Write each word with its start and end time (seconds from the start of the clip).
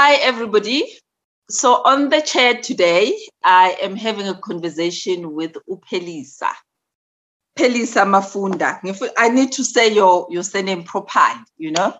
Hi, 0.00 0.14
everybody. 0.14 0.86
So, 1.50 1.82
on 1.84 2.08
the 2.08 2.20
chair 2.20 2.54
today, 2.62 3.18
I 3.42 3.76
am 3.82 3.96
having 3.96 4.28
a 4.28 4.34
conversation 4.34 5.34
with 5.34 5.56
Upelisa. 5.68 6.52
Phelisa 7.58 8.06
Mafunda. 8.06 8.78
I 9.18 9.28
need 9.28 9.50
to 9.50 9.64
say 9.64 9.92
your, 9.92 10.28
your 10.30 10.44
surname 10.44 10.84
properly, 10.84 11.42
you 11.56 11.72
know? 11.72 11.96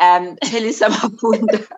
Um, 0.00 0.36
Phelisa 0.44 0.88
Mafunda. 0.88 1.68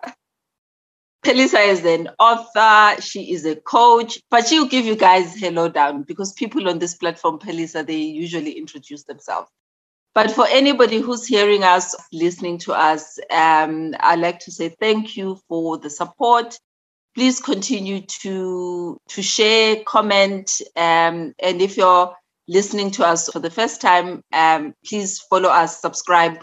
Phelisa 1.25 1.67
is 1.67 1.83
an 1.83 2.11
author, 2.17 3.01
she 3.01 3.33
is 3.33 3.45
a 3.45 3.57
coach, 3.57 4.21
but 4.31 4.47
she'll 4.47 4.69
give 4.69 4.85
you 4.85 4.95
guys 4.95 5.35
hello 5.35 5.67
down 5.67 6.03
because 6.03 6.31
people 6.31 6.69
on 6.69 6.79
this 6.79 6.95
platform, 6.95 7.39
Phelisa, 7.39 7.85
they 7.85 7.97
usually 7.97 8.53
introduce 8.53 9.03
themselves. 9.03 9.51
But 10.17 10.31
for 10.31 10.47
anybody 10.47 10.99
who's 10.99 11.27
hearing 11.27 11.63
us, 11.63 11.93
listening 12.11 12.57
to 12.65 12.73
us, 12.73 13.19
um, 13.29 13.93
I'd 13.99 14.17
like 14.17 14.39
to 14.39 14.51
say 14.51 14.69
thank 14.69 15.15
you 15.15 15.39
for 15.47 15.77
the 15.77 15.91
support. 15.91 16.57
Please 17.13 17.39
continue 17.39 18.01
to 18.23 18.97
to 19.09 19.21
share, 19.21 19.75
comment, 19.85 20.49
um, 20.75 21.35
and 21.37 21.61
if 21.61 21.77
you're 21.77 22.15
listening 22.47 22.89
to 22.93 23.05
us 23.05 23.29
for 23.29 23.37
the 23.37 23.51
first 23.51 23.79
time, 23.79 24.23
um, 24.33 24.73
please 24.83 25.19
follow 25.19 25.49
us, 25.49 25.79
subscribe, 25.79 26.41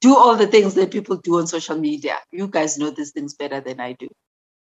do 0.00 0.16
all 0.16 0.36
the 0.36 0.46
things 0.46 0.74
that 0.74 0.92
people 0.92 1.16
do 1.16 1.38
on 1.40 1.48
social 1.48 1.76
media. 1.76 2.16
You 2.30 2.46
guys 2.46 2.78
know 2.78 2.90
these 2.90 3.10
things 3.10 3.34
better 3.34 3.60
than 3.60 3.80
I 3.80 3.94
do. 3.94 4.06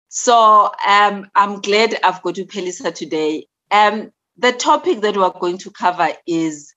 So 0.09 0.71
um, 0.87 1.27
I'm 1.33 1.59
glad 1.61 1.97
I've 2.03 2.21
got 2.21 2.35
to 2.35 2.45
Phelisa 2.45 2.93
today. 2.93 3.47
Um, 3.71 4.11
the 4.37 4.51
topic 4.51 5.01
that 5.01 5.17
we're 5.17 5.31
going 5.31 5.57
to 5.57 5.71
cover 5.71 6.09
is 6.27 6.75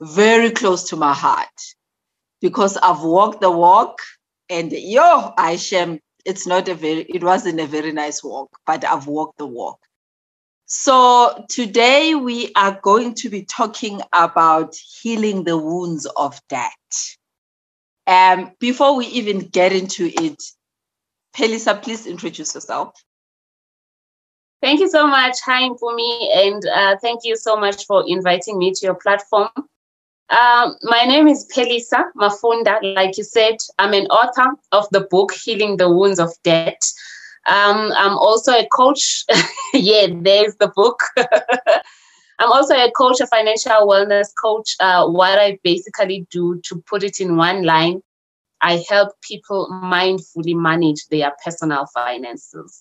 very 0.00 0.50
close 0.50 0.88
to 0.90 0.96
my 0.96 1.12
heart 1.12 1.48
because 2.40 2.76
I've 2.76 3.02
walked 3.02 3.40
the 3.40 3.50
walk 3.50 3.98
and 4.48 4.72
yo, 4.72 5.32
Aishem, 5.38 6.00
it's 6.24 6.46
not 6.46 6.68
a 6.68 6.74
very, 6.74 7.02
it 7.02 7.22
wasn't 7.22 7.60
a 7.60 7.66
very 7.66 7.92
nice 7.92 8.22
walk, 8.22 8.50
but 8.66 8.84
I've 8.84 9.06
walked 9.06 9.38
the 9.38 9.46
walk. 9.46 9.78
So 10.66 11.44
today 11.48 12.14
we 12.14 12.52
are 12.54 12.78
going 12.82 13.14
to 13.14 13.28
be 13.28 13.44
talking 13.44 14.00
about 14.12 14.74
healing 15.02 15.44
the 15.44 15.58
wounds 15.58 16.06
of 16.16 16.40
debt. 16.48 16.70
Um, 18.06 18.52
before 18.58 18.96
we 18.96 19.06
even 19.06 19.40
get 19.40 19.72
into 19.72 20.06
it, 20.06 20.42
Phelisa, 21.36 21.80
please 21.80 22.06
introduce 22.06 22.54
yourself. 22.54 22.92
Thank 24.62 24.80
you 24.80 24.88
so 24.90 25.06
much. 25.06 25.38
Hi, 25.44 25.68
Mpumi, 25.68 26.36
and 26.36 26.66
uh, 26.66 26.96
thank 27.00 27.20
you 27.24 27.36
so 27.36 27.56
much 27.56 27.86
for 27.86 28.04
inviting 28.06 28.58
me 28.58 28.72
to 28.72 28.86
your 28.86 28.94
platform. 28.94 29.48
Um, 30.30 30.76
my 30.82 31.02
name 31.06 31.26
is 31.26 31.44
Phelisa 31.52 32.04
Mafunda. 32.16 32.78
Like 32.94 33.18
you 33.18 33.24
said, 33.24 33.56
I'm 33.80 33.92
an 33.92 34.06
author 34.06 34.52
of 34.70 34.86
the 34.90 35.00
book 35.00 35.32
Healing 35.32 35.76
the 35.76 35.90
Wounds 35.90 36.20
of 36.20 36.30
Debt. 36.44 36.80
Um, 37.48 37.90
I'm 37.96 38.16
also 38.16 38.52
a 38.52 38.68
coach. 38.68 39.24
yeah, 39.74 40.06
there's 40.12 40.54
the 40.56 40.68
book. 40.68 41.00
I'm 42.38 42.52
also 42.52 42.74
a 42.74 42.92
coach, 42.92 43.20
a 43.20 43.26
financial 43.26 43.88
wellness 43.88 44.28
coach. 44.40 44.76
Uh, 44.78 45.08
what 45.08 45.36
I 45.36 45.58
basically 45.64 46.28
do, 46.30 46.60
to 46.66 46.80
put 46.86 47.02
it 47.02 47.18
in 47.18 47.36
one 47.36 47.64
line, 47.64 48.00
I 48.60 48.84
help 48.88 49.10
people 49.22 49.68
mindfully 49.82 50.54
manage 50.54 51.08
their 51.08 51.32
personal 51.44 51.86
finances. 51.92 52.80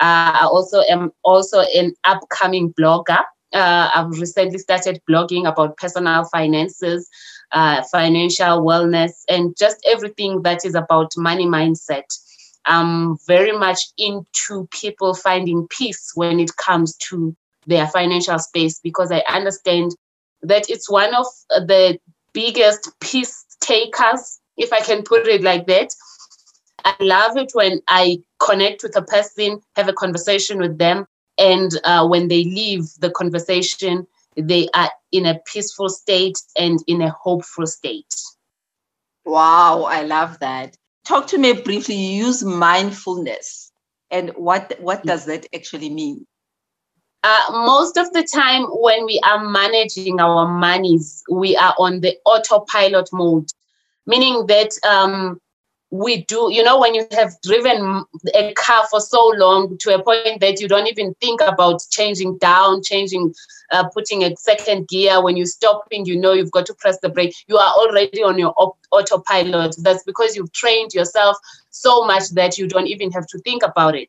Uh, 0.00 0.38
I 0.40 0.44
also 0.44 0.82
am 0.88 1.10
also 1.24 1.62
an 1.74 1.94
upcoming 2.04 2.72
blogger 2.74 3.24
uh, 3.52 3.90
I've 3.94 4.18
recently 4.18 4.58
started 4.58 5.00
blogging 5.08 5.48
about 5.48 5.76
personal 5.76 6.24
finances, 6.24 7.08
uh, 7.52 7.82
financial 7.90 8.62
wellness, 8.62 9.12
and 9.28 9.56
just 9.56 9.78
everything 9.86 10.42
that 10.42 10.64
is 10.64 10.74
about 10.74 11.12
money 11.16 11.46
mindset. 11.46 12.04
I'm 12.64 13.16
very 13.26 13.56
much 13.56 13.80
into 13.96 14.68
people 14.72 15.14
finding 15.14 15.68
peace 15.68 16.12
when 16.14 16.40
it 16.40 16.56
comes 16.56 16.96
to 17.08 17.36
their 17.66 17.86
financial 17.86 18.38
space 18.38 18.80
because 18.80 19.12
I 19.12 19.22
understand 19.28 19.94
that 20.42 20.68
it's 20.68 20.90
one 20.90 21.14
of 21.14 21.26
the 21.48 21.98
biggest 22.32 22.90
peace 23.00 23.44
takers, 23.60 24.40
if 24.56 24.72
I 24.72 24.80
can 24.80 25.02
put 25.02 25.26
it 25.26 25.42
like 25.42 25.66
that. 25.66 25.90
I 26.84 26.94
love 27.00 27.36
it 27.36 27.50
when 27.54 27.80
I 27.88 28.18
connect 28.38 28.82
with 28.82 28.96
a 28.96 29.02
person, 29.02 29.60
have 29.74 29.88
a 29.88 29.92
conversation 29.92 30.58
with 30.58 30.78
them, 30.78 31.06
and 31.38 31.70
uh, 31.84 32.06
when 32.06 32.28
they 32.28 32.44
leave 32.44 32.84
the 32.98 33.10
conversation, 33.10 34.06
they 34.36 34.68
are 34.74 34.90
in 35.12 35.26
a 35.26 35.40
peaceful 35.46 35.88
state 35.88 36.38
and 36.58 36.80
in 36.86 37.02
a 37.02 37.10
hopeful 37.10 37.66
state. 37.66 38.14
Wow, 39.24 39.84
I 39.84 40.02
love 40.02 40.38
that. 40.40 40.76
Talk 41.04 41.26
to 41.28 41.38
me 41.38 41.52
briefly. 41.54 41.94
You 41.94 42.26
use 42.26 42.44
mindfulness, 42.44 43.72
and 44.10 44.30
what 44.30 44.74
what 44.80 45.02
does 45.04 45.26
that 45.26 45.46
actually 45.54 45.90
mean? 45.90 46.26
Uh, 47.22 47.64
most 47.66 47.96
of 47.96 48.12
the 48.12 48.22
time, 48.22 48.64
when 48.70 49.04
we 49.04 49.20
are 49.26 49.48
managing 49.48 50.20
our 50.20 50.46
monies, 50.46 51.24
we 51.28 51.56
are 51.56 51.74
on 51.78 52.00
the 52.00 52.16
autopilot 52.24 53.08
mode, 53.12 53.48
meaning 54.06 54.46
that 54.46 54.70
um, 54.86 55.40
we 55.90 56.24
do 56.24 56.48
you 56.52 56.62
know 56.62 56.80
when 56.80 56.94
you 56.94 57.06
have 57.12 57.32
driven 57.42 58.04
a 58.34 58.52
car 58.54 58.84
for 58.90 59.00
so 59.00 59.32
long 59.36 59.76
to 59.78 59.94
a 59.94 60.02
point 60.02 60.40
that 60.40 60.60
you 60.60 60.66
don't 60.66 60.88
even 60.88 61.14
think 61.20 61.40
about 61.40 61.80
changing 61.90 62.36
down 62.38 62.82
changing 62.82 63.32
uh, 63.70 63.88
putting 63.90 64.24
a 64.24 64.34
second 64.36 64.88
gear 64.88 65.22
when 65.22 65.36
you're 65.36 65.46
stopping 65.46 66.04
you 66.04 66.18
know 66.18 66.32
you've 66.32 66.50
got 66.50 66.66
to 66.66 66.74
press 66.74 66.98
the 67.00 67.08
brake 67.08 67.34
you 67.46 67.56
are 67.56 67.72
already 67.78 68.22
on 68.22 68.36
your 68.38 68.52
op- 68.56 68.76
autopilot. 68.96 69.76
That's 69.78 70.02
because 70.04 70.36
you've 70.36 70.52
trained 70.52 70.94
yourself 70.94 71.36
so 71.70 72.04
much 72.04 72.30
that 72.30 72.58
you 72.58 72.66
don't 72.66 72.86
even 72.86 73.10
have 73.12 73.26
to 73.28 73.38
think 73.40 73.62
about 73.62 73.94
it. 73.94 74.08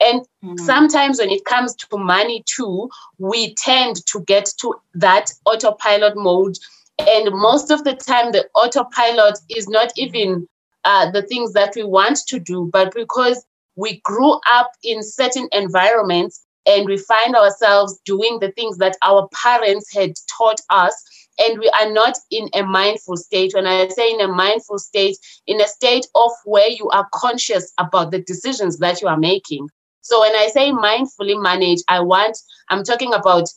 And 0.00 0.22
mm. 0.44 0.58
sometimes 0.60 1.18
when 1.18 1.30
it 1.30 1.44
comes 1.44 1.74
to 1.74 1.98
money 1.98 2.44
too 2.46 2.88
we 3.18 3.54
tend 3.54 4.06
to 4.06 4.20
get 4.20 4.48
to 4.60 4.74
that 4.94 5.30
autopilot 5.44 6.16
mode. 6.16 6.56
And 6.98 7.30
most 7.32 7.70
of 7.70 7.84
the 7.84 7.94
time 7.94 8.32
the 8.32 8.48
autopilot 8.54 9.38
is 9.48 9.68
not 9.68 9.92
even 9.96 10.48
uh, 10.84 11.10
the 11.10 11.22
things 11.22 11.52
that 11.52 11.74
we 11.76 11.84
want 11.84 12.18
to 12.28 12.38
do, 12.38 12.68
but 12.72 12.94
because 12.94 13.44
we 13.76 14.00
grew 14.04 14.38
up 14.52 14.70
in 14.82 15.02
certain 15.02 15.48
environments 15.52 16.44
and 16.66 16.86
we 16.86 16.98
find 16.98 17.34
ourselves 17.34 17.98
doing 18.04 18.38
the 18.40 18.52
things 18.52 18.78
that 18.78 18.96
our 19.02 19.28
parents 19.32 19.92
had 19.94 20.12
taught 20.36 20.60
us 20.70 20.94
and 21.38 21.58
we 21.60 21.70
are 21.80 21.90
not 21.90 22.16
in 22.30 22.48
a 22.54 22.62
mindful 22.62 23.16
state. 23.16 23.54
When 23.54 23.66
i 23.66 23.86
say 23.88 24.10
in 24.10 24.20
a 24.20 24.28
mindful 24.28 24.78
state 24.78 25.16
in 25.46 25.60
a 25.60 25.68
state 25.68 26.06
of 26.14 26.30
where 26.44 26.68
you 26.68 26.88
are 26.90 27.08
conscious 27.14 27.72
about 27.78 28.10
the 28.10 28.20
decisions 28.22 28.78
that 28.78 29.00
you 29.00 29.08
are 29.08 29.16
making. 29.16 29.68
So 30.00 30.20
when 30.20 30.34
i 30.34 30.48
say 30.48 30.70
mindfully 30.72 31.40
manage 31.40 31.80
i 31.88 32.00
want 32.00 32.36
i'm 32.70 32.82
talking 32.82 33.14
about 33.14 33.48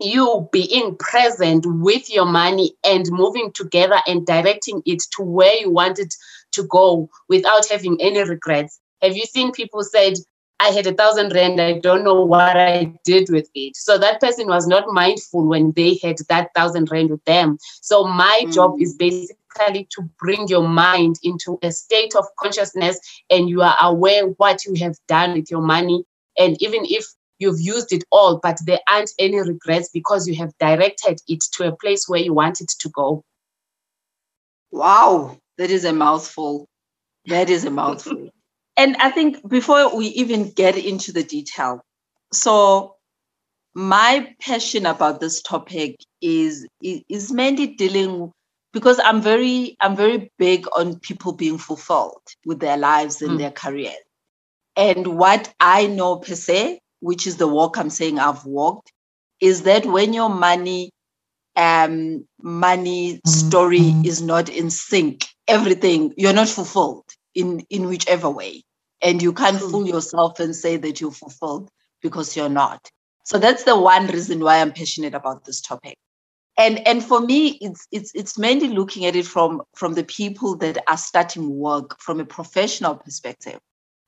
you 0.00 0.48
being 0.50 0.96
present 0.96 1.64
with 1.66 2.10
your 2.10 2.26
money 2.26 2.74
and 2.84 3.06
moving 3.10 3.52
together 3.52 4.00
and 4.06 4.26
directing 4.26 4.82
it 4.86 5.02
to 5.16 5.22
where 5.22 5.54
you 5.54 5.70
want 5.70 5.98
it 5.98 6.12
to 6.54 6.64
go 6.64 7.08
without 7.28 7.68
having 7.68 8.00
any 8.00 8.22
regrets. 8.22 8.80
Have 9.02 9.16
you 9.16 9.24
seen 9.24 9.52
people 9.52 9.82
said, 9.82 10.14
I 10.60 10.68
had 10.68 10.86
a 10.86 10.94
thousand 10.94 11.34
rand, 11.34 11.60
I 11.60 11.80
don't 11.80 12.04
know 12.04 12.24
what 12.24 12.56
I 12.56 12.94
did 13.04 13.28
with 13.28 13.48
it. 13.54 13.76
So 13.76 13.98
that 13.98 14.20
person 14.20 14.46
was 14.46 14.66
not 14.66 14.84
mindful 14.88 15.46
when 15.46 15.72
they 15.72 15.98
had 16.02 16.16
that 16.28 16.50
thousand 16.54 16.90
rand 16.90 17.10
with 17.10 17.24
them. 17.24 17.58
So 17.82 18.04
my 18.04 18.44
mm. 18.44 18.54
job 18.54 18.80
is 18.80 18.94
basically 18.96 19.88
to 19.90 20.02
bring 20.18 20.48
your 20.48 20.66
mind 20.66 21.16
into 21.22 21.58
a 21.62 21.72
state 21.72 22.14
of 22.16 22.24
consciousness 22.38 22.98
and 23.30 23.48
you 23.48 23.62
are 23.62 23.76
aware 23.80 24.26
what 24.26 24.64
you 24.64 24.74
have 24.76 24.96
done 25.08 25.34
with 25.34 25.50
your 25.50 25.60
money. 25.60 26.04
And 26.38 26.56
even 26.62 26.84
if 26.84 27.04
you've 27.38 27.60
used 27.60 27.92
it 27.92 28.04
all, 28.10 28.38
but 28.42 28.58
there 28.64 28.80
aren't 28.88 29.10
any 29.18 29.38
regrets 29.38 29.90
because 29.92 30.26
you 30.28 30.34
have 30.36 30.56
directed 30.58 31.20
it 31.28 31.44
to 31.54 31.68
a 31.68 31.76
place 31.76 32.08
where 32.08 32.20
you 32.20 32.32
want 32.32 32.60
it 32.60 32.68
to 32.80 32.88
go. 32.90 33.24
Wow, 34.70 35.38
that 35.58 35.70
is 35.70 35.84
a 35.84 35.92
mouthful. 35.92 36.68
That 37.26 37.50
is 37.50 37.64
a 37.64 37.70
mouthful. 37.70 38.30
and 38.76 38.96
I 38.96 39.10
think 39.10 39.48
before 39.48 39.96
we 39.96 40.06
even 40.08 40.50
get 40.50 40.76
into 40.76 41.12
the 41.12 41.22
detail, 41.22 41.80
so 42.32 42.96
my 43.74 44.34
passion 44.40 44.86
about 44.86 45.20
this 45.20 45.42
topic 45.42 45.96
is 46.20 46.66
is 46.80 47.32
mainly 47.32 47.66
dealing 47.68 48.32
because 48.72 49.00
I'm 49.02 49.20
very 49.20 49.76
I'm 49.80 49.96
very 49.96 50.30
big 50.38 50.66
on 50.76 50.98
people 51.00 51.32
being 51.32 51.58
fulfilled 51.58 52.22
with 52.46 52.60
their 52.60 52.76
lives 52.76 53.22
and 53.22 53.32
mm. 53.32 53.38
their 53.38 53.50
careers. 53.50 53.94
And 54.76 55.06
what 55.18 55.52
I 55.60 55.86
know 55.86 56.16
per 56.16 56.34
se, 56.34 56.80
which 57.00 57.26
is 57.26 57.36
the 57.36 57.48
walk 57.48 57.78
I'm 57.78 57.90
saying 57.90 58.18
I've 58.18 58.44
walked, 58.44 58.92
is 59.40 59.62
that 59.62 59.86
when 59.86 60.12
your 60.12 60.28
money 60.28 60.90
um 61.56 62.26
money 62.42 63.20
story 63.26 63.78
mm-hmm. 63.78 64.04
is 64.04 64.20
not 64.20 64.48
in 64.48 64.70
sync, 64.70 65.24
everything 65.48 66.14
you're 66.16 66.32
not 66.32 66.48
fulfilled 66.48 67.04
in 67.34 67.60
in 67.70 67.86
whichever 67.86 68.30
way. 68.30 68.62
And 69.02 69.22
you 69.22 69.32
can't 69.32 69.58
hmm. 69.58 69.70
fool 69.70 69.86
yourself 69.86 70.40
and 70.40 70.54
say 70.54 70.76
that 70.78 71.00
you're 71.00 71.10
fulfilled 71.10 71.68
because 72.02 72.36
you're 72.36 72.48
not. 72.48 72.90
So 73.24 73.38
that's 73.38 73.64
the 73.64 73.78
one 73.78 74.06
reason 74.06 74.40
why 74.40 74.60
I'm 74.60 74.72
passionate 74.72 75.14
about 75.14 75.44
this 75.44 75.60
topic. 75.60 75.96
And 76.56 76.86
and 76.86 77.02
for 77.02 77.20
me, 77.20 77.58
it's 77.60 77.86
it's 77.90 78.12
it's 78.14 78.38
mainly 78.38 78.68
looking 78.68 79.06
at 79.06 79.16
it 79.16 79.26
from 79.26 79.62
from 79.74 79.94
the 79.94 80.04
people 80.04 80.56
that 80.58 80.78
are 80.88 80.96
starting 80.96 81.56
work 81.56 82.00
from 82.00 82.20
a 82.20 82.24
professional 82.24 82.96
perspective. 82.96 83.58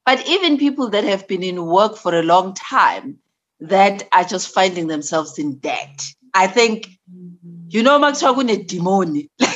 But 0.04 0.26
even 0.28 0.56
people 0.56 0.88
that 0.90 1.02
have 1.04 1.26
been 1.26 1.42
in 1.42 1.66
work 1.66 1.96
for 1.96 2.14
a 2.14 2.22
long 2.22 2.54
time 2.54 3.18
that 3.60 4.04
are 4.12 4.24
just 4.24 4.54
finding 4.54 4.86
themselves 4.86 5.38
in 5.38 5.56
debt. 5.58 6.06
I 6.34 6.46
think, 6.46 6.88
mm-hmm. 7.12 7.66
you 7.68 7.82
know, 7.82 8.02
a 8.02 8.64
demon. 8.64 9.28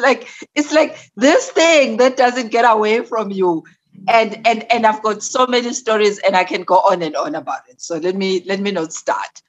Like 0.00 0.28
it's 0.54 0.72
like 0.72 0.98
this 1.16 1.50
thing 1.50 1.98
that 1.98 2.16
doesn't 2.16 2.50
get 2.50 2.62
away 2.62 3.04
from 3.04 3.30
you 3.30 3.64
and 4.08 4.46
and 4.46 4.70
and 4.72 4.86
I've 4.86 5.02
got 5.02 5.22
so 5.22 5.46
many 5.46 5.72
stories 5.72 6.18
and 6.18 6.36
I 6.36 6.44
can 6.44 6.62
go 6.62 6.76
on 6.76 7.02
and 7.02 7.16
on 7.16 7.34
about 7.34 7.68
it. 7.68 7.80
So 7.80 7.98
let 7.98 8.16
me 8.16 8.42
let 8.46 8.60
me 8.60 8.70
not 8.70 8.92
start. 8.92 9.42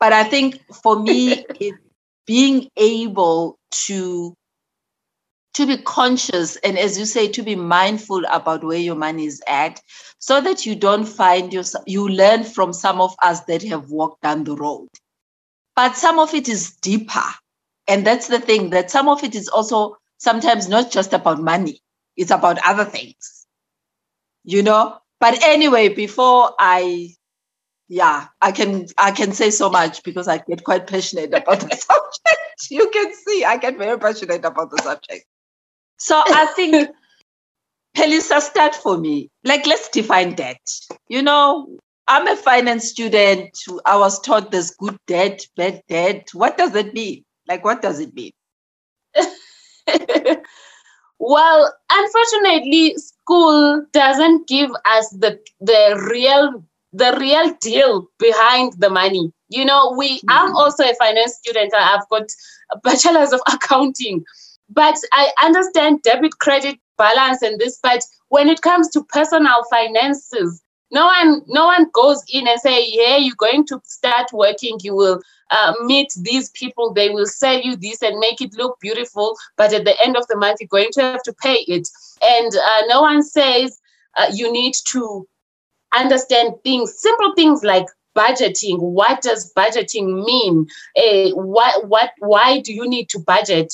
But 0.00 0.12
I 0.12 0.24
think 0.24 0.60
for 0.82 1.00
me, 1.00 1.44
it, 1.60 1.74
being 2.26 2.68
able 2.76 3.58
to 3.86 4.34
to 5.54 5.66
be 5.66 5.76
conscious 5.78 6.56
and 6.56 6.78
as 6.78 6.98
you 6.98 7.06
say 7.06 7.28
to 7.28 7.42
be 7.42 7.54
mindful 7.54 8.22
about 8.30 8.64
where 8.64 8.78
your 8.78 8.96
money 8.96 9.26
is 9.26 9.42
at 9.46 9.80
so 10.18 10.40
that 10.40 10.66
you 10.66 10.74
don't 10.74 11.06
find 11.06 11.52
yourself 11.52 11.84
you 11.86 12.08
learn 12.08 12.42
from 12.44 12.72
some 12.72 13.00
of 13.00 13.14
us 13.22 13.40
that 13.42 13.62
have 13.62 13.90
walked 13.90 14.20
down 14.22 14.44
the 14.44 14.56
road 14.56 14.88
but 15.76 15.96
some 15.96 16.18
of 16.18 16.34
it 16.34 16.48
is 16.48 16.72
deeper 16.76 17.22
and 17.88 18.06
that's 18.06 18.28
the 18.28 18.40
thing 18.40 18.70
that 18.70 18.90
some 18.90 19.08
of 19.08 19.22
it 19.24 19.34
is 19.34 19.48
also 19.48 19.96
sometimes 20.18 20.68
not 20.68 20.90
just 20.90 21.12
about 21.12 21.40
money 21.40 21.80
it's 22.16 22.30
about 22.30 22.58
other 22.64 22.84
things 22.84 23.46
you 24.44 24.62
know? 24.62 24.98
But 25.20 25.42
anyway 25.42 25.88
before 25.88 26.52
i 26.58 27.08
yeah 27.88 28.26
i 28.42 28.52
can 28.52 28.86
i 28.98 29.10
can 29.12 29.32
say 29.32 29.50
so 29.50 29.70
much 29.70 30.02
because 30.04 30.28
i 30.28 30.38
get 30.38 30.64
quite 30.64 30.86
passionate 30.86 31.32
about 31.34 31.60
the 31.60 31.76
subject. 31.76 32.70
You 32.70 32.90
can 32.90 33.14
see 33.14 33.44
i 33.44 33.56
get 33.56 33.78
very 33.78 33.98
passionate 33.98 34.44
about 34.44 34.70
the 34.70 34.78
subject. 34.82 35.26
So 35.98 36.22
i 36.26 36.46
think 36.56 36.90
phelisa 37.96 38.40
start 38.40 38.74
for 38.74 38.98
me. 38.98 39.30
Like 39.44 39.66
let's 39.66 39.88
define 39.90 40.34
debt. 40.34 40.60
You 41.08 41.22
know 41.22 41.78
i'm 42.08 42.28
a 42.28 42.36
finance 42.36 42.88
student. 42.90 43.56
I 43.86 43.96
was 43.98 44.20
taught 44.20 44.50
there's 44.50 44.72
good 44.72 44.98
debt 45.06 45.46
bad 45.56 45.82
debt. 45.88 46.30
What 46.34 46.58
does 46.58 46.74
it 46.74 46.94
mean 46.94 47.24
like 47.48 47.64
what 47.64 47.82
does 47.82 48.00
it 48.00 48.14
mean 48.14 48.32
well 51.18 51.72
unfortunately 51.90 52.96
school 52.96 53.84
doesn't 53.92 54.48
give 54.48 54.70
us 54.84 55.08
the 55.10 55.38
the 55.60 56.08
real 56.10 56.64
the 56.94 57.16
real 57.18 57.52
deal 57.60 58.06
behind 58.18 58.72
the 58.78 58.88
money. 58.88 59.32
You 59.48 59.64
know, 59.64 59.92
we 59.98 60.18
mm-hmm. 60.18 60.30
I'm 60.30 60.54
also 60.56 60.84
a 60.84 60.94
finance 60.94 61.34
student. 61.34 61.74
I've 61.74 62.08
got 62.08 62.28
a 62.70 62.78
bachelor's 62.78 63.32
of 63.32 63.40
accounting, 63.52 64.24
but 64.70 64.94
I 65.12 65.30
understand 65.42 66.02
debit 66.02 66.38
credit 66.38 66.78
balance 66.96 67.42
and 67.42 67.58
this. 67.58 67.78
But 67.82 68.02
when 68.28 68.48
it 68.48 68.62
comes 68.62 68.88
to 68.90 69.04
personal 69.04 69.64
finances, 69.68 70.62
no 70.94 71.06
one 71.06 71.42
no 71.48 71.66
one 71.66 71.86
goes 71.92 72.22
in 72.28 72.46
and 72.48 72.60
say, 72.60 72.86
"Yeah, 72.86 73.16
you're 73.16 73.36
going 73.36 73.66
to 73.66 73.80
start 73.84 74.32
working. 74.32 74.78
You 74.82 74.94
will 74.94 75.20
uh, 75.50 75.74
meet 75.84 76.10
these 76.22 76.50
people. 76.50 76.92
They 76.92 77.10
will 77.10 77.26
sell 77.26 77.60
you 77.60 77.76
this 77.76 78.00
and 78.02 78.18
make 78.18 78.40
it 78.40 78.54
look 78.56 78.78
beautiful. 78.80 79.36
But 79.56 79.72
at 79.72 79.84
the 79.84 80.00
end 80.02 80.16
of 80.16 80.26
the 80.28 80.36
month, 80.36 80.60
you're 80.60 80.68
going 80.68 80.92
to 80.92 81.02
have 81.02 81.22
to 81.24 81.32
pay 81.32 81.58
it." 81.66 81.88
And 82.22 82.52
uh, 82.54 82.82
no 82.88 83.02
one 83.02 83.22
says 83.22 83.78
uh, 84.16 84.30
you 84.32 84.52
need 84.52 84.74
to 84.92 85.26
understand 85.94 86.54
things, 86.64 86.94
simple 86.98 87.34
things 87.34 87.62
like 87.64 87.86
budgeting. 88.16 88.78
What 88.80 89.22
does 89.22 89.52
budgeting 89.54 90.24
mean? 90.24 90.66
Uh, 90.96 91.34
what, 91.34 91.88
what, 91.88 92.10
why 92.18 92.60
do 92.60 92.72
you 92.72 92.88
need 92.88 93.08
to 93.10 93.18
budget? 93.18 93.72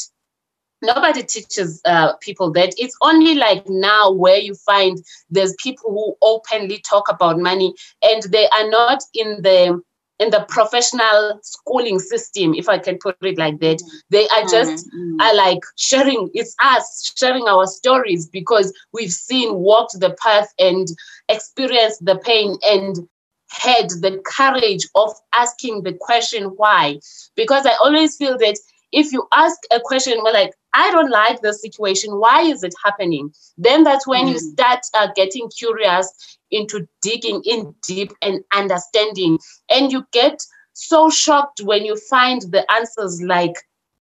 Nobody 0.82 1.22
teaches 1.22 1.80
uh, 1.84 2.14
people 2.16 2.50
that. 2.52 2.74
It's 2.78 2.96
only 3.02 3.34
like 3.34 3.68
now 3.68 4.10
where 4.10 4.38
you 4.38 4.54
find 4.54 4.98
there's 5.30 5.54
people 5.62 5.90
who 5.90 6.16
openly 6.22 6.82
talk 6.88 7.10
about 7.10 7.38
money 7.38 7.74
and 8.02 8.22
they 8.24 8.48
are 8.48 8.68
not 8.68 9.02
in 9.14 9.42
the 9.42 9.82
in 10.20 10.30
the 10.30 10.44
professional 10.50 11.40
schooling 11.42 11.98
system, 11.98 12.54
if 12.54 12.68
I 12.68 12.78
can 12.78 12.98
put 12.98 13.16
it 13.22 13.38
like 13.38 13.58
that. 13.60 13.78
Mm-hmm. 13.78 13.96
They 14.10 14.28
are 14.28 14.42
just 14.42 14.86
mm-hmm. 14.86 15.20
are 15.20 15.34
like 15.34 15.60
sharing, 15.76 16.28
it's 16.34 16.54
us 16.62 17.14
sharing 17.16 17.48
our 17.48 17.66
stories 17.66 18.28
because 18.28 18.72
we've 18.92 19.10
seen, 19.10 19.54
walked 19.54 19.98
the 19.98 20.14
path 20.22 20.52
and 20.58 20.86
experienced 21.30 22.04
the 22.04 22.18
pain 22.18 22.58
and 22.62 23.08
had 23.48 23.88
the 24.02 24.22
courage 24.26 24.86
of 24.94 25.10
asking 25.34 25.82
the 25.82 25.94
question 25.94 26.44
why. 26.56 27.00
Because 27.34 27.64
I 27.64 27.72
always 27.82 28.16
feel 28.16 28.36
that 28.38 28.58
if 28.92 29.12
you 29.12 29.26
ask 29.32 29.58
a 29.72 29.80
question, 29.80 30.18
we're 30.22 30.32
like, 30.32 30.52
I 30.74 30.90
don't 30.90 31.10
like 31.10 31.40
the 31.40 31.52
situation. 31.52 32.18
Why 32.18 32.42
is 32.42 32.62
it 32.62 32.74
happening? 32.84 33.32
Then 33.58 33.84
that's 33.84 34.06
when 34.06 34.26
mm. 34.26 34.32
you 34.32 34.38
start 34.38 34.80
uh, 34.94 35.08
getting 35.14 35.48
curious 35.50 36.38
into 36.50 36.86
digging 37.02 37.42
in 37.44 37.74
deep 37.86 38.12
and 38.22 38.40
understanding. 38.54 39.38
And 39.70 39.92
you 39.92 40.04
get 40.12 40.42
so 40.72 41.10
shocked 41.10 41.60
when 41.62 41.84
you 41.84 41.96
find 41.96 42.42
the 42.42 42.70
answers 42.72 43.20
like 43.22 43.54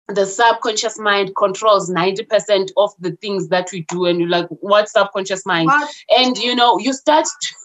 the 0.09 0.25
subconscious 0.25 0.97
mind 0.97 1.35
controls 1.35 1.89
90% 1.89 2.69
of 2.77 2.91
the 2.99 3.11
things 3.17 3.49
that 3.49 3.69
we 3.71 3.81
do. 3.89 4.05
And 4.05 4.19
you're 4.19 4.29
like, 4.29 4.47
what 4.49 4.89
subconscious 4.89 5.45
mind? 5.45 5.67
What? 5.67 5.93
And 6.17 6.37
you 6.37 6.55
know, 6.55 6.79
you 6.79 6.93
start 6.93 7.25
to 7.25 7.55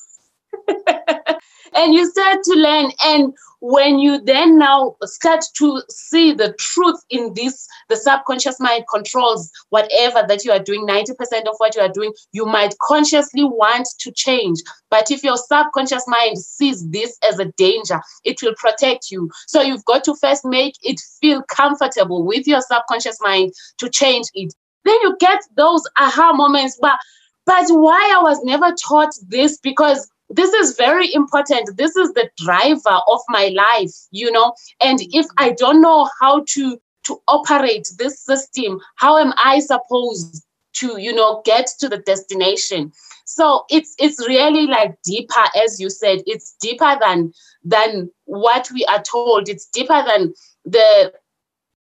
and 1.75 1.95
you 1.95 2.09
start 2.11 2.43
to 2.45 2.55
learn. 2.55 2.93
And 3.05 3.35
when 3.61 4.01
you 4.01 4.21
then 4.21 4.59
now 4.59 4.97
start 5.05 5.45
to 5.55 5.83
see 5.89 6.33
the 6.33 6.53
truth 6.59 7.01
in 7.11 7.33
this, 7.35 7.69
the 7.89 7.97
subconscious 7.97 8.59
mind 8.59 8.85
controls 8.93 9.51
whatever 9.71 10.25
that 10.27 10.45
you 10.45 10.51
are 10.51 10.59
doing, 10.59 10.85
90% 10.87 11.13
of 11.47 11.55
what 11.59 11.77
you 11.77 11.81
are 11.81 11.89
doing, 11.89 12.13
you 12.33 12.45
might 12.45 12.75
consciously 12.83 13.45
want 13.45 13.89
to 14.01 14.11
change. 14.11 14.59
But 14.91 15.13
if 15.13 15.23
your 15.23 15.37
subconscious 15.37 16.05
mind 16.09 16.39
sees 16.39 16.89
this 16.91 17.17
as 17.29 17.39
a 17.39 17.47
danger, 17.57 18.01
it 18.25 18.43
will 18.43 18.55
protect 18.57 19.13
you. 19.13 19.31
So 19.47 19.63
you've 19.63 19.85
got 19.85 20.03
to 20.05 20.17
first 20.17 20.45
make 20.45 20.75
it 20.83 21.01
feel 21.21 21.43
comfortable 21.43 22.25
with 22.25 22.49
your 22.49 22.63
subconscious 22.63 23.19
mind 23.21 23.53
to 23.79 23.89
change 23.89 24.27
it. 24.35 24.53
Then 24.85 24.97
you 25.03 25.17
get 25.21 25.41
those 25.57 25.83
aha 25.97 26.33
moments, 26.33 26.79
but 26.83 26.99
but 27.45 27.67
why 27.69 28.15
I 28.17 28.23
was 28.23 28.43
never 28.45 28.73
taught 28.73 29.11
this 29.29 29.59
because 29.59 30.09
this 30.35 30.53
is 30.55 30.77
very 30.77 31.13
important. 31.13 31.77
This 31.77 31.95
is 31.97 32.13
the 32.15 32.31
driver 32.37 32.99
of 33.09 33.21
my 33.29 33.49
life 33.49 33.95
you 34.11 34.31
know? 34.31 34.55
And 34.81 35.01
if 35.13 35.27
i 35.39 35.51
don't 35.51 35.81
know 35.81 36.09
how 36.21 36.45
to 36.49 36.79
to 37.05 37.21
operate 37.27 37.89
this 37.99 38.21
system 38.21 38.81
how 38.97 39.19
am 39.19 39.33
i 39.43 39.59
supposed 39.59 40.45
to 40.75 41.01
you 41.01 41.15
know 41.15 41.43
get 41.45 41.69
to 41.81 41.89
the 41.89 41.99
destination? 41.99 42.93
So 43.25 43.65
it's 43.71 43.95
it's 43.99 44.27
really 44.27 44.67
like 44.67 45.01
deeper 45.03 45.45
as 45.63 45.81
you 45.81 45.91
said. 45.91 46.23
It's 46.27 46.57
deeper 46.61 46.97
than 47.01 47.33
than 47.65 48.11
what 48.25 48.69
we 48.73 48.85
are 48.87 49.03
told. 49.03 49.49
It's 49.49 49.67
deeper 49.67 50.03
than 50.07 50.35
the 50.65 51.13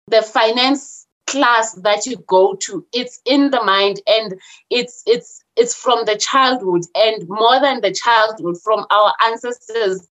the 0.07 0.21
finance 0.21 1.00
class 1.31 1.73
that 1.75 2.05
you 2.05 2.17
go 2.27 2.55
to 2.55 2.85
it's 2.93 3.21
in 3.25 3.49
the 3.51 3.63
mind 3.63 4.01
and 4.07 4.33
it's 4.69 5.01
it's 5.05 5.43
it's 5.55 5.75
from 5.75 6.05
the 6.05 6.17
childhood 6.17 6.81
and 6.95 7.27
more 7.29 7.59
than 7.61 7.81
the 7.81 7.91
childhood 7.91 8.55
from 8.63 8.85
our 8.91 9.13
ancestors 9.25 10.07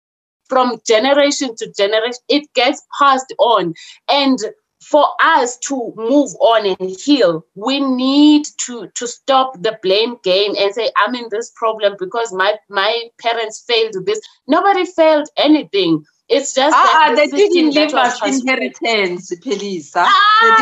from 0.49 0.79
generation 0.87 1.55
to 1.57 1.73
generation 1.73 2.21
it 2.29 2.53
gets 2.55 2.83
passed 2.99 3.35
on. 3.39 3.75
And 4.11 4.39
for 4.83 5.07
us 5.23 5.57
to 5.57 5.95
move 5.97 6.31
on 6.41 6.67
and 6.79 6.91
heal 7.01 7.43
we 7.55 7.81
need 7.81 8.47
to 8.59 8.87
to 8.95 9.07
stop 9.09 9.55
the 9.63 9.79
blame 9.83 10.17
game 10.23 10.55
and 10.59 10.75
say 10.75 10.91
i'm 10.99 11.15
in 11.15 11.27
this 11.31 11.51
problem 11.57 11.97
because 11.99 12.35
my 12.35 12.55
my 12.69 13.05
parents 13.19 13.65
failed 13.67 13.95
this. 14.05 14.21
Nobody 14.47 14.85
failed 14.85 15.29
anything 15.39 16.05
it's 16.29 16.55
just 16.55 16.75
ah, 16.75 17.11
the 17.11 17.17
they 17.17 17.27
didn't 17.27 17.71
give 17.71 17.93
us 17.95 18.19
inheritance, 18.25 19.35
police. 19.43 19.93
Ah, 19.95 20.09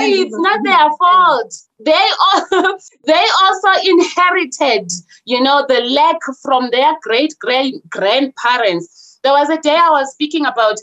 it's 0.01 0.37
not 0.37 0.61
their 0.65 0.91
fault. 0.99 1.55
They 1.79 2.09
also, 2.35 2.79
they 3.05 3.27
also 3.43 3.69
inherited, 3.85 4.91
you 5.25 5.41
know, 5.41 5.65
the 5.69 5.81
lack 5.81 6.19
from 6.43 6.71
their 6.71 6.95
great 7.03 7.35
great 7.39 7.89
grandparents. 7.89 9.21
there 9.23 9.33
was 9.33 9.51
a 9.51 9.61
day 9.61 9.77
I 9.77 9.91
was 9.91 10.13
speaking 10.13 10.47
about 10.47 10.79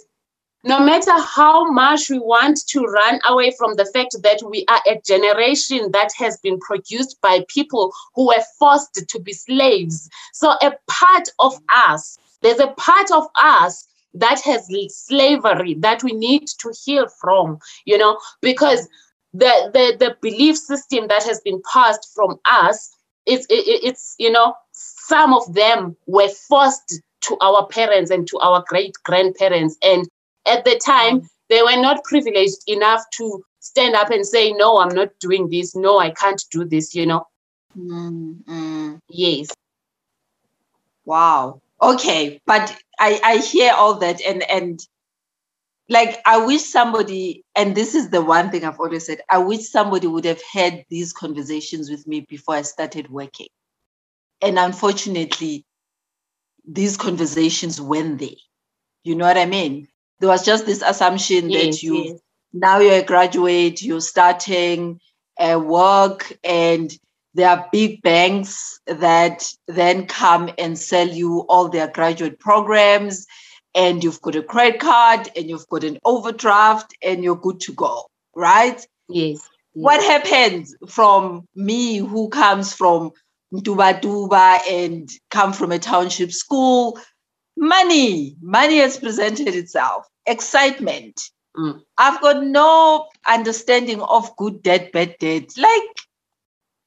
no 0.64 0.80
matter 0.80 1.18
how 1.18 1.72
much 1.72 2.10
we 2.10 2.20
want 2.20 2.60
to 2.68 2.82
run 2.82 3.20
away 3.28 3.52
from 3.58 3.76
the 3.76 3.86
fact 3.86 4.16
that 4.24 4.42
we 4.50 4.66
are 4.68 4.82
a 4.88 5.00
generation 5.06 5.92
that 5.92 6.12
has 6.18 6.38
been 6.38 6.60
produced 6.60 7.20
by 7.22 7.46
people 7.48 7.94
who 8.14 8.28
were 8.28 8.44
forced 8.58 8.94
to 9.08 9.20
be 9.20 9.34
slaves. 9.34 10.10
So, 10.34 10.52
a 10.62 10.74
part 10.88 11.30
of 11.40 11.60
us, 11.74 12.18
there's 12.42 12.60
a 12.60 12.68
part 12.68 13.12
of 13.12 13.28
us 13.42 13.89
that 14.14 14.42
has 14.42 14.70
slavery 14.90 15.76
that 15.76 16.04
we 16.04 16.14
need 16.14 16.48
to 16.60 16.74
heal 16.84 17.08
from, 17.22 17.60
you 17.86 17.98
know, 17.98 18.18
because 18.42 18.88
the, 19.34 19.70
the, 19.74 19.96
the 20.00 20.18
belief 20.22 20.58
system 20.58 21.08
that 21.08 21.24
has 21.24 21.40
been 21.42 21.62
passed 21.72 22.12
from 22.16 22.40
us, 22.50 22.96
it's, 23.26 23.46
it, 23.50 23.64
it's, 23.84 24.16
you 24.18 24.32
know, 24.32 24.56
some 24.72 25.34
of 25.34 25.54
them 25.54 25.96
were 26.08 26.30
forced 26.30 27.02
to 27.22 27.38
our 27.42 27.68
parents 27.68 28.12
and 28.12 28.28
to 28.28 28.40
our 28.40 28.64
great 28.68 28.96
grandparents. 29.04 29.78
And 29.84 30.08
at 30.48 30.66
the 30.66 30.80
time, 30.84 31.28
they 31.50 31.62
were 31.62 31.82
not 31.82 32.04
privileged 32.04 32.64
enough 32.68 33.04
to 33.18 33.44
stand 33.60 33.96
up 33.96 34.10
and 34.10 34.26
say, 34.26 34.52
No, 34.52 34.80
I'm 34.80 34.96
not 34.96 35.10
doing 35.20 35.50
this. 35.50 35.76
No, 35.76 36.00
I 36.00 36.12
can't 36.12 36.44
do 36.52 36.64
this, 36.64 36.96
you 36.96 37.06
know. 37.06 37.28
Mm-hmm. 37.78 38.96
Yes. 39.10 39.50
Wow. 41.06 41.62
Okay. 41.82 42.42
But 42.46 42.76
I, 43.00 43.20
I 43.24 43.38
hear 43.38 43.74
all 43.74 43.96
that 44.00 44.22
and 44.22 44.44
and 44.50 44.80
like 45.90 46.20
I 46.26 46.46
wish 46.46 46.64
somebody, 46.64 47.44
and 47.56 47.76
this 47.76 47.96
is 47.96 48.10
the 48.10 48.22
one 48.24 48.52
thing 48.52 48.64
I've 48.64 48.80
always 48.80 49.06
said, 49.08 49.22
I 49.30 49.40
wish 49.40 49.70
somebody 49.70 50.08
would 50.08 50.26
have 50.26 50.42
had 50.52 50.86
these 50.90 51.14
conversations 51.14 51.90
with 51.90 52.08
me 52.08 52.22
before 52.30 52.56
I 52.56 52.62
started 52.64 53.10
working. 53.10 53.48
And 54.42 54.60
unfortunately, 54.60 55.66
these 56.68 56.98
conversations 56.98 57.82
went 57.82 58.20
there. 58.20 58.30
You 59.04 59.16
know 59.16 59.26
what 59.26 59.38
I 59.38 59.46
mean? 59.46 59.88
There 60.20 60.30
was 60.30 60.46
just 60.46 60.66
this 60.66 60.84
assumption 60.84 61.50
Yes, 61.50 61.78
that 61.78 61.84
you 61.84 61.96
yes. 62.06 62.20
now 62.54 62.80
you're 62.80 63.00
a 63.00 63.04
graduate, 63.04 63.82
you're 63.82 64.02
starting 64.02 65.00
a 65.40 65.58
work, 65.58 66.38
and 66.44 66.92
there 67.40 67.50
are 67.50 67.70
big 67.72 68.02
banks 68.02 68.80
that 68.86 69.48
then 69.68 70.06
come 70.08 70.50
and 70.58 70.78
sell 70.78 71.08
you 71.08 71.46
all 71.48 71.70
their 71.70 71.88
graduate 71.88 72.38
programs, 72.38 73.26
and 73.74 74.04
you've 74.04 74.22
got 74.22 74.36
a 74.36 74.44
credit 74.44 74.82
card, 74.82 75.30
and 75.38 75.50
you've 75.50 75.68
got 75.70 75.86
an 75.86 75.98
overdraft, 76.04 76.94
and 77.02 77.24
you're 77.24 77.38
good 77.38 77.62
to 77.62 77.74
go, 77.74 78.06
right? 78.36 78.86
Yes. 79.08 79.40
What 79.74 80.04
happens 80.04 80.76
from 80.90 81.48
me 81.56 81.98
who 81.98 82.28
comes 82.28 82.74
from 82.74 83.12
Duba 83.54 84.02
Duba 84.02 84.60
and 84.70 85.10
come 85.32 85.54
from 85.54 85.72
a 85.72 85.80
township 85.80 86.34
school? 86.34 87.00
Money, 87.56 88.36
money 88.42 88.80
has 88.80 88.98
presented 88.98 89.56
itself. 89.56 90.06
Excitement. 90.26 91.22
Mm. 91.56 91.82
I've 91.98 92.22
got 92.22 92.44
no 92.44 93.08
understanding 93.28 94.02
of 94.02 94.36
good 94.36 94.62
debt, 94.62 94.92
bad 94.92 95.16
debt. 95.20 95.50
Like, 95.58 96.09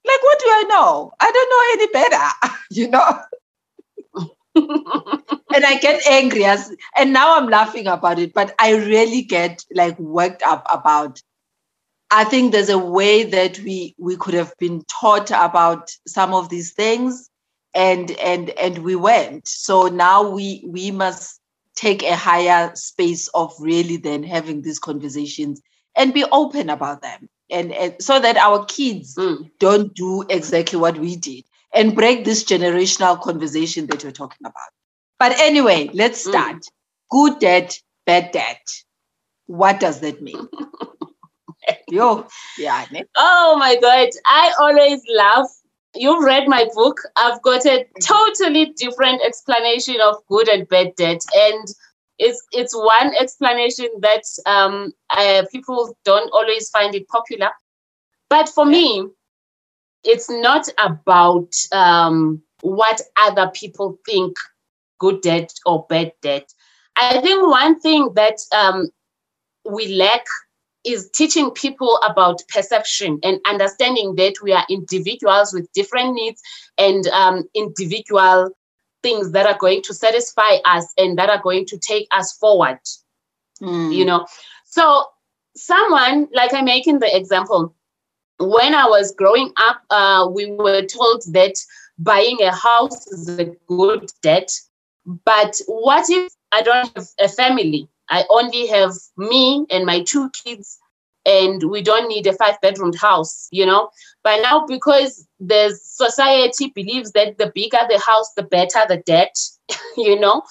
like 0.04 0.22
what 0.22 0.38
do 0.38 0.46
I 0.48 0.64
know? 0.68 1.12
I 1.20 1.30
don't 1.30 1.50
know 1.50 1.62
any 1.72 1.92
better, 1.92 2.54
you 2.70 2.88
know. 2.88 3.20
and 5.54 5.64
I 5.64 5.78
get 5.78 6.06
angry 6.06 6.44
as 6.44 6.74
and 6.96 7.12
now 7.12 7.36
I'm 7.36 7.48
laughing 7.48 7.86
about 7.86 8.18
it, 8.18 8.34
but 8.34 8.54
I 8.58 8.74
really 8.74 9.22
get 9.22 9.64
like 9.74 9.98
worked 9.98 10.42
up 10.42 10.66
about 10.70 11.22
I 12.10 12.24
think 12.24 12.52
there's 12.52 12.68
a 12.68 12.78
way 12.78 13.24
that 13.24 13.58
we 13.60 13.94
we 13.98 14.16
could 14.16 14.34
have 14.34 14.54
been 14.58 14.84
taught 14.84 15.30
about 15.30 15.90
some 16.06 16.34
of 16.34 16.50
these 16.50 16.72
things 16.72 17.30
and 17.74 18.10
and 18.12 18.50
and 18.50 18.78
we 18.78 18.96
went. 18.96 19.48
So 19.48 19.86
now 19.88 20.28
we 20.28 20.62
we 20.66 20.90
must 20.90 21.40
take 21.74 22.02
a 22.02 22.14
higher 22.14 22.72
space 22.74 23.28
of 23.28 23.54
really 23.58 23.96
then 23.96 24.22
having 24.22 24.60
these 24.60 24.78
conversations 24.78 25.62
and 25.96 26.12
be 26.12 26.24
open 26.30 26.68
about 26.68 27.00
them 27.00 27.30
and, 27.52 27.72
and 27.72 27.94
so 28.00 28.18
that 28.20 28.36
our 28.36 28.64
kids 28.66 29.14
Mm. 29.16 29.50
don't 29.58 29.94
do 29.94 30.22
exactly 30.28 30.78
what 30.78 30.98
we 30.98 31.16
did 31.16 31.44
and 31.74 31.94
break 31.94 32.24
this 32.24 32.44
generational 32.44 33.20
conversation 33.20 33.86
that 33.86 34.02
you're 34.02 34.12
talking 34.12 34.46
about. 34.46 34.70
But 35.18 35.38
anyway, 35.40 35.90
let's 35.92 36.24
Mm. 36.26 36.30
start. 36.30 36.64
Good 37.10 37.38
debt, 37.38 37.78
bad 38.06 38.32
debt. 38.32 38.66
What 39.46 39.80
does 39.80 40.00
that 40.00 40.22
mean? 40.22 40.48
Yo, 41.88 42.26
yeah? 42.58 42.86
Oh 43.16 43.56
my 43.58 43.76
God. 43.76 44.08
I 44.26 44.52
always 44.60 45.02
laugh. 45.14 45.48
You've 45.94 46.24
read 46.24 46.48
my 46.48 46.66
book. 46.74 47.00
I've 47.16 47.42
got 47.42 47.66
a 47.66 47.86
totally 48.02 48.72
different 48.76 49.20
explanation 49.22 49.96
of 50.02 50.16
good 50.26 50.48
and 50.48 50.66
bad 50.68 50.94
debt. 50.96 51.20
And 51.36 51.66
it's 52.18 52.42
it's 52.52 52.74
one 52.74 53.14
explanation 53.18 53.88
that 54.00 54.22
um, 54.46 54.92
uh, 55.10 55.44
people 55.50 55.96
don't 56.04 56.30
always 56.32 56.68
find 56.70 56.94
it 56.94 57.08
popular. 57.08 57.50
But 58.28 58.48
for 58.48 58.64
me, 58.64 59.08
it's 60.04 60.30
not 60.30 60.68
about 60.78 61.52
um, 61.72 62.42
what 62.60 63.00
other 63.20 63.50
people 63.54 63.98
think 64.06 64.36
good 64.98 65.20
debt 65.20 65.52
or 65.66 65.86
bad 65.88 66.12
debt. 66.22 66.48
I 66.96 67.20
think 67.20 67.46
one 67.46 67.80
thing 67.80 68.12
that 68.14 68.38
um, 68.54 68.88
we 69.64 69.94
lack 69.96 70.24
is 70.84 71.10
teaching 71.14 71.50
people 71.50 71.98
about 72.04 72.42
perception 72.48 73.18
and 73.22 73.40
understanding 73.48 74.16
that 74.16 74.34
we 74.42 74.52
are 74.52 74.66
individuals 74.68 75.52
with 75.52 75.72
different 75.72 76.14
needs 76.14 76.40
and 76.76 77.06
um, 77.08 77.44
individual 77.54 78.50
things 79.02 79.32
that 79.32 79.46
are 79.46 79.58
going 79.58 79.82
to 79.82 79.94
satisfy 79.94 80.56
us 80.64 80.92
and 80.98 81.18
that 81.18 81.30
are 81.30 81.42
going 81.42 81.66
to 81.66 81.78
take 81.78 82.06
us 82.12 82.32
forward 82.32 82.78
Mm. 83.60 83.94
you 83.94 84.04
know 84.04 84.26
so 84.64 85.04
someone 85.54 86.28
like 86.32 86.52
i'm 86.52 86.64
making 86.64 86.98
the 86.98 87.16
example 87.16 87.72
when 88.38 88.74
i 88.74 88.86
was 88.86 89.12
growing 89.12 89.52
up 89.56 89.82
uh, 89.90 90.26
we 90.32 90.50
were 90.50 90.82
told 90.82 91.22
that 91.32 91.54
buying 91.98 92.38
a 92.42 92.50
house 92.50 93.06
is 93.06 93.28
a 93.38 93.44
good 93.68 94.10
debt 94.22 94.50
but 95.24 95.60
what 95.68 96.08
if 96.10 96.32
i 96.50 96.62
don't 96.62 96.90
have 96.96 97.06
a 97.20 97.28
family 97.28 97.88
i 98.08 98.24
only 98.30 98.66
have 98.66 98.92
me 99.16 99.64
and 99.70 99.86
my 99.86 100.02
two 100.02 100.28
kids 100.44 100.78
and 101.24 101.70
we 101.70 101.82
don't 101.82 102.08
need 102.08 102.26
a 102.26 102.32
five 102.32 102.60
bedroom 102.60 102.92
house 102.92 103.48
you 103.50 103.64
know 103.64 103.90
By 104.22 104.36
now 104.38 104.66
because 104.66 105.26
the 105.40 105.78
society 105.82 106.72
believes 106.74 107.12
that 107.12 107.38
the 107.38 107.52
bigger 107.54 107.78
the 107.88 108.00
house 108.04 108.32
the 108.36 108.42
better 108.42 108.80
the 108.88 108.98
debt 108.98 109.36
you 109.96 110.18
know 110.18 110.42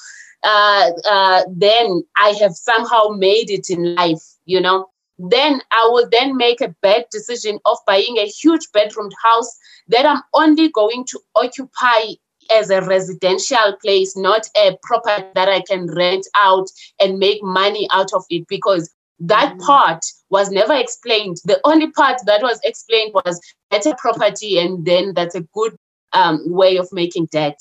uh, 0.44 0.92
uh, 1.10 1.44
then 1.50 2.04
I 2.18 2.30
have 2.42 2.54
somehow 2.54 3.10
made 3.10 3.50
it 3.50 3.70
in 3.70 3.96
life, 3.96 4.24
you 4.46 4.60
know. 4.60 4.88
Then 5.20 5.62
I 5.72 5.90
will 5.92 6.08
then 6.12 6.36
make 6.36 6.62
a 6.62 6.75
bad 6.82 7.06
decision 7.12 7.60
of 7.66 7.78
buying 7.86 8.18
a 8.18 8.25
huge 8.25 8.68
bedroomed 8.74 9.13
house 9.24 9.56
that 9.90 10.06
I'm 10.06 10.24
only 10.34 10.70
going 10.70 11.06
to 11.10 11.20
occupy 11.36 12.13
as 12.51 12.72
a 12.72 12.82
residential 12.82 13.78
place, 13.84 14.18
not 14.18 14.48
a 14.58 14.78
property 14.82 15.28
that 15.36 15.48
I 15.48 15.62
can 15.62 15.86
rent 15.94 16.25
out 16.36 16.68
and 17.00 17.20
make 17.20 17.44
money 17.44 17.88
out 17.94 18.13
of 18.13 18.25
it 18.32 18.48
because 18.48 18.92
that 19.22 19.56
Mhm. 19.56 19.60
part 19.60 20.06
was 20.30 20.50
never 20.51 20.74
explained. 20.75 21.38
The 21.46 21.60
only 21.66 21.92
part 21.92 22.20
that 22.25 22.42
was 22.42 22.60
explained 22.63 23.13
was 23.13 23.40
better 23.70 23.94
property, 23.98 24.60
and 24.60 24.86
then 24.86 25.13
that's 25.16 25.36
a 25.36 25.42
good 25.54 25.75
um, 26.13 26.42
way 26.46 26.78
of 26.78 26.90
making 26.92 27.28
debt. 27.28 27.60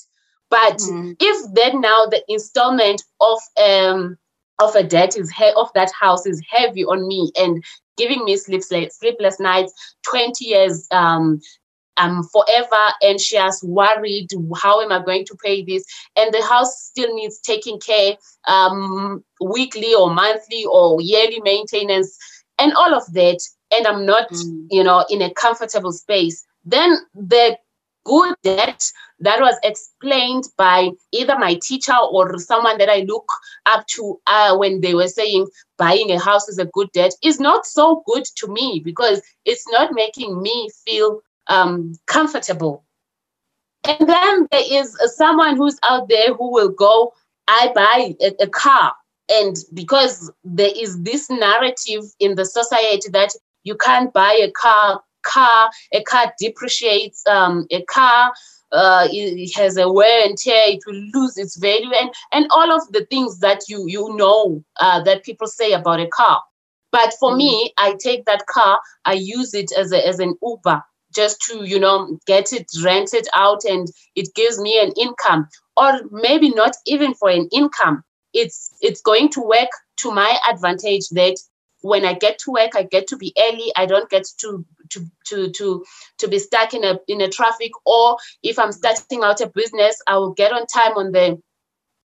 But 0.49 0.77
Mm. 0.79 1.15
if 1.19 1.53
then 1.53 1.81
now 1.81 2.05
the 2.07 2.23
installment 2.27 3.03
of 3.21 3.39
um 3.61 4.17
of 4.59 4.75
a 4.75 4.83
debt 4.83 5.17
is 5.17 5.31
he- 5.31 5.53
of 5.55 5.69
that 5.75 5.91
house 5.99 6.25
is 6.25 6.41
heavy 6.49 6.83
on 6.85 7.07
me 7.07 7.31
and 7.37 7.63
giving 7.97 8.23
me 8.25 8.37
sleepless 8.37 8.97
sleepless 8.97 9.39
nights 9.39 9.73
20 10.09 10.45
years 10.45 10.87
um 10.91 11.39
i'm 11.97 12.23
forever 12.23 12.83
anxious 13.03 13.61
worried 13.63 14.27
how 14.61 14.81
am 14.81 14.91
i 14.91 15.03
going 15.03 15.25
to 15.25 15.35
pay 15.43 15.63
this? 15.63 15.83
And 16.15 16.33
the 16.33 16.41
house 16.43 16.73
still 16.83 17.13
needs 17.15 17.39
taking 17.39 17.79
care 17.79 18.15
um 18.47 19.23
weekly 19.41 19.93
or 19.93 20.13
monthly 20.13 20.65
or 20.65 21.01
yearly 21.01 21.41
maintenance 21.41 22.17
and 22.59 22.73
all 22.73 22.93
of 22.93 23.03
that. 23.13 23.39
And 23.71 23.87
i'm 23.87 24.05
not 24.05 24.27
Mm. 24.31 24.67
you 24.69 24.83
know 24.83 25.05
in 25.09 25.21
a 25.21 25.33
comfortable 25.33 25.91
space. 25.93 26.45
Then 26.65 26.97
the 27.15 27.57
good 28.05 28.35
debt 28.43 28.83
that 29.19 29.39
was 29.39 29.55
explained 29.63 30.45
by 30.57 30.89
either 31.11 31.37
my 31.37 31.55
teacher 31.61 31.95
or 32.11 32.37
someone 32.39 32.77
that 32.77 32.89
I 32.89 33.01
look 33.01 33.25
up 33.65 33.85
to 33.87 34.19
uh, 34.27 34.57
when 34.57 34.81
they 34.81 34.95
were 34.95 35.07
saying 35.07 35.47
buying 35.77 36.11
a 36.11 36.19
house 36.19 36.47
is 36.47 36.57
a 36.57 36.65
good 36.65 36.89
debt 36.93 37.13
is 37.23 37.39
not 37.39 37.65
so 37.65 38.03
good 38.07 38.23
to 38.37 38.47
me 38.47 38.81
because 38.83 39.21
it's 39.45 39.67
not 39.71 39.91
making 39.93 40.41
me 40.41 40.69
feel 40.85 41.19
um, 41.47 41.93
comfortable. 42.07 42.83
And 43.83 44.07
then 44.07 44.47
there 44.51 44.63
is 44.69 44.95
uh, 45.03 45.07
someone 45.07 45.55
who's 45.55 45.79
out 45.89 46.07
there 46.09 46.33
who 46.33 46.51
will 46.51 46.69
go, 46.69 47.13
I 47.47 47.71
buy 47.73 48.15
a, 48.21 48.43
a 48.43 48.47
car. 48.47 48.93
And 49.29 49.55
because 49.73 50.31
there 50.43 50.71
is 50.75 51.01
this 51.01 51.29
narrative 51.29 52.03
in 52.19 52.35
the 52.35 52.45
society 52.45 53.09
that 53.11 53.33
you 53.63 53.75
can't 53.75 54.13
buy 54.13 54.33
a 54.33 54.51
car, 54.51 55.01
car, 55.23 55.71
a 55.93 56.03
car 56.03 56.33
depreciates, 56.39 57.25
um, 57.27 57.65
a 57.71 57.81
car 57.83 58.33
uh, 58.71 59.07
it 59.11 59.53
has 59.55 59.77
a 59.77 59.91
wear 59.91 60.25
and 60.25 60.37
tear, 60.37 60.63
it 60.67 60.79
will 60.85 61.01
lose 61.13 61.37
its 61.37 61.57
value, 61.57 61.91
and 61.93 62.09
and 62.31 62.47
all 62.51 62.71
of 62.71 62.81
the 62.91 63.05
things 63.05 63.39
that 63.39 63.61
you 63.67 63.85
you 63.87 64.15
know 64.15 64.63
uh, 64.79 65.01
that 65.03 65.23
people 65.23 65.47
say 65.47 65.73
about 65.73 65.99
a 65.99 66.07
car. 66.07 66.41
But 66.91 67.13
for 67.19 67.31
mm. 67.31 67.37
me, 67.37 67.73
I 67.77 67.95
take 67.99 68.25
that 68.25 68.45
car, 68.47 68.79
I 69.05 69.13
use 69.13 69.53
it 69.53 69.71
as 69.77 69.91
a, 69.91 70.07
as 70.07 70.19
an 70.19 70.35
Uber 70.41 70.83
just 71.15 71.41
to 71.49 71.65
you 71.65 71.79
know 71.79 72.17
get 72.27 72.53
it 72.53 72.67
rented 72.83 73.27
out, 73.33 73.63
and 73.65 73.87
it 74.15 74.33
gives 74.35 74.59
me 74.59 74.79
an 74.79 74.93
income, 74.97 75.47
or 75.77 76.01
maybe 76.11 76.49
not 76.49 76.75
even 76.85 77.13
for 77.13 77.29
an 77.29 77.49
income. 77.51 78.03
It's 78.33 78.71
it's 78.81 79.01
going 79.01 79.29
to 79.29 79.41
work 79.41 79.69
to 79.97 80.11
my 80.11 80.39
advantage 80.49 81.09
that 81.11 81.37
when 81.81 82.05
I 82.05 82.13
get 82.13 82.39
to 82.39 82.51
work, 82.51 82.75
I 82.75 82.83
get 82.83 83.07
to 83.07 83.17
be 83.17 83.33
early. 83.39 83.71
I 83.75 83.85
don't 83.85 84.09
get 84.09 84.25
to 84.41 84.65
to 84.91 85.05
to 85.27 85.51
to 85.51 85.85
to 86.19 86.27
be 86.27 86.39
stuck 86.39 86.73
in 86.73 86.83
a 86.83 86.99
in 87.07 87.21
a 87.21 87.29
traffic. 87.29 87.71
Or 87.85 88.17
if 88.43 88.59
I'm 88.59 88.71
starting 88.71 89.23
out 89.23 89.41
a 89.41 89.47
business, 89.47 89.99
I 90.07 90.17
will 90.17 90.33
get 90.33 90.53
on 90.53 90.65
time 90.67 90.93
on 90.97 91.11
the 91.11 91.41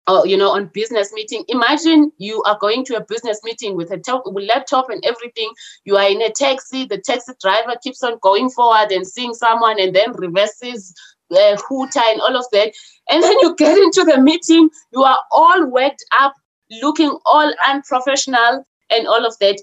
or 0.08 0.26
you 0.26 0.36
know 0.36 0.50
on 0.50 0.70
business 0.72 1.12
meeting. 1.12 1.44
Imagine 1.48 2.12
you 2.18 2.42
are 2.44 2.58
going 2.60 2.84
to 2.86 2.96
a 2.96 3.04
business 3.04 3.40
meeting 3.44 3.76
with 3.76 3.90
a 3.90 4.22
with 4.26 4.48
laptop 4.48 4.90
and 4.90 5.04
everything. 5.04 5.50
You 5.84 5.96
are 5.96 6.08
in 6.08 6.22
a 6.22 6.30
taxi. 6.30 6.84
The 6.84 6.98
taxi 6.98 7.32
driver 7.40 7.74
keeps 7.82 8.02
on 8.02 8.18
going 8.22 8.50
forward 8.50 8.92
and 8.92 9.06
seeing 9.06 9.34
someone 9.34 9.80
and 9.80 9.94
then 9.94 10.12
reverses 10.12 10.94
uh, 11.30 11.56
hooter 11.68 12.00
and 12.06 12.20
all 12.20 12.36
of 12.36 12.46
that. 12.52 12.72
And 13.10 13.22
then 13.22 13.36
you 13.40 13.54
get 13.56 13.76
into 13.78 14.04
the 14.04 14.20
meeting. 14.20 14.70
You 14.92 15.02
are 15.02 15.18
all 15.32 15.66
worked 15.66 16.04
up 16.20 16.34
looking 16.82 17.16
all 17.26 17.52
unprofessional 17.68 18.66
and 18.90 19.06
all 19.06 19.24
of 19.24 19.38
that. 19.40 19.60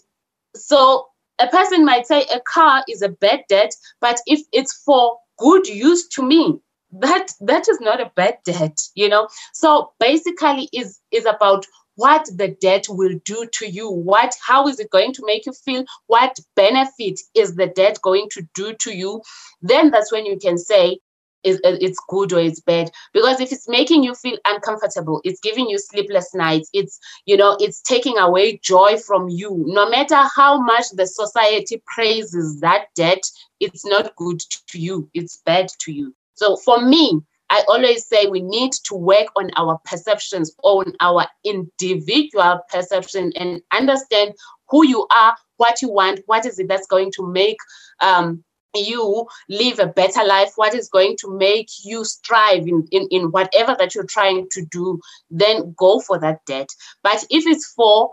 So 0.55 1.07
a 1.39 1.47
person 1.47 1.85
might 1.85 2.07
say 2.07 2.25
a 2.33 2.39
car 2.41 2.83
is 2.87 3.01
a 3.01 3.09
bad 3.09 3.41
debt, 3.49 3.71
but 3.99 4.19
if 4.25 4.41
it's 4.51 4.73
for 4.85 5.17
good 5.37 5.67
use 5.67 6.07
to 6.09 6.23
me, 6.23 6.59
that 6.99 7.27
that 7.41 7.67
is 7.67 7.79
not 7.81 8.01
a 8.01 8.11
bad 8.15 8.37
debt, 8.45 8.79
you 8.95 9.09
know. 9.09 9.27
So 9.53 9.91
basically 9.99 10.69
is 10.73 10.99
is 11.11 11.25
about 11.25 11.65
what 11.95 12.27
the 12.35 12.49
debt 12.61 12.85
will 12.89 13.19
do 13.25 13.47
to 13.53 13.69
you. 13.69 13.89
What 13.89 14.33
how 14.45 14.67
is 14.67 14.79
it 14.79 14.91
going 14.91 15.13
to 15.13 15.25
make 15.25 15.45
you 15.45 15.53
feel? 15.53 15.85
What 16.07 16.37
benefit 16.55 17.19
is 17.35 17.55
the 17.55 17.67
debt 17.67 17.99
going 18.01 18.27
to 18.31 18.47
do 18.53 18.73
to 18.81 18.95
you? 18.95 19.21
Then 19.61 19.91
that's 19.91 20.11
when 20.11 20.25
you 20.25 20.37
can 20.37 20.57
say 20.57 20.99
it's 21.45 21.99
good 22.07 22.31
or 22.31 22.39
it's 22.39 22.61
bad. 22.61 22.89
Because 23.13 23.41
if 23.41 23.51
it's 23.51 23.67
making 23.67 24.03
you 24.03 24.15
feel 24.15 24.37
uncomfortable 24.45 25.19
it's 25.25 25.41
giving 25.41 25.67
you 25.67 25.77
sleepless 25.77 26.33
nights 26.33 26.69
it's 26.73 26.97
you 27.25 27.35
know 27.35 27.57
it's 27.59 27.81
taking 27.81 28.17
away 28.17 28.59
joy 28.63 28.97
from 28.97 29.29
you. 29.29 29.63
No 29.67 29.89
matter 29.89 30.21
how 30.35 30.61
much 30.61 30.85
the 30.93 31.07
society 31.07 31.81
praises 31.95 32.59
that 32.61 32.85
debt 32.95 33.23
it's 33.59 33.85
not 33.85 34.15
good 34.15 34.39
to 34.67 34.79
you 34.79 35.09
it's 35.13 35.41
bad 35.45 35.67
to 35.79 35.91
you 35.91 36.15
so 36.33 36.55
for 36.57 36.81
me 36.81 37.21
I 37.49 37.63
always 37.67 38.07
say 38.07 38.25
we 38.25 38.41
need 38.41 38.71
to 38.85 38.95
work 38.95 39.27
on 39.35 39.51
our 39.57 39.79
perceptions, 39.85 40.55
on 40.63 40.93
our 41.01 41.27
individual 41.43 42.61
perception, 42.67 43.31
and 43.35 43.61
understand 43.71 44.33
who 44.69 44.87
you 44.87 45.05
are, 45.15 45.35
what 45.57 45.79
you 45.81 45.91
want, 45.91 46.21
what 46.25 46.47
is 46.47 46.57
it 46.57 46.67
that's 46.67 46.87
going 46.87 47.11
to 47.11 47.27
make 47.31 47.57
um, 48.01 48.43
you 48.73 49.27
live 49.49 49.77
a 49.77 49.85
better 49.85 50.23
life, 50.23 50.53
what 50.55 50.73
is 50.73 50.89
going 50.89 51.15
to 51.19 51.37
make 51.37 51.67
you 51.83 52.03
strive 52.03 52.67
in, 52.67 52.87
in, 52.91 53.07
in 53.11 53.25
whatever 53.25 53.75
that 53.77 53.93
you're 53.93 54.05
trying 54.05 54.47
to 54.51 54.65
do, 54.71 54.99
then 55.29 55.75
go 55.77 55.99
for 55.99 56.17
that 56.19 56.39
debt. 56.47 56.69
But 57.03 57.23
if 57.29 57.45
it's 57.45 57.71
for 57.73 58.09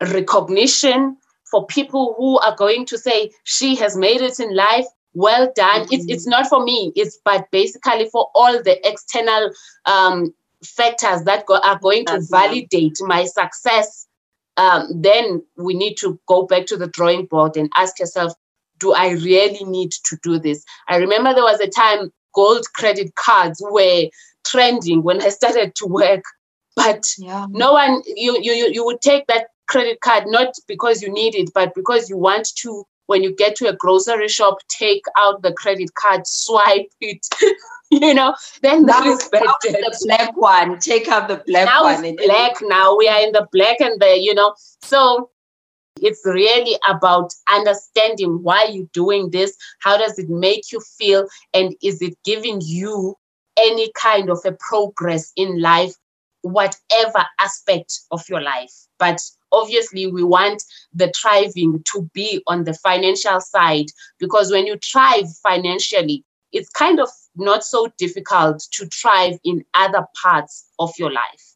recognition, 0.00 1.18
for 1.50 1.66
people 1.66 2.14
who 2.16 2.38
are 2.38 2.56
going 2.56 2.86
to 2.86 2.96
say, 2.96 3.32
she 3.44 3.74
has 3.76 3.96
made 3.96 4.22
it 4.22 4.40
in 4.40 4.54
life, 4.54 4.86
well 5.14 5.52
done. 5.54 5.82
Mm-hmm. 5.82 5.94
It's, 5.94 6.06
it's 6.08 6.26
not 6.26 6.48
for 6.48 6.62
me, 6.62 6.92
it's 6.96 7.18
but 7.24 7.50
basically 7.50 8.08
for 8.10 8.28
all 8.34 8.62
the 8.62 8.78
external 8.88 9.50
um, 9.86 10.34
factors 10.64 11.24
that 11.24 11.46
go, 11.46 11.58
are 11.58 11.78
going 11.78 12.04
That's 12.06 12.28
to 12.28 12.30
validate 12.30 12.98
right. 13.00 13.08
my 13.08 13.24
success. 13.24 14.06
Um, 14.56 14.88
then 14.94 15.42
we 15.56 15.74
need 15.74 15.96
to 15.98 16.20
go 16.26 16.46
back 16.46 16.66
to 16.66 16.76
the 16.76 16.88
drawing 16.88 17.26
board 17.26 17.56
and 17.56 17.70
ask 17.76 17.98
yourself, 17.98 18.34
do 18.78 18.92
I 18.92 19.10
really 19.10 19.64
need 19.64 19.92
to 20.04 20.18
do 20.22 20.38
this? 20.38 20.64
I 20.88 20.96
remember 20.96 21.32
there 21.32 21.44
was 21.44 21.60
a 21.60 21.68
time 21.68 22.12
gold 22.34 22.66
credit 22.74 23.14
cards 23.14 23.62
were 23.70 24.08
trending 24.46 25.02
when 25.02 25.22
I 25.22 25.28
started 25.28 25.74
to 25.76 25.86
work, 25.86 26.24
but 26.76 27.04
yeah. 27.18 27.46
no 27.50 27.72
one 27.72 28.02
you, 28.06 28.38
you 28.40 28.52
you 28.72 28.84
would 28.84 29.00
take 29.00 29.26
that 29.26 29.48
credit 29.68 30.00
card 30.00 30.24
not 30.26 30.54
because 30.66 31.02
you 31.02 31.12
need 31.12 31.34
it, 31.34 31.50
but 31.54 31.74
because 31.74 32.10
you 32.10 32.16
want 32.16 32.48
to. 32.58 32.84
When 33.10 33.24
you 33.24 33.34
get 33.34 33.56
to 33.56 33.68
a 33.68 33.74
grocery 33.74 34.28
shop, 34.28 34.58
take 34.68 35.02
out 35.18 35.42
the 35.42 35.52
credit 35.52 35.94
card, 35.94 36.28
swipe 36.28 36.92
it. 37.00 37.26
you 37.90 38.14
know, 38.14 38.36
then 38.62 38.86
that 38.86 39.04
is 39.04 39.28
the 39.30 40.06
black 40.06 40.36
one. 40.36 40.78
Take 40.78 41.08
out 41.08 41.26
the 41.26 41.42
black 41.44 41.66
now 41.66 41.82
one. 41.82 42.04
It's 42.04 42.24
black 42.24 42.52
now. 42.62 42.96
We 42.96 43.08
are 43.08 43.20
in 43.20 43.32
the 43.32 43.48
black 43.50 43.80
and 43.80 44.00
the, 44.00 44.16
you 44.16 44.32
know. 44.32 44.54
So 44.82 45.28
it's 46.00 46.22
really 46.24 46.78
about 46.88 47.34
understanding 47.52 48.44
why 48.44 48.68
you're 48.70 48.86
doing 48.92 49.30
this. 49.30 49.56
How 49.80 49.96
does 49.96 50.16
it 50.16 50.30
make 50.30 50.70
you 50.70 50.80
feel? 50.80 51.26
And 51.52 51.74
is 51.82 52.00
it 52.00 52.14
giving 52.24 52.60
you 52.62 53.16
any 53.58 53.90
kind 54.00 54.30
of 54.30 54.38
a 54.44 54.52
progress 54.52 55.32
in 55.34 55.60
life, 55.60 55.94
whatever 56.42 57.26
aspect 57.38 58.00
of 58.10 58.28
your 58.28 58.40
life? 58.40 58.72
But 58.98 59.20
obviously, 59.52 60.06
we 60.06 60.22
want 60.22 60.62
the 60.92 61.12
thriving 61.20 61.82
to 61.92 62.08
be 62.12 62.42
on 62.46 62.64
the 62.64 62.74
financial 62.74 63.40
side 63.40 63.86
because 64.18 64.50
when 64.50 64.66
you 64.66 64.78
thrive 64.78 65.26
financially, 65.42 66.24
it's 66.52 66.70
kind 66.70 67.00
of 67.00 67.08
not 67.36 67.64
so 67.64 67.88
difficult 67.98 68.62
to 68.72 68.86
thrive 68.86 69.38
in 69.44 69.64
other 69.74 70.06
parts 70.20 70.66
of 70.78 70.90
your 70.98 71.12
life. 71.12 71.54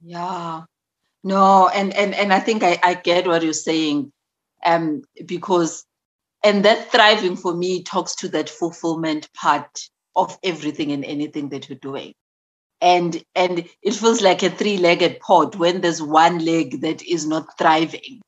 Yeah, 0.00 0.62
no, 1.24 1.68
and 1.68 1.94
and 1.94 2.14
and 2.14 2.32
I 2.32 2.40
think 2.40 2.62
I, 2.62 2.78
I 2.82 2.94
get 2.94 3.26
what 3.26 3.42
you're 3.42 3.52
saying, 3.52 4.12
um, 4.64 5.02
because 5.26 5.84
and 6.44 6.64
that 6.64 6.92
thriving 6.92 7.36
for 7.36 7.54
me 7.54 7.82
talks 7.82 8.14
to 8.16 8.28
that 8.28 8.48
fulfillment 8.48 9.28
part 9.34 9.88
of 10.14 10.38
everything 10.42 10.92
and 10.92 11.04
anything 11.04 11.48
that 11.50 11.68
you're 11.68 11.78
doing. 11.78 12.14
And 12.80 13.22
and 13.34 13.68
it 13.82 13.94
feels 13.94 14.20
like 14.20 14.42
a 14.42 14.50
three-legged 14.50 15.20
pod 15.20 15.56
when 15.56 15.80
there's 15.80 16.00
one 16.00 16.44
leg 16.44 16.80
that 16.82 17.02
is 17.02 17.26
not 17.26 17.58
thriving. 17.58 18.20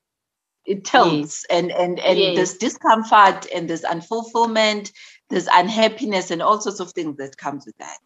It 0.67 0.85
tilts 0.85 1.45
yes. 1.49 1.59
and 1.59 1.71
and 1.71 2.01
and 2.01 2.19
yes. 2.19 2.37
there's 2.37 2.55
discomfort 2.55 3.47
and 3.55 3.71
there's 3.71 3.83
unfulfillment, 3.83 4.91
there's 5.29 5.49
unhappiness 5.53 6.31
and 6.31 6.43
all 6.43 6.61
sorts 6.61 6.81
of 6.81 6.91
things 6.93 7.17
that 7.19 7.37
comes 7.37 7.65
with 7.65 7.77
that 7.79 7.99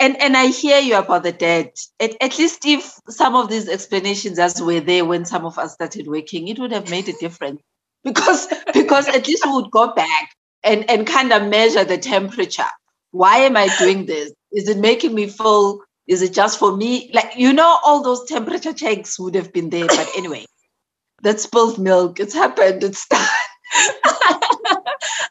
and 0.00 0.20
and 0.20 0.36
I 0.36 0.46
hear 0.46 0.80
you 0.80 0.96
about 0.96 1.22
the 1.22 1.32
debt. 1.32 1.76
At, 2.00 2.16
at 2.20 2.38
least 2.38 2.64
if 2.64 2.98
some 3.08 3.36
of 3.36 3.48
these 3.48 3.68
explanations 3.68 4.38
as 4.38 4.60
were 4.60 4.80
there 4.80 5.04
when 5.04 5.26
some 5.26 5.44
of 5.44 5.58
us 5.58 5.74
started 5.74 6.08
working, 6.08 6.48
it 6.48 6.58
would 6.58 6.72
have 6.72 6.90
made 6.90 7.08
a 7.08 7.12
difference. 7.12 7.60
Because 8.02 8.48
because 8.72 9.08
at 9.08 9.28
least 9.28 9.44
we 9.44 9.52
would 9.52 9.70
go 9.70 9.92
back 9.92 10.34
and, 10.64 10.90
and 10.90 11.06
kind 11.06 11.34
of 11.34 11.50
measure 11.50 11.84
the 11.84 11.98
temperature. 11.98 12.72
Why 13.10 13.40
am 13.40 13.58
I 13.58 13.68
doing 13.78 14.06
this? 14.06 14.32
Is 14.52 14.68
it 14.68 14.78
making 14.78 15.14
me 15.14 15.28
feel? 15.28 15.80
Is 16.06 16.22
it 16.22 16.32
just 16.32 16.58
for 16.58 16.76
me? 16.76 17.10
Like 17.12 17.32
you 17.36 17.52
know, 17.52 17.78
all 17.84 18.02
those 18.02 18.24
temperature 18.28 18.72
checks 18.72 19.18
would 19.18 19.34
have 19.34 19.52
been 19.52 19.70
there. 19.70 19.86
But 19.86 20.08
anyway, 20.16 20.44
that 21.22 21.40
spilled 21.40 21.78
milk. 21.78 22.20
It's 22.20 22.34
happened. 22.34 22.82
It's 22.82 23.06
done. 23.06 23.26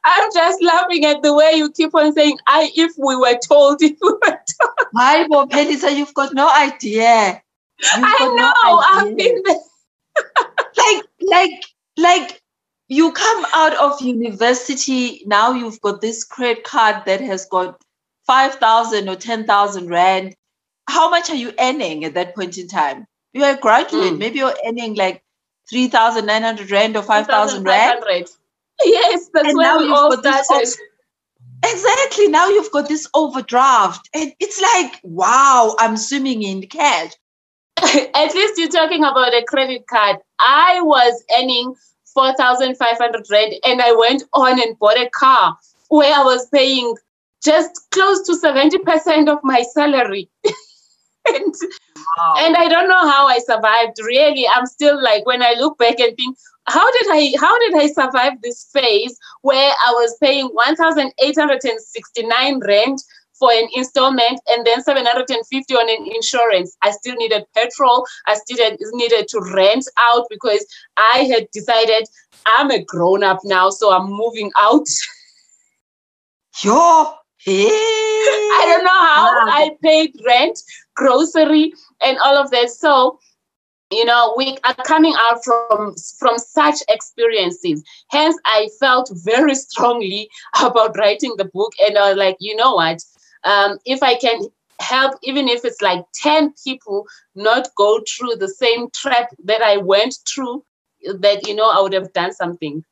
I'm 0.06 0.30
just 0.34 0.64
laughing 0.64 1.06
at 1.06 1.22
the 1.22 1.34
way 1.34 1.54
you 1.56 1.72
keep 1.72 1.94
on 1.94 2.14
saying, 2.14 2.38
I 2.48 2.72
if 2.76 2.94
we 2.98 3.16
were 3.16 3.38
told, 3.48 3.82
if 3.82 3.98
we 4.02 4.10
were 4.10 4.20
told. 4.22 4.88
Hi, 4.96 5.28
Bob 5.28 5.52
Phelisa, 5.52 5.96
you've 5.96 6.14
got 6.14 6.34
no 6.34 6.50
idea. 6.50 7.42
You've 7.80 8.04
I 8.04 8.16
know, 8.20 8.36
no 8.36 8.84
I've 8.90 9.18
been 9.18 9.42
there. 9.46 9.56
like, 10.78 11.04
like, 11.22 11.66
like 11.98 12.42
you 12.88 13.12
come 13.12 13.46
out 13.54 13.76
of 13.76 14.02
university, 14.02 15.24
now 15.26 15.52
you've 15.54 15.80
got 15.82 16.02
this 16.02 16.24
credit 16.24 16.64
card 16.64 17.04
that 17.06 17.22
has 17.22 17.46
got 17.46 17.80
5,000 18.30 19.10
or 19.10 19.16
10,000 19.16 19.90
Rand. 19.90 20.36
How 20.88 21.10
much 21.10 21.32
are 21.32 21.36
you 21.36 21.52
earning 21.60 22.06
at 22.06 22.14
that 22.14 22.36
point 22.36 22.60
in 22.60 22.68
time? 22.68 23.08
You're 23.34 23.56
a 23.56 23.58
graduate, 23.58 24.14
mm. 24.14 24.20
maybe 24.20 24.38
you're 24.38 24.56
earning 24.68 24.94
like 24.94 25.24
3,900 25.72 26.70
Rand 26.70 26.96
or 26.96 27.02
5,000 27.02 27.64
Rand. 27.64 28.04
Yes, 28.86 29.30
that's 29.34 29.48
and 29.48 29.58
where 29.58 29.80
we 29.80 29.90
all 29.90 30.16
started. 30.16 30.70
exactly. 31.66 32.28
Now 32.28 32.50
you've 32.50 32.72
got 32.72 32.88
this 32.88 33.08
overdraft. 33.16 34.08
And 34.14 34.32
it's 34.40 34.62
like, 34.62 35.00
wow, 35.02 35.76
I'm 35.80 35.98
swimming 35.98 36.44
in 36.44 36.62
cash. 36.68 37.14
At 37.82 38.36
least 38.36 38.60
you're 38.60 38.70
talking 38.70 39.04
about 39.04 39.34
a 39.34 39.44
credit 39.48 39.88
card. 39.88 40.18
I 40.40 40.82
was 40.82 41.24
earning 41.36 41.74
4,500 42.14 43.26
Rand 43.32 43.54
and 43.66 43.82
I 43.82 43.92
went 43.94 44.22
on 44.34 44.62
and 44.62 44.78
bought 44.78 45.00
a 45.00 45.10
car 45.10 45.58
where 45.88 46.14
I 46.14 46.24
was 46.24 46.48
paying 46.54 46.96
just 47.44 47.72
close 47.92 48.22
to 48.24 48.32
70% 48.34 49.30
of 49.30 49.40
my 49.44 49.64
salary. 49.74 50.30
and, 51.28 51.54
wow. 52.18 52.36
and 52.40 52.56
I 52.56 52.68
don't 52.68 52.90
know 52.90 53.08
how 53.10 53.28
I 53.28 53.38
survived. 53.40 53.98
Really, 54.04 54.48
I'm 54.48 54.66
still 54.66 55.02
like, 55.02 55.26
when 55.26 55.42
I 55.42 55.56
look 55.58 55.78
back 55.78 56.00
and 56.00 56.16
think, 56.16 56.38
how 56.68 56.92
did 56.92 57.08
I 57.10 57.34
how 57.40 57.58
did 57.60 57.76
I 57.76 57.88
survive 57.88 58.34
this 58.44 58.68
phase 58.72 59.18
where 59.42 59.74
I 59.88 59.92
was 59.94 60.18
paying 60.22 60.48
1,869 60.48 62.60
rent 62.60 63.02
for 63.40 63.52
an 63.52 63.68
installment 63.74 64.40
and 64.50 64.68
then 64.68 64.84
750 64.84 65.74
on 65.74 65.90
an 65.90 66.14
insurance. 66.14 66.76
I 66.84 66.92
still 66.92 67.16
needed 67.16 67.46
petrol. 67.56 68.06
I 68.28 68.36
still 68.36 68.78
needed 68.92 69.30
to 69.30 69.42
rent 69.56 69.86
out 69.98 70.28
because 70.30 70.64
I 70.98 71.28
had 71.32 71.48
decided 71.52 72.08
I'm 72.46 72.70
a 72.70 72.84
grown 72.84 73.24
up 73.24 73.40
now, 73.46 73.70
so 73.70 73.94
I'm 73.94 74.12
moving 74.12 74.52
out. 74.58 74.88
Yo. 76.64 77.14
I 78.60 78.66
don't 78.68 78.84
know 78.84 78.90
how 78.90 79.48
I 79.48 79.72
paid 79.82 80.16
rent, 80.26 80.60
grocery, 80.96 81.74
and 82.02 82.18
all 82.20 82.38
of 82.38 82.52
that. 82.52 82.70
So 82.70 83.20
you 83.92 84.06
know 84.06 84.36
we 84.38 84.58
are 84.64 84.76
coming 84.86 85.16
out 85.18 85.44
from 85.44 85.96
from 86.20 86.38
such 86.38 86.76
experiences. 86.90 87.84
Hence 88.10 88.38
i 88.46 88.70
felt 88.80 89.12
very 89.24 89.56
strongly 89.56 90.30
about 90.64 90.98
writing 90.98 91.34
the 91.38 91.46
book. 91.46 91.74
And 91.86 91.98
i 91.98 92.10
was 92.10 92.18
like 92.18 92.38
you 92.40 92.56
know 92.56 92.76
what? 92.76 93.04
Um, 93.44 93.80
if 93.86 94.04
i 94.04 94.16
can 94.16 94.42
help 94.82 95.16
even 95.24 95.50
if 95.50 95.66
it's 95.66 95.82
like 95.82 96.06
10 96.14 96.54
people 96.64 97.06
not 97.36 97.68
go 97.76 98.00
through 98.08 98.36
the 98.36 98.48
same 98.48 98.90
trap 98.96 99.30
that 99.44 99.62
i 99.62 99.76
went 99.76 100.16
through 100.26 100.64
that 101.20 101.46
you 101.48 101.56
know 101.56 101.70
i 101.70 101.82
would 101.82 101.94
have 101.94 102.14
done 102.14 102.32
something. 102.32 102.84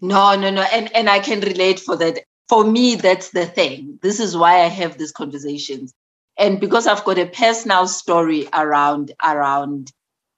No 0.00 0.34
no 0.34 0.50
no. 0.50 0.62
And 0.62 0.94
and 0.96 1.08
i 1.08 1.20
can 1.20 1.40
relate 1.40 1.78
for 1.78 1.96
that 1.96 2.24
for 2.48 2.64
me 2.64 2.94
that's 2.96 3.30
the 3.30 3.46
thing 3.46 3.98
this 4.02 4.20
is 4.20 4.36
why 4.36 4.60
i 4.62 4.68
have 4.68 4.98
these 4.98 5.12
conversations 5.12 5.94
and 6.38 6.60
because 6.60 6.86
I've 6.86 7.04
got 7.04 7.18
a 7.18 7.26
personal 7.26 7.86
story 7.86 8.48
around 8.52 9.12
around 9.22 9.92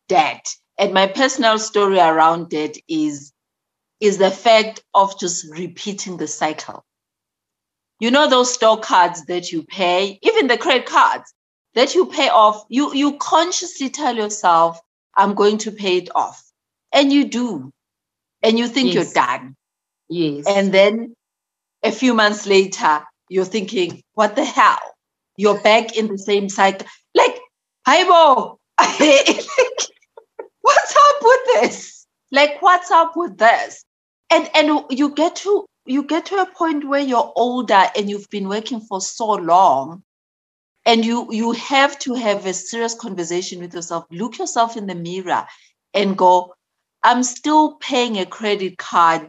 debt, 0.08 0.54
and 0.78 0.92
my 0.92 1.06
personal 1.06 1.58
story 1.58 1.98
around 1.98 2.50
debt 2.50 2.76
is 2.88 3.32
is 4.00 4.18
the 4.18 4.30
fact 4.30 4.82
of 4.92 5.18
just 5.18 5.46
repeating 5.50 6.16
the 6.16 6.26
cycle. 6.26 6.84
You 8.00 8.10
know 8.10 8.28
those 8.28 8.52
store 8.52 8.80
cards 8.80 9.24
that 9.26 9.52
you 9.52 9.62
pay, 9.62 10.18
even 10.22 10.48
the 10.48 10.58
credit 10.58 10.86
cards 10.86 11.32
that 11.74 11.94
you 11.94 12.06
pay 12.06 12.28
off. 12.28 12.64
You 12.68 12.92
you 12.92 13.16
consciously 13.18 13.88
tell 13.88 14.16
yourself, 14.16 14.80
"I'm 15.14 15.34
going 15.34 15.58
to 15.58 15.70
pay 15.70 15.98
it 15.98 16.08
off," 16.14 16.42
and 16.92 17.12
you 17.12 17.24
do, 17.26 17.72
and 18.42 18.58
you 18.58 18.66
think 18.66 18.92
yes. 18.92 18.94
you're 18.94 19.24
done. 19.24 19.56
Yes, 20.08 20.44
and 20.48 20.74
then 20.74 21.14
a 21.84 21.92
few 21.92 22.14
months 22.14 22.46
later, 22.46 23.04
you're 23.28 23.44
thinking, 23.44 24.02
"What 24.14 24.36
the 24.36 24.44
hell?" 24.44 24.94
you're 25.36 25.60
back 25.60 25.96
in 25.96 26.08
the 26.08 26.18
same 26.18 26.48
cycle. 26.48 26.86
Like, 27.14 27.38
Haibo, 27.86 28.56
what's 28.78 29.48
up 30.96 31.16
with 31.22 31.40
this? 31.54 32.06
Like, 32.32 32.60
what's 32.60 32.90
up 32.90 33.12
with 33.16 33.38
this? 33.38 33.84
And 34.30 34.48
and 34.54 34.84
you 34.90 35.14
get 35.14 35.36
to 35.36 35.66
you 35.86 36.04
get 36.04 36.26
to 36.26 36.36
a 36.36 36.46
point 36.46 36.88
where 36.88 37.00
you're 37.00 37.32
older 37.36 37.84
and 37.96 38.08
you've 38.08 38.30
been 38.30 38.48
working 38.48 38.80
for 38.80 39.00
so 39.00 39.32
long 39.32 40.02
and 40.86 41.04
you 41.04 41.32
you 41.32 41.52
have 41.52 41.98
to 42.00 42.14
have 42.14 42.46
a 42.46 42.54
serious 42.54 42.94
conversation 42.94 43.60
with 43.60 43.74
yourself 43.74 44.04
look 44.10 44.38
yourself 44.38 44.76
in 44.76 44.86
the 44.86 44.94
mirror 44.94 45.46
and 45.92 46.16
go 46.16 46.54
i'm 47.02 47.22
still 47.22 47.74
paying 47.76 48.18
a 48.18 48.26
credit 48.26 48.78
card 48.78 49.28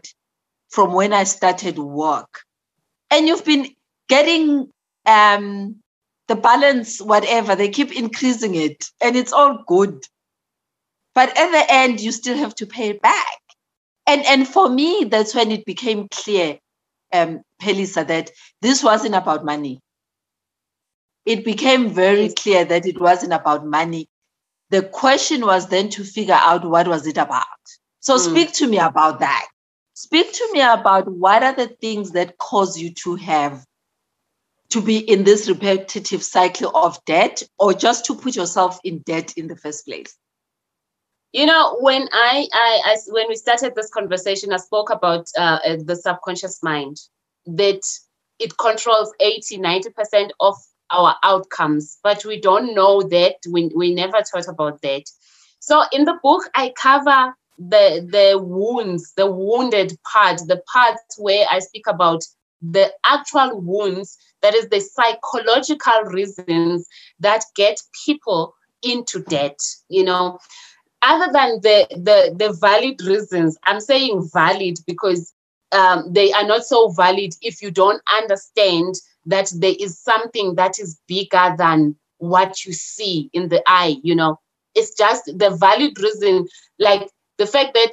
from 0.75 0.93
when 0.93 1.13
i 1.13 1.23
started 1.23 1.77
work 1.77 2.41
and 3.11 3.27
you've 3.27 3.45
been 3.45 3.65
getting 4.07 4.69
um 5.05 5.75
the 6.27 6.35
balance, 6.35 7.01
whatever, 7.01 7.55
they 7.55 7.69
keep 7.69 7.95
increasing 7.95 8.55
it 8.55 8.85
and 9.01 9.15
it's 9.15 9.33
all 9.33 9.63
good. 9.67 10.03
But 11.13 11.29
at 11.37 11.51
the 11.51 11.73
end, 11.73 12.01
you 12.01 12.11
still 12.11 12.37
have 12.37 12.55
to 12.55 12.65
pay 12.65 12.89
it 12.89 13.01
back. 13.01 13.39
And, 14.07 14.25
and 14.25 14.47
for 14.47 14.69
me, 14.69 15.07
that's 15.09 15.33
when 15.33 15.51
it 15.51 15.65
became 15.65 16.07
clear, 16.09 16.59
um, 17.13 17.41
Phelisa, 17.61 18.05
that 18.07 18.31
this 18.61 18.83
wasn't 18.83 19.15
about 19.15 19.45
money. 19.45 19.79
It 21.25 21.45
became 21.45 21.89
very 21.89 22.29
clear 22.29 22.65
that 22.65 22.85
it 22.85 22.99
wasn't 22.99 23.33
about 23.33 23.65
money. 23.65 24.07
The 24.69 24.83
question 24.83 25.45
was 25.45 25.67
then 25.67 25.89
to 25.91 26.03
figure 26.03 26.37
out 26.39 26.65
what 26.65 26.87
was 26.87 27.07
it 27.07 27.17
about. 27.17 27.45
So 27.99 28.15
mm. 28.15 28.19
speak 28.19 28.53
to 28.53 28.67
me 28.67 28.77
about 28.77 29.19
that. 29.19 29.47
Speak 30.05 30.31
to 30.33 30.49
me 30.53 30.61
about 30.61 31.07
what 31.07 31.41
are 31.41 31.55
the 31.55 31.65
things 31.65 32.11
that 32.11 32.37
cause 32.37 32.77
you 32.77 32.93
to 32.93 33.15
have 33.15 33.65
to 34.69 34.79
be 34.79 34.99
in 34.99 35.23
this 35.23 35.49
repetitive 35.49 36.21
cycle 36.21 36.69
of 36.77 37.03
debt 37.05 37.41
or 37.57 37.73
just 37.73 38.05
to 38.05 38.13
put 38.13 38.35
yourself 38.35 38.79
in 38.83 38.99
debt 38.99 39.33
in 39.35 39.47
the 39.47 39.55
first 39.55 39.83
place? 39.87 40.15
You 41.33 41.47
know, 41.47 41.77
when 41.79 42.07
I, 42.13 42.47
I, 42.53 42.81
I 42.85 42.97
when 43.07 43.25
we 43.29 43.35
started 43.35 43.73
this 43.73 43.89
conversation, 43.89 44.53
I 44.53 44.57
spoke 44.57 44.91
about 44.91 45.27
uh, 45.35 45.57
uh 45.67 45.77
the 45.83 45.95
subconscious 45.95 46.61
mind 46.61 46.97
that 47.47 47.81
it 48.37 48.59
controls 48.59 49.11
80, 49.19 49.57
90% 49.57 50.29
of 50.39 50.55
our 50.91 51.15
outcomes, 51.23 51.97
but 52.03 52.23
we 52.25 52.39
don't 52.39 52.75
know 52.75 53.01
that. 53.01 53.37
We, 53.49 53.71
we 53.75 53.95
never 53.95 54.21
thought 54.21 54.47
about 54.47 54.83
that. 54.83 55.05
So 55.59 55.83
in 55.91 56.05
the 56.05 56.19
book, 56.21 56.43
I 56.53 56.73
cover 56.79 57.33
the 57.57 58.05
the 58.11 58.37
wounds, 58.41 59.13
the 59.15 59.29
wounded 59.29 59.97
part, 60.11 60.39
the 60.47 60.61
part 60.71 60.97
where 61.17 61.45
I 61.51 61.59
speak 61.59 61.87
about 61.87 62.23
the 62.61 62.91
actual 63.05 63.61
wounds 63.61 64.17
that 64.41 64.55
is 64.55 64.69
the 64.69 64.79
psychological 64.79 66.03
reasons 66.05 66.87
that 67.19 67.43
get 67.55 67.81
people 68.05 68.55
into 68.83 69.21
debt 69.21 69.59
you 69.89 70.03
know. 70.03 70.39
Other 71.01 71.31
than 71.31 71.61
the 71.61 71.87
the, 71.91 72.35
the 72.35 72.53
valid 72.53 73.01
reasons 73.03 73.57
i'm 73.65 73.79
saying 73.79 74.27
valid 74.33 74.77
because 74.87 75.33
um, 75.71 76.11
they 76.11 76.31
are 76.31 76.45
not 76.47 76.63
so 76.63 76.89
valid 76.89 77.33
if 77.41 77.61
you 77.61 77.69
don't 77.69 78.01
understand 78.17 78.95
that 79.25 79.51
there 79.55 79.75
is 79.79 79.99
something 79.99 80.55
that 80.55 80.79
is 80.79 80.99
bigger 81.07 81.53
than 81.57 81.95
what 82.17 82.65
you 82.65 82.73
see 82.73 83.29
in 83.33 83.49
the 83.49 83.61
eye 83.67 83.97
you 84.03 84.15
know. 84.15 84.39
It's 84.73 84.93
just 84.95 85.25
the 85.25 85.51
valid 85.51 85.99
reason 85.99 86.47
like 86.79 87.09
the 87.37 87.45
fact 87.45 87.73
that 87.73 87.91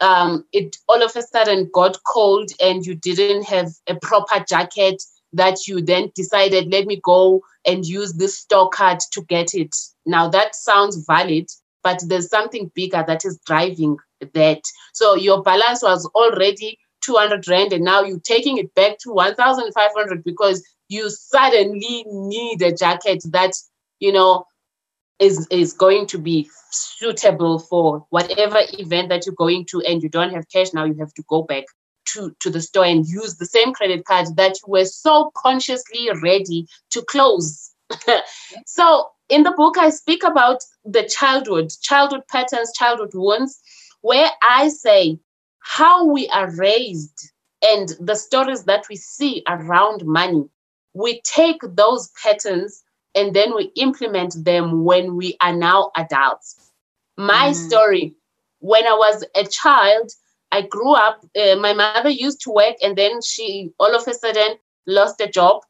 um, 0.00 0.44
it 0.52 0.76
all 0.88 1.02
of 1.02 1.14
a 1.16 1.22
sudden 1.22 1.70
got 1.72 1.98
cold 2.04 2.50
and 2.60 2.84
you 2.84 2.94
didn't 2.94 3.44
have 3.44 3.70
a 3.88 3.94
proper 3.96 4.44
jacket 4.46 5.02
that 5.32 5.66
you 5.66 5.82
then 5.82 6.10
decided, 6.14 6.70
let 6.70 6.86
me 6.86 7.00
go 7.02 7.42
and 7.66 7.84
use 7.84 8.14
this 8.14 8.38
store 8.38 8.70
card 8.70 9.00
to 9.12 9.22
get 9.22 9.54
it. 9.54 9.74
Now 10.06 10.28
that 10.28 10.54
sounds 10.54 11.04
valid, 11.06 11.48
but 11.82 12.00
there's 12.06 12.28
something 12.28 12.70
bigger 12.74 13.04
that 13.06 13.24
is 13.24 13.38
driving 13.46 13.96
that. 14.32 14.62
So 14.92 15.14
your 15.14 15.42
balance 15.42 15.82
was 15.82 16.06
already 16.14 16.78
200 17.02 17.46
rand 17.48 17.72
and 17.72 17.84
now 17.84 18.02
you're 18.02 18.20
taking 18.20 18.58
it 18.58 18.74
back 18.74 18.98
to 18.98 19.12
1,500 19.12 20.24
because 20.24 20.64
you 20.88 21.10
suddenly 21.10 22.04
need 22.06 22.62
a 22.62 22.72
jacket 22.72 23.22
that, 23.30 23.52
you 23.98 24.12
know, 24.12 24.46
is, 25.18 25.46
is 25.50 25.72
going 25.72 26.06
to 26.08 26.18
be 26.18 26.48
suitable 26.70 27.58
for 27.58 28.06
whatever 28.10 28.58
event 28.78 29.08
that 29.08 29.26
you're 29.26 29.34
going 29.34 29.64
to 29.66 29.80
and 29.82 30.02
you 30.02 30.08
don't 30.08 30.32
have 30.32 30.48
cash 30.48 30.72
now 30.72 30.84
you 30.84 30.94
have 30.98 31.14
to 31.14 31.22
go 31.28 31.42
back 31.42 31.64
to, 32.06 32.34
to 32.40 32.50
the 32.50 32.60
store 32.60 32.84
and 32.84 33.06
use 33.06 33.36
the 33.36 33.46
same 33.46 33.72
credit 33.72 34.04
card 34.04 34.26
that 34.36 34.58
you 34.60 34.72
were 34.72 34.84
so 34.84 35.30
consciously 35.36 36.08
ready 36.22 36.66
to 36.90 37.02
close. 37.02 37.72
so 38.66 39.08
in 39.28 39.42
the 39.42 39.52
book, 39.52 39.78
I 39.78 39.90
speak 39.90 40.22
about 40.22 40.60
the 40.84 41.04
childhood, 41.08 41.70
childhood 41.82 42.22
patterns, 42.28 42.72
childhood 42.74 43.12
wounds, 43.14 43.60
where 44.02 44.30
I 44.48 44.68
say 44.68 45.18
how 45.60 46.04
we 46.04 46.28
are 46.28 46.54
raised 46.56 47.30
and 47.62 47.88
the 47.98 48.14
stories 48.14 48.64
that 48.64 48.86
we 48.88 48.96
see 48.96 49.42
around 49.48 50.04
money. 50.04 50.44
We 50.92 51.22
take 51.22 51.60
those 51.62 52.10
patterns 52.22 52.83
and 53.14 53.34
then 53.34 53.54
we 53.54 53.70
implement 53.76 54.44
them 54.44 54.84
when 54.84 55.16
we 55.16 55.36
are 55.40 55.52
now 55.54 55.90
adults. 55.96 56.72
My 57.16 57.50
mm. 57.50 57.54
story, 57.54 58.14
when 58.58 58.86
I 58.86 58.92
was 58.92 59.24
a 59.36 59.44
child, 59.44 60.10
I 60.50 60.62
grew 60.62 60.94
up, 60.94 61.24
uh, 61.36 61.56
my 61.56 61.72
mother 61.72 62.10
used 62.10 62.40
to 62.42 62.50
work 62.50 62.76
and 62.82 62.96
then 62.96 63.20
she 63.22 63.72
all 63.78 63.94
of 63.94 64.06
a 64.06 64.14
sudden 64.14 64.56
lost 64.86 65.20
a 65.20 65.28
job 65.28 65.62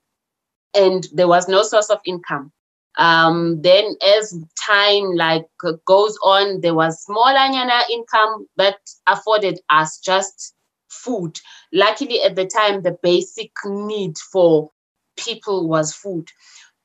and 0.75 1.07
there 1.13 1.29
was 1.29 1.49
no 1.49 1.63
source 1.63 1.91
of 1.91 2.01
income. 2.05 2.53
Um, 2.97 3.61
then 3.63 3.97
as 4.07 4.39
time 4.65 5.15
like 5.15 5.47
goes 5.85 6.17
on, 6.23 6.61
there 6.61 6.75
was 6.75 7.03
small 7.03 7.35
smaller 7.35 7.83
income 7.91 8.47
that 8.57 8.79
afforded 9.07 9.59
us 9.71 9.99
just 9.99 10.55
food. 10.89 11.39
Luckily 11.73 12.23
at 12.23 12.37
the 12.37 12.47
time, 12.47 12.83
the 12.83 12.97
basic 13.03 13.51
need 13.65 14.17
for 14.19 14.71
people 15.17 15.69
was 15.69 15.93
food, 15.93 16.29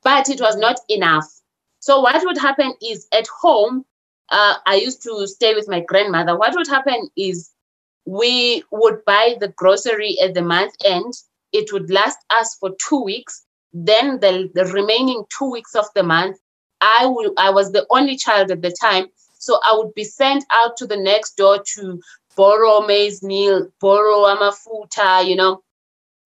but 0.04 0.30
it 0.30 0.42
was 0.42 0.56
not 0.58 0.80
enough. 0.90 1.28
So 1.80 2.02
what 2.02 2.24
would 2.26 2.38
happen 2.38 2.74
is 2.82 3.08
at 3.14 3.28
home, 3.42 3.86
uh, 4.32 4.56
I 4.66 4.76
used 4.76 5.04
to 5.04 5.28
stay 5.28 5.54
with 5.56 5.68
my 5.70 5.82
grandmother. 5.82 6.38
What 6.38 6.54
would 6.56 6.68
happen 6.68 7.10
is 7.18 7.52
we 8.06 8.64
would 8.72 9.06
buy 9.06 9.38
the 9.40 9.50
grocery 9.50 10.18
at 10.24 10.34
the 10.34 10.42
month 10.42 10.74
end. 10.86 11.14
It 11.54 11.72
would 11.74 11.90
last 11.92 12.18
us 12.30 12.56
for 12.60 12.72
two 12.88 13.02
weeks. 13.04 13.46
Then 13.74 14.20
the, 14.20 14.50
the 14.54 14.66
remaining 14.66 15.24
two 15.38 15.52
weeks 15.52 15.76
of 15.76 15.86
the 15.96 16.04
month, 16.04 16.38
I 16.82 17.06
will 17.08 17.34
I 17.38 17.52
was 17.52 17.72
the 17.72 17.86
only 17.90 18.18
child 18.18 18.52
at 18.52 18.62
the 18.62 18.76
time. 18.82 19.08
So 19.40 19.60
I 19.64 19.76
would 19.78 19.94
be 19.94 20.04
sent 20.04 20.46
out 20.52 20.78
to 20.78 20.88
the 20.88 20.98
next 20.98 21.38
door 21.38 21.64
to 21.76 22.02
borrow 22.36 22.82
maize 22.82 23.24
meal, 23.24 23.70
borrow 23.80 24.26
amafuta, 24.26 25.28
you 25.28 25.36
know. 25.36 25.64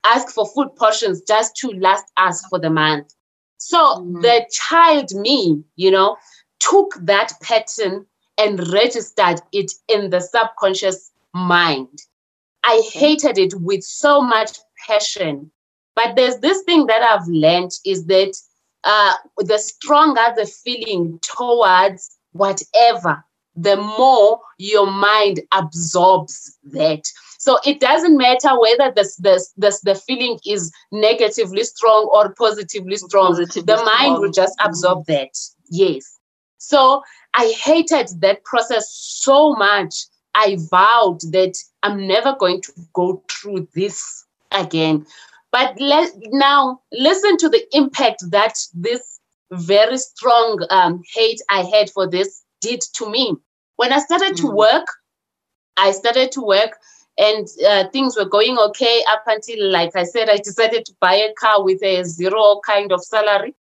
ask 0.05 0.29
for 0.33 0.45
food 0.47 0.75
portions 0.77 1.21
just 1.27 1.55
to 1.57 1.69
last 1.71 2.05
us 2.17 2.45
for 2.49 2.59
the 2.59 2.69
month. 2.69 3.13
So 3.65 3.77
mm-hmm. 3.77 4.19
the 4.19 4.45
child 4.51 5.13
me, 5.13 5.63
you 5.77 5.89
know, 5.89 6.17
took 6.59 6.95
that 7.01 7.31
pattern 7.41 8.05
and 8.37 8.59
registered 8.73 9.39
it 9.53 9.71
in 9.87 10.09
the 10.09 10.19
subconscious 10.19 11.11
mind. 11.33 12.01
I 12.65 12.83
hated 12.93 13.37
it 13.37 13.53
with 13.61 13.83
so 13.83 14.21
much 14.21 14.59
passion. 14.85 15.49
But 15.95 16.17
there's 16.17 16.39
this 16.39 16.61
thing 16.63 16.87
that 16.87 17.03
I've 17.03 17.27
learned 17.27 17.71
is 17.85 18.05
that 18.07 18.33
uh, 18.83 19.13
the 19.37 19.57
stronger 19.57 20.33
the 20.35 20.45
feeling 20.45 21.19
towards 21.21 22.17
whatever, 22.33 23.23
the 23.55 23.77
more 23.77 24.41
your 24.57 24.87
mind 24.91 25.39
absorbs 25.53 26.57
that. 26.65 27.03
So 27.43 27.59
it 27.65 27.81
doesn't 27.81 28.15
matter 28.15 28.57
whether 28.57 28.93
the, 28.95 29.03
the, 29.19 29.45
the, 29.57 29.77
the 29.83 29.95
feeling 29.95 30.39
is 30.45 30.71
negatively 30.93 31.65
strong 31.65 32.09
or 32.13 32.33
positively 32.35 32.95
strong. 32.95 33.35
Positively 33.35 33.63
the 33.63 33.83
mind 33.83 33.87
strong. 33.87 34.21
will 34.21 34.31
just 34.31 34.55
absorb 34.63 34.99
mm-hmm. 34.99 35.11
that. 35.11 35.37
Yes. 35.69 36.19
So 36.57 37.03
I 37.33 37.53
hated 37.61 38.21
that 38.21 38.45
process 38.45 38.89
so 38.93 39.55
much. 39.55 39.93
I 40.33 40.55
vowed 40.71 41.19
that 41.33 41.57
I'm 41.83 42.07
never 42.07 42.33
going 42.39 42.61
to 42.61 42.71
go 42.93 43.21
through 43.29 43.67
this 43.75 44.23
again. 44.51 45.05
But 45.51 45.77
let, 45.81 46.13
now 46.31 46.79
listen 46.93 47.35
to 47.39 47.49
the 47.49 47.61
impact 47.75 48.23
that 48.31 48.53
this 48.73 49.19
very 49.51 49.97
strong 49.97 50.65
um, 50.69 51.03
hate 51.13 51.41
I 51.49 51.63
had 51.63 51.89
for 51.89 52.09
this 52.09 52.41
did 52.61 52.79
to 52.93 53.09
me. 53.09 53.35
When 53.75 53.91
I 53.91 53.99
started 53.99 54.35
mm-hmm. 54.35 54.47
to 54.47 54.55
work, 54.55 54.85
I 55.75 55.91
started 55.91 56.31
to 56.31 56.41
work 56.41 56.77
and 57.17 57.47
uh, 57.67 57.87
things 57.89 58.15
were 58.17 58.25
going 58.25 58.57
okay 58.57 59.03
up 59.09 59.23
until, 59.27 59.71
like 59.71 59.95
I 59.95 60.03
said, 60.03 60.29
I 60.29 60.37
decided 60.37 60.85
to 60.85 60.93
buy 60.99 61.15
a 61.15 61.33
car 61.33 61.63
with 61.63 61.83
a 61.83 62.03
zero 62.03 62.59
kind 62.65 62.91
of 62.91 63.03
salary. 63.03 63.55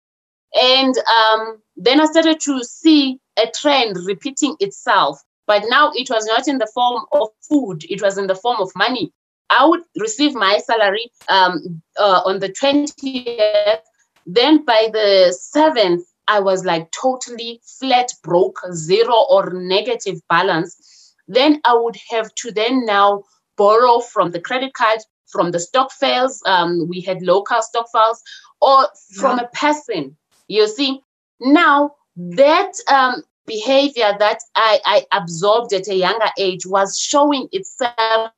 And 0.54 0.94
um, 0.98 1.58
then 1.76 2.00
I 2.00 2.06
started 2.06 2.40
to 2.40 2.62
see 2.64 3.18
a 3.38 3.50
trend 3.54 3.96
repeating 4.06 4.56
itself. 4.60 5.20
But 5.46 5.64
now 5.68 5.90
it 5.94 6.08
was 6.08 6.24
not 6.26 6.48
in 6.48 6.58
the 6.58 6.70
form 6.72 7.04
of 7.12 7.28
food, 7.48 7.84
it 7.90 8.00
was 8.00 8.16
in 8.16 8.26
the 8.26 8.34
form 8.34 8.60
of 8.60 8.70
money. 8.76 9.12
I 9.50 9.66
would 9.66 9.82
receive 9.98 10.34
my 10.34 10.58
salary 10.58 11.10
um, 11.28 11.82
uh, 11.98 12.22
on 12.24 12.38
the 12.38 12.48
20th. 12.48 13.80
Then 14.24 14.64
by 14.64 14.88
the 14.92 15.36
7th, 15.54 16.02
I 16.28 16.40
was 16.40 16.64
like 16.64 16.90
totally 16.92 17.60
flat 17.78 18.12
broke, 18.22 18.60
zero 18.72 19.26
or 19.28 19.50
negative 19.52 20.20
balance. 20.28 21.14
Then 21.28 21.60
I 21.64 21.74
would 21.74 21.96
have 22.10 22.34
to 22.36 22.52
then 22.52 22.86
now 22.86 23.24
borrow 23.56 24.00
from 24.00 24.30
the 24.30 24.40
credit 24.40 24.74
card, 24.74 24.98
from 25.28 25.50
the 25.50 25.60
stock 25.60 25.90
files. 25.92 26.42
Um, 26.46 26.88
we 26.88 27.00
had 27.00 27.22
local 27.22 27.62
stock 27.62 27.86
files, 27.92 28.22
or 28.60 28.88
from 29.14 29.38
yeah. 29.38 29.44
a 29.44 29.56
person. 29.56 30.16
You 30.48 30.68
see, 30.68 31.00
now 31.40 31.94
that 32.16 32.72
um, 32.90 33.22
behavior 33.46 34.14
that 34.18 34.38
I, 34.54 34.80
I 34.84 35.06
absorbed 35.12 35.72
at 35.72 35.88
a 35.88 35.94
younger 35.94 36.30
age 36.38 36.66
was 36.66 36.98
showing 36.98 37.48
itself 37.52 38.30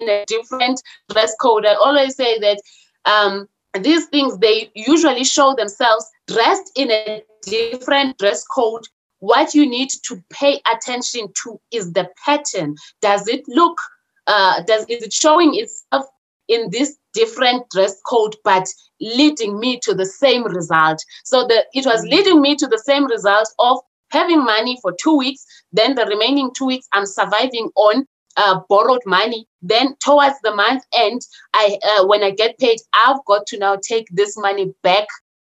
in 0.00 0.08
a 0.08 0.24
different 0.26 0.82
dress 1.10 1.34
code. 1.40 1.66
I 1.66 1.74
always 1.74 2.16
say 2.16 2.38
that 2.40 2.60
um, 3.04 3.48
these 3.80 4.06
things 4.06 4.38
they 4.38 4.70
usually 4.74 5.24
show 5.24 5.54
themselves 5.54 6.06
dressed 6.26 6.72
in 6.76 6.90
a 6.90 7.22
different 7.42 8.18
dress 8.18 8.44
code. 8.44 8.84
What 9.20 9.54
you 9.54 9.68
need 9.68 9.88
to 10.04 10.22
pay 10.30 10.60
attention 10.70 11.28
to 11.42 11.60
is 11.72 11.92
the 11.92 12.08
pattern. 12.24 12.76
Does 13.00 13.26
it 13.28 13.44
look? 13.48 13.78
Uh, 14.26 14.62
does 14.62 14.84
is 14.88 15.02
it 15.02 15.12
showing 15.12 15.54
itself 15.54 16.06
in 16.48 16.70
this 16.70 16.96
different 17.14 17.68
dress 17.70 18.00
code, 18.06 18.36
but 18.44 18.66
leading 19.00 19.58
me 19.58 19.78
to 19.80 19.94
the 19.94 20.06
same 20.06 20.44
result? 20.44 21.02
So 21.24 21.46
the 21.46 21.64
it 21.72 21.86
was 21.86 22.04
mm. 22.04 22.10
leading 22.10 22.40
me 22.40 22.56
to 22.56 22.66
the 22.66 22.82
same 22.84 23.06
result 23.06 23.48
of 23.58 23.80
having 24.10 24.44
money 24.44 24.78
for 24.82 24.92
two 25.00 25.16
weeks. 25.16 25.44
Then 25.72 25.94
the 25.94 26.06
remaining 26.06 26.50
two 26.56 26.66
weeks, 26.66 26.88
I'm 26.92 27.06
surviving 27.06 27.70
on 27.76 28.06
uh, 28.36 28.60
borrowed 28.68 29.02
money. 29.06 29.46
Then 29.62 29.96
towards 30.00 30.36
the 30.42 30.54
month 30.54 30.84
end, 30.92 31.22
I 31.54 31.78
uh, 31.82 32.06
when 32.06 32.22
I 32.22 32.30
get 32.30 32.58
paid, 32.58 32.78
I've 32.92 33.24
got 33.26 33.46
to 33.48 33.58
now 33.58 33.76
take 33.76 34.06
this 34.10 34.36
money 34.36 34.74
back 34.82 35.06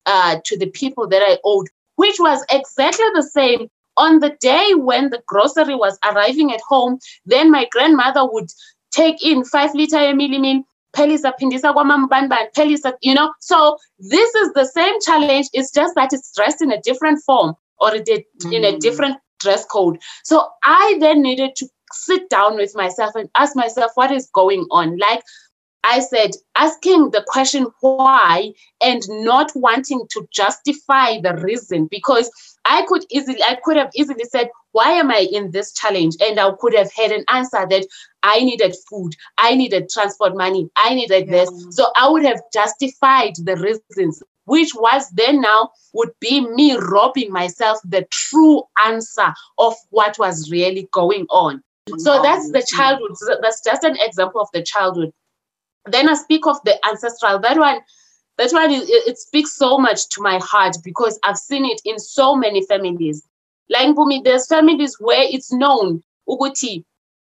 uh, 0.05 0.38
to 0.45 0.57
the 0.57 0.67
people 0.67 1.07
that 1.09 1.21
I 1.21 1.39
owed, 1.43 1.67
which 1.95 2.17
was 2.19 2.45
exactly 2.51 3.05
the 3.13 3.23
same. 3.23 3.67
On 3.97 4.19
the 4.19 4.36
day 4.41 4.73
when 4.75 5.10
the 5.10 5.21
grocery 5.27 5.75
was 5.75 5.97
arriving 6.03 6.53
at 6.53 6.62
home, 6.67 6.99
then 7.25 7.51
my 7.51 7.67
grandmother 7.71 8.25
would 8.25 8.49
take 8.91 9.23
in 9.23 9.43
five 9.43 9.73
liter 9.73 9.97
emilimin, 9.97 10.63
pelisa 10.95 11.34
phindisa 11.39 11.73
kwamambanban, 11.73 12.51
pelisa, 12.55 12.93
you 13.01 13.13
know. 13.13 13.34
So 13.39 13.77
this 13.99 14.34
is 14.36 14.53
the 14.53 14.65
same 14.65 14.99
challenge. 15.01 15.47
It's 15.53 15.71
just 15.71 15.95
that 15.95 16.13
it's 16.13 16.34
dressed 16.36 16.62
in 16.62 16.71
a 16.71 16.81
different 16.81 17.21
form 17.25 17.55
or 17.79 17.95
it 17.95 18.05
did 18.05 18.23
mm. 18.43 18.53
in 18.53 18.63
a 18.63 18.73
mm. 18.73 18.79
different 18.79 19.17
dress 19.39 19.65
code. 19.65 19.99
So 20.23 20.47
I 20.63 20.97
then 20.99 21.21
needed 21.21 21.55
to 21.58 21.67
sit 21.91 22.29
down 22.29 22.55
with 22.55 22.75
myself 22.75 23.15
and 23.15 23.29
ask 23.36 23.55
myself 23.55 23.91
what 23.95 24.12
is 24.12 24.29
going 24.34 24.65
on. 24.71 24.97
Like 24.97 25.23
I 25.85 25.99
said, 25.99 26.31
asking 26.55 27.11
the 27.11 27.23
question 27.27 27.67
why 27.81 28.53
and 28.81 29.01
not 29.07 29.51
wanting 29.55 30.07
to 30.11 30.27
justify 30.31 31.21
the 31.21 31.35
reason 31.35 31.85
because 31.85 32.29
I 32.65 32.85
could 32.87 33.05
easily, 33.11 33.41
I 33.43 33.59
could 33.63 33.77
have 33.77 33.91
easily 33.93 34.23
said, 34.23 34.49
why 34.71 34.91
am 34.91 35.11
I 35.11 35.27
in 35.31 35.51
this 35.51 35.73
challenge? 35.73 36.15
And 36.19 36.39
I 36.39 36.49
could 36.59 36.73
have 36.73 36.91
had 36.91 37.11
an 37.11 37.23
answer 37.29 37.67
that 37.69 37.85
I 38.23 38.39
needed 38.39 38.75
food, 38.89 39.13
I 39.37 39.53
needed 39.53 39.89
transport 39.89 40.35
money, 40.35 40.69
I 40.75 40.95
needed 40.95 41.27
yeah. 41.27 41.31
this. 41.31 41.67
So 41.69 41.91
I 41.95 42.09
would 42.09 42.25
have 42.25 42.41
justified 42.51 43.33
the 43.37 43.55
reasons 43.55 44.23
which 44.45 44.75
was 44.75 45.09
then 45.09 45.41
now 45.41 45.71
would 45.93 46.11
be 46.19 46.47
me 46.47 46.75
robbing 46.75 47.31
myself 47.31 47.79
the 47.83 48.07
true 48.11 48.63
answer 48.85 49.33
of 49.57 49.73
what 49.89 50.17
was 50.19 50.51
really 50.51 50.87
going 50.91 51.25
on. 51.29 51.63
So 51.97 52.21
that's 52.21 52.51
the 52.51 52.65
childhood. 52.67 53.15
That's 53.41 53.61
just 53.63 53.83
an 53.83 53.97
example 53.99 54.41
of 54.41 54.49
the 54.53 54.63
childhood. 54.63 55.11
Then 55.87 56.09
I 56.09 56.15
speak 56.15 56.47
of 56.47 56.57
the 56.65 56.77
ancestral. 56.87 57.39
That 57.39 57.57
one, 57.57 57.79
that 58.37 58.51
one, 58.51 58.71
it, 58.71 58.89
it 58.89 59.17
speaks 59.17 59.55
so 59.55 59.77
much 59.77 60.09
to 60.09 60.21
my 60.21 60.39
heart 60.41 60.77
because 60.83 61.19
I've 61.23 61.37
seen 61.37 61.65
it 61.65 61.81
in 61.85 61.99
so 61.99 62.35
many 62.35 62.65
families. 62.65 63.23
Like 63.69 63.95
for 63.95 64.05
me, 64.05 64.21
there's 64.23 64.47
families 64.47 64.97
where 64.99 65.23
it's 65.23 65.51
known, 65.51 66.03
Uguti, 66.29 66.83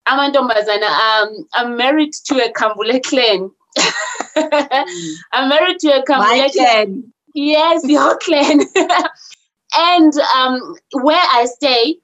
amantombazana, 0.07 0.83
um, 0.83 1.47
I'm 1.53 1.77
married 1.77 2.13
to 2.25 2.35
a 2.35 2.51
Kambule 2.51 3.03
clan. 3.03 3.51
mm. 3.77 5.13
I'm 5.33 5.49
married 5.49 5.79
to 5.79 5.89
a 5.89 6.03
Kambule 6.03 6.51
clan. 6.51 7.13
Yes, 7.33 7.87
your 7.87 8.17
clan. 8.17 8.61
and 9.77 10.13
um, 10.35 10.75
where 10.93 11.23
I 11.33 11.45
stay, 11.45 11.97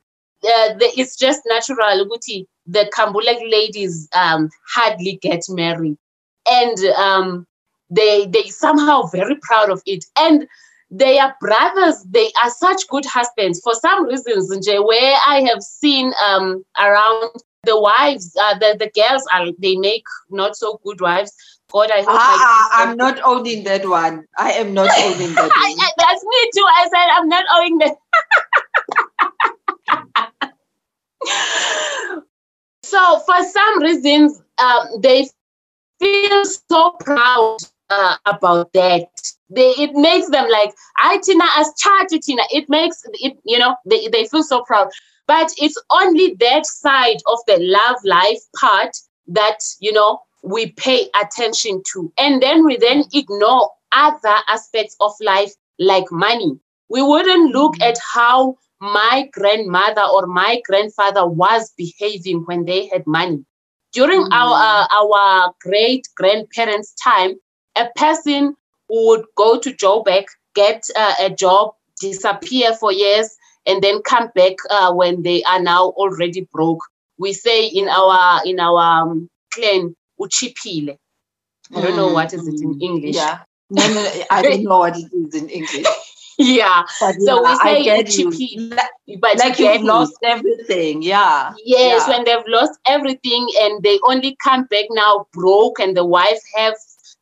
uh, 0.43 0.73
the, 0.77 0.91
it's 0.95 1.15
just 1.17 1.41
natural 1.49 2.05
ukuthi 2.05 2.45
the 2.67 2.91
Kambulek 2.95 3.49
ladies 3.49 4.07
um, 4.13 4.49
hardly 4.67 5.17
get 5.21 5.43
married. 5.49 5.97
And 6.49 6.77
um, 6.95 7.47
they 7.89 8.27
they 8.27 8.43
somehow 8.49 9.03
very 9.07 9.37
proud 9.41 9.69
of 9.69 9.81
it. 9.85 10.05
And 10.17 10.47
they 10.89 11.19
are 11.19 11.35
brothers, 11.41 12.03
they 12.09 12.31
are 12.43 12.49
such 12.49 12.87
good 12.87 13.05
husbands. 13.05 13.59
For 13.61 13.73
some 13.73 14.05
reasons, 14.05 14.49
where 14.67 15.17
I 15.27 15.41
have 15.41 15.61
seen 15.61 16.13
um, 16.25 16.63
around 16.79 17.31
the 17.63 17.79
wives, 17.79 18.33
uh, 18.39 18.57
the, 18.57 18.77
the 18.79 18.89
girls 18.99 19.23
are 19.33 19.47
they 19.59 19.75
make 19.75 20.05
not 20.29 20.55
so 20.55 20.79
good 20.85 21.01
wives. 21.01 21.33
God, 21.71 21.91
I 21.91 21.97
hope. 21.97 22.07
Ah, 22.07 22.69
I'm 22.73 22.95
not 22.95 23.19
owning 23.25 23.65
that 23.65 23.85
one. 23.87 24.25
I 24.37 24.53
am 24.53 24.73
not 24.73 24.89
owning 24.97 25.33
that 25.35 25.51
one. 25.77 25.87
That's 25.97 26.23
me 26.23 26.51
too. 26.55 26.65
I 26.65 26.89
said 26.89 27.07
I'm 27.11 27.27
not 27.27 27.45
owning 27.55 27.77
that. 27.79 27.97
so 32.83 33.19
for 33.19 33.43
some 33.43 33.83
reasons, 33.83 34.41
um, 34.59 35.01
they 35.01 35.27
feel 35.99 36.45
so 36.45 36.91
proud 36.99 37.57
uh, 37.89 38.15
about 38.25 38.73
that. 38.73 39.09
They 39.49 39.69
it 39.77 39.93
makes 39.93 40.29
them 40.29 40.49
like 40.49 40.73
I 40.97 41.19
Tina 41.23 41.45
as 41.57 41.71
charge 41.77 42.09
Tina. 42.21 42.43
It 42.51 42.69
makes 42.69 43.01
it 43.13 43.37
you 43.45 43.57
know 43.57 43.75
they, 43.85 44.07
they 44.07 44.27
feel 44.27 44.43
so 44.43 44.63
proud. 44.63 44.89
But 45.27 45.51
it's 45.57 45.81
only 45.91 46.35
that 46.39 46.65
side 46.65 47.17
of 47.27 47.39
the 47.47 47.57
love 47.59 47.97
life 48.03 48.39
part 48.59 48.95
that 49.27 49.59
you 49.79 49.91
know 49.91 50.21
we 50.43 50.71
pay 50.73 51.09
attention 51.21 51.81
to. 51.93 52.11
And 52.17 52.41
then 52.41 52.65
we 52.65 52.77
then 52.77 53.03
ignore 53.13 53.69
other 53.91 54.35
aspects 54.47 54.95
of 54.99 55.13
life 55.21 55.53
like 55.79 56.11
money. 56.11 56.59
We 56.89 57.01
wouldn't 57.01 57.53
look 57.53 57.73
mm-hmm. 57.75 57.89
at 57.89 57.97
how 58.13 58.57
my 58.79 59.29
grandmother 59.33 60.03
or 60.13 60.27
my 60.27 60.61
grandfather 60.65 61.25
was 61.27 61.73
behaving 61.77 62.43
when 62.45 62.65
they 62.65 62.87
had 62.87 63.05
money. 63.07 63.43
During 63.93 64.21
mm-hmm. 64.21 64.33
our 64.33 64.53
uh, 64.53 64.87
our 65.01 65.53
great 65.61 66.07
grandparents' 66.15 66.93
time, 67.03 67.35
a 67.75 67.87
person 67.95 68.55
would 68.89 69.25
go 69.35 69.59
to 69.59 69.73
Joburg, 69.73 70.25
get 70.55 70.83
uh, 70.95 71.13
a 71.19 71.29
job, 71.29 71.73
disappear 71.99 72.73
for 72.73 72.91
years, 72.91 73.35
and 73.65 73.81
then 73.81 74.01
come 74.01 74.29
back 74.35 74.53
uh, 74.69 74.93
when 74.93 75.23
they 75.23 75.43
are 75.43 75.61
now 75.61 75.89
already 75.89 76.47
broke. 76.51 76.81
We 77.17 77.33
say 77.33 77.67
in 77.67 77.87
our 77.87 78.41
in 78.45 78.59
our 78.59 79.01
um, 79.01 79.29
clan, 79.53 79.95
uchipile. 80.19 80.97
I 81.75 81.81
don't 81.81 81.97
know 81.97 82.13
what 82.13 82.33
is 82.33 82.47
it 82.47 82.61
in 82.61 82.79
English. 82.81 83.15
Yeah. 83.15 83.39
No, 83.69 83.85
no, 83.93 84.23
I 84.31 84.41
don't 84.41 84.63
know 84.63 84.79
what 84.79 84.97
it 84.97 85.11
is 85.11 85.35
in 85.35 85.49
English. 85.59 85.85
Yeah. 86.37 86.83
But 86.99 87.15
So 87.19 87.41
yeah, 87.41 87.43
we 87.43 87.55
say 87.55 87.81
you. 87.83 88.43
Like, 88.57 88.89
but 89.21 89.37
like 89.37 89.57
you 89.57 89.57
you've 89.59 89.81
get 89.81 89.83
me. 89.83 89.87
lost 89.87 90.17
everything. 90.23 91.01
Yeah. 91.01 91.53
Yes, 91.63 92.07
Yeah. 92.07 92.07
when 92.07 92.23
they've 92.25 92.47
lost 92.47 92.79
everything 92.87 93.47
and 93.61 93.83
they 93.83 93.99
only 94.07 94.37
come 94.43 94.65
back 94.65 94.85
now 94.89 95.27
broke, 95.33 95.79
and 95.79 95.95
the 95.95 96.05
wife 96.05 96.41
have 96.55 96.75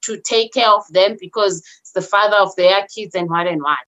to 0.03 0.19
take 0.21 0.53
care 0.53 0.69
of 0.69 0.83
them 0.91 1.17
because 1.19 1.63
it's 1.81 1.91
the 1.91 2.01
father 2.01 2.37
of 2.37 2.55
their 2.55 2.85
kids 2.93 3.15
and 3.15 3.29
what 3.29 3.47
and 3.47 3.61
what. 3.61 3.79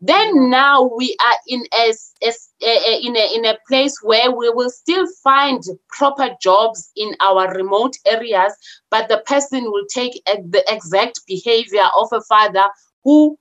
Then 0.00 0.50
now 0.50 0.90
we 0.96 1.16
are 1.24 1.36
in 1.48 1.64
a, 1.72 1.92
a 2.22 2.32
a- 2.62 3.00
in 3.06 3.16
a 3.16 3.34
in 3.36 3.44
a 3.44 3.58
place 3.68 3.98
where 4.02 4.30
we 4.30 4.48
will 4.50 4.70
still 4.70 5.06
find 5.22 5.62
proper 5.88 6.30
jobs 6.40 6.90
in 6.96 7.14
our 7.20 7.52
remote 7.54 7.96
areas, 8.06 8.54
but 8.90 9.08
the 9.08 9.18
person 9.26 9.64
will 9.70 9.86
take 9.92 10.22
the 10.26 10.64
exact 10.68 11.20
behavior 11.26 11.88
of 11.96 12.08
a 12.12 12.20
father 12.22 12.66
who 13.04 13.38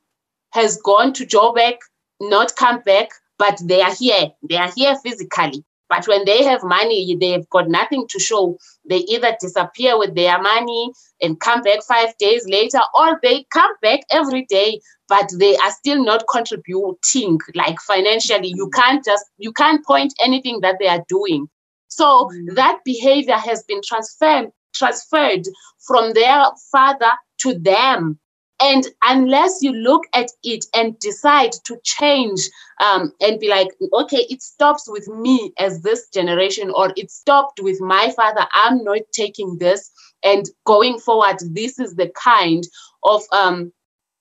has 0.51 0.77
gone 0.81 1.13
to 1.13 1.25
Joburg, 1.25 1.77
not 2.19 2.55
come 2.55 2.81
back, 2.81 3.09
but 3.37 3.59
they 3.63 3.81
are 3.81 3.93
here. 3.93 4.31
They 4.49 4.57
are 4.57 4.71
here 4.75 4.95
physically. 4.97 5.63
But 5.89 6.05
when 6.07 6.25
they 6.25 6.43
have 6.43 6.63
money, 6.63 7.15
they've 7.19 7.49
got 7.49 7.69
nothing 7.69 8.07
to 8.09 8.19
show. 8.19 8.57
They 8.89 8.97
either 8.97 9.37
disappear 9.39 9.97
with 9.97 10.15
their 10.15 10.41
money 10.41 10.91
and 11.21 11.39
come 11.39 11.61
back 11.61 11.79
five 11.87 12.17
days 12.17 12.45
later, 12.47 12.79
or 12.93 13.19
they 13.23 13.45
come 13.51 13.71
back 13.81 14.01
every 14.11 14.45
day, 14.49 14.81
but 15.07 15.29
they 15.39 15.55
are 15.55 15.71
still 15.71 16.03
not 16.03 16.25
contributing 16.29 17.39
like 17.55 17.79
financially. 17.81 18.49
You 18.53 18.69
can't 18.71 19.03
just 19.05 19.25
you 19.37 19.53
can't 19.53 19.85
point 19.85 20.13
anything 20.21 20.59
that 20.61 20.75
they 20.79 20.87
are 20.87 21.05
doing. 21.07 21.47
So 21.87 22.05
Mm. 22.33 22.55
that 22.55 22.79
behavior 22.83 23.37
has 23.37 23.63
been 23.63 23.81
transferred 23.81 24.51
transferred 24.75 25.47
from 25.87 26.13
their 26.13 26.45
father 26.71 27.11
to 27.39 27.57
them. 27.57 28.19
And 28.59 28.87
unless 29.03 29.59
you 29.61 29.71
look 29.71 30.05
at 30.13 30.31
it 30.43 30.65
and 30.73 30.97
decide 30.99 31.51
to 31.65 31.77
change 31.83 32.41
um, 32.83 33.13
and 33.21 33.39
be 33.39 33.49
like, 33.49 33.67
okay, 33.93 34.25
it 34.29 34.41
stops 34.41 34.85
with 34.87 35.07
me 35.07 35.53
as 35.59 35.81
this 35.81 36.07
generation, 36.09 36.71
or 36.73 36.91
it 36.95 37.11
stopped 37.11 37.59
with 37.61 37.79
my 37.81 38.11
father, 38.15 38.47
I'm 38.53 38.83
not 38.83 39.01
taking 39.13 39.57
this. 39.59 39.91
And 40.23 40.49
going 40.65 40.97
forward, 40.99 41.37
this 41.51 41.77
is 41.77 41.95
the 41.95 42.11
kind 42.21 42.63
of 43.03 43.21
um, 43.31 43.71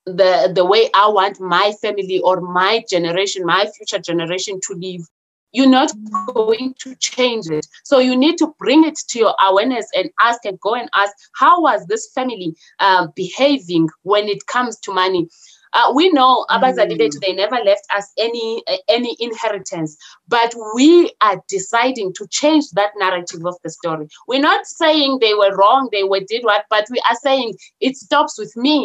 the 0.04 0.52
the 0.54 0.64
way 0.64 0.90
I 0.94 1.08
want 1.08 1.40
my 1.40 1.72
family 1.80 2.20
or 2.20 2.40
my 2.40 2.84
generation, 2.88 3.44
my 3.44 3.68
future 3.76 3.98
generation 3.98 4.60
to 4.68 4.74
live. 4.74 5.06
You're 5.56 5.70
not 5.70 5.90
going 6.34 6.74
to 6.80 6.94
change 6.96 7.46
it. 7.48 7.66
So 7.82 7.98
you 7.98 8.14
need 8.14 8.36
to 8.38 8.54
bring 8.58 8.84
it 8.84 8.98
to 9.08 9.18
your 9.18 9.34
awareness 9.42 9.86
and 9.94 10.10
ask 10.20 10.44
and 10.44 10.60
go 10.60 10.74
and 10.74 10.90
ask, 10.94 11.12
how 11.34 11.62
was 11.62 11.86
this 11.86 12.10
family 12.14 12.54
uh, 12.78 13.06
behaving 13.16 13.88
when 14.02 14.28
it 14.28 14.46
comes 14.46 14.78
to 14.80 14.92
money? 14.92 15.28
Uh, 15.72 15.92
we 15.94 16.10
know 16.10 16.44
abazali 16.50 16.96
bethu 17.00 17.20
they 17.20 17.32
never 17.32 17.56
left 17.70 17.86
us 17.96 18.06
any 18.18 18.62
uh, 18.68 18.76
any 18.88 19.16
inheritance 19.18 19.96
but 20.28 20.54
we 20.74 21.10
are 21.20 21.42
deciding 21.48 22.12
to 22.18 22.26
change 22.28 22.64
that 22.78 22.92
narrative 22.96 23.44
of 23.44 23.56
the 23.64 23.68
story 23.68 24.06
we're 24.28 24.46
not 24.52 24.64
saying 24.64 25.18
they 25.18 25.34
were 25.34 25.54
wrong 25.56 25.88
they 25.92 26.04
were 26.04 26.24
did 26.32 26.44
what 26.44 26.64
but 26.70 26.86
we 26.94 27.02
are 27.10 27.16
saying 27.16 27.52
it 27.80 27.94
stops 27.96 28.38
with 28.38 28.56
me 28.56 28.78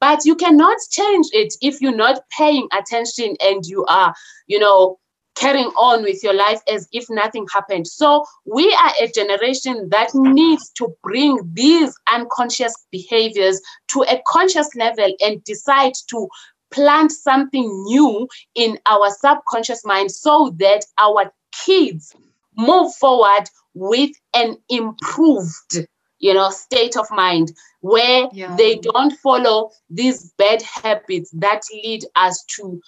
but 0.00 0.26
you 0.26 0.34
cannot 0.34 0.76
change 0.90 1.26
it 1.32 1.54
if 1.62 1.80
you're 1.80 2.02
not 2.04 2.20
paying 2.36 2.68
attention 2.80 3.34
and 3.40 3.64
you 3.64 3.84
are 3.86 4.12
you 4.46 4.58
know 4.58 4.98
carrying 5.36 5.68
on 5.78 6.02
with 6.02 6.22
your 6.22 6.34
life 6.34 6.60
as 6.72 6.88
if 6.92 7.08
nothing 7.10 7.46
happened. 7.52 7.86
So 7.86 8.24
we 8.44 8.72
are 8.82 8.92
a 9.02 9.08
generation 9.08 9.88
that 9.90 10.10
needs 10.14 10.70
to 10.70 10.88
bring 11.02 11.38
these 11.52 11.94
unconscious 12.12 12.74
behaviors 12.90 13.60
to 13.92 14.02
a 14.02 14.20
conscious 14.26 14.74
level 14.74 15.14
and 15.20 15.44
decide 15.44 15.92
to 16.10 16.28
plant 16.70 17.12
something 17.12 17.64
new 17.84 18.26
in 18.54 18.78
our 18.86 19.10
subconscious 19.10 19.84
mind 19.84 20.10
so 20.10 20.54
that 20.58 20.84
our 20.98 21.32
kids 21.64 22.14
move 22.56 22.92
forward 22.94 23.44
with 23.74 24.10
an 24.34 24.56
improved 24.68 25.86
you 26.18 26.32
know 26.32 26.48
state 26.50 26.96
of 26.96 27.06
mind 27.10 27.52
where 27.80 28.28
Yeah. 28.32 28.56
they 28.56 28.76
don't 28.76 29.12
follow 29.18 29.70
these 29.90 30.32
bad 30.38 30.62
habits 30.62 31.30
that 31.34 31.60
lead 31.72 32.04
us 32.16 32.42
to 32.56 32.80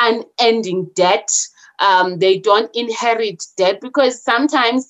unending 0.00 0.90
debt. 0.94 1.30
Um, 1.80 2.18
they 2.18 2.38
don't 2.38 2.70
inherit 2.74 3.44
debt 3.56 3.80
because 3.80 4.22
sometimes 4.22 4.88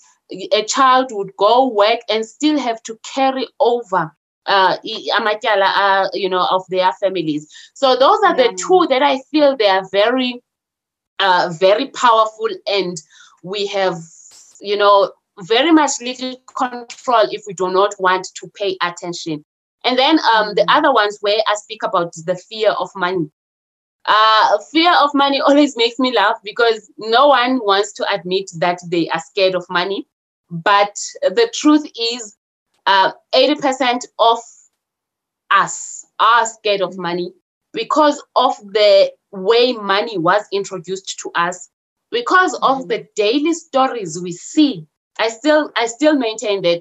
a 0.53 0.65
child 0.65 1.09
would 1.13 1.37
go 1.37 1.69
work 1.69 2.01
and 2.11 2.25
still 2.25 2.59
have 2.59 2.83
to 2.85 2.99
carry 3.15 3.49
over 3.61 4.13
uh, 4.47 4.77
uh, 4.83 6.09
you 6.13 6.29
know, 6.29 6.47
of 6.51 6.65
their 6.71 6.93
families. 6.95 7.49
So 7.75 7.97
those 7.97 8.19
are 8.25 8.37
the 8.37 8.53
two 8.59 8.87
that 8.91 9.03
I 9.03 9.21
feel 9.31 9.57
they 9.57 9.69
are 9.69 9.85
very, 9.91 10.43
uh, 11.19 11.53
very 11.59 11.87
powerful, 11.89 12.49
and 12.67 12.97
we 13.43 13.67
have, 13.69 13.97
you 14.61 14.77
know, 14.77 15.13
very 15.43 15.73
much 15.73 15.93
little 16.01 16.37
control 16.57 17.27
if 17.31 17.43
we 17.47 17.55
do 17.55 17.71
not 17.71 17.95
want 17.99 18.29
to 18.37 18.51
pay 18.55 18.77
attention. 18.83 19.45
And 19.85 19.99
then 19.99 20.19
um, 20.35 20.55
the 20.55 20.63
Mm. 20.63 20.67
other 20.69 20.93
ones 20.93 21.19
where 21.21 21.39
I 21.47 21.55
speak 21.55 21.83
about 21.83 22.13
the 22.27 22.37
fear 22.37 22.71
of 22.73 22.91
money. 22.97 23.31
Uh, 24.07 24.59
fear 24.73 24.93
of 25.01 25.11
money 25.15 25.41
always 25.47 25.77
makes 25.77 25.99
me 25.99 26.15
laugh 26.15 26.37
because 26.43 26.91
no 26.99 27.29
one 27.29 27.59
wants 27.65 27.93
to 27.93 28.07
admit 28.13 28.51
that 28.59 28.79
they 28.89 29.09
are 29.11 29.21
scared 29.21 29.55
of 29.55 29.65
money. 29.71 30.07
But 30.51 30.97
the 31.23 31.51
truth 31.55 31.87
is, 32.13 32.37
uh, 32.87 33.13
80% 33.35 34.07
of 34.19 34.41
us 35.51 36.07
are 36.19 36.47
scared 36.47 36.81
of 36.81 36.97
money 36.99 37.33
because 37.73 38.23
of 38.37 38.57
the 38.73 39.13
way 39.33 39.73
money 39.73 40.19
was 40.19 40.43
introduced 40.53 41.19
to 41.21 41.31
us, 41.35 41.69
because 42.11 42.59
of 42.63 42.89
the 42.89 43.07
daily 43.15 43.53
stories 43.55 44.21
we 44.21 44.33
see. 44.33 44.87
I 45.19 45.29
still, 45.29 45.71
I 45.77 45.87
still 45.87 46.17
maintain 46.17 46.63
that 46.63 46.81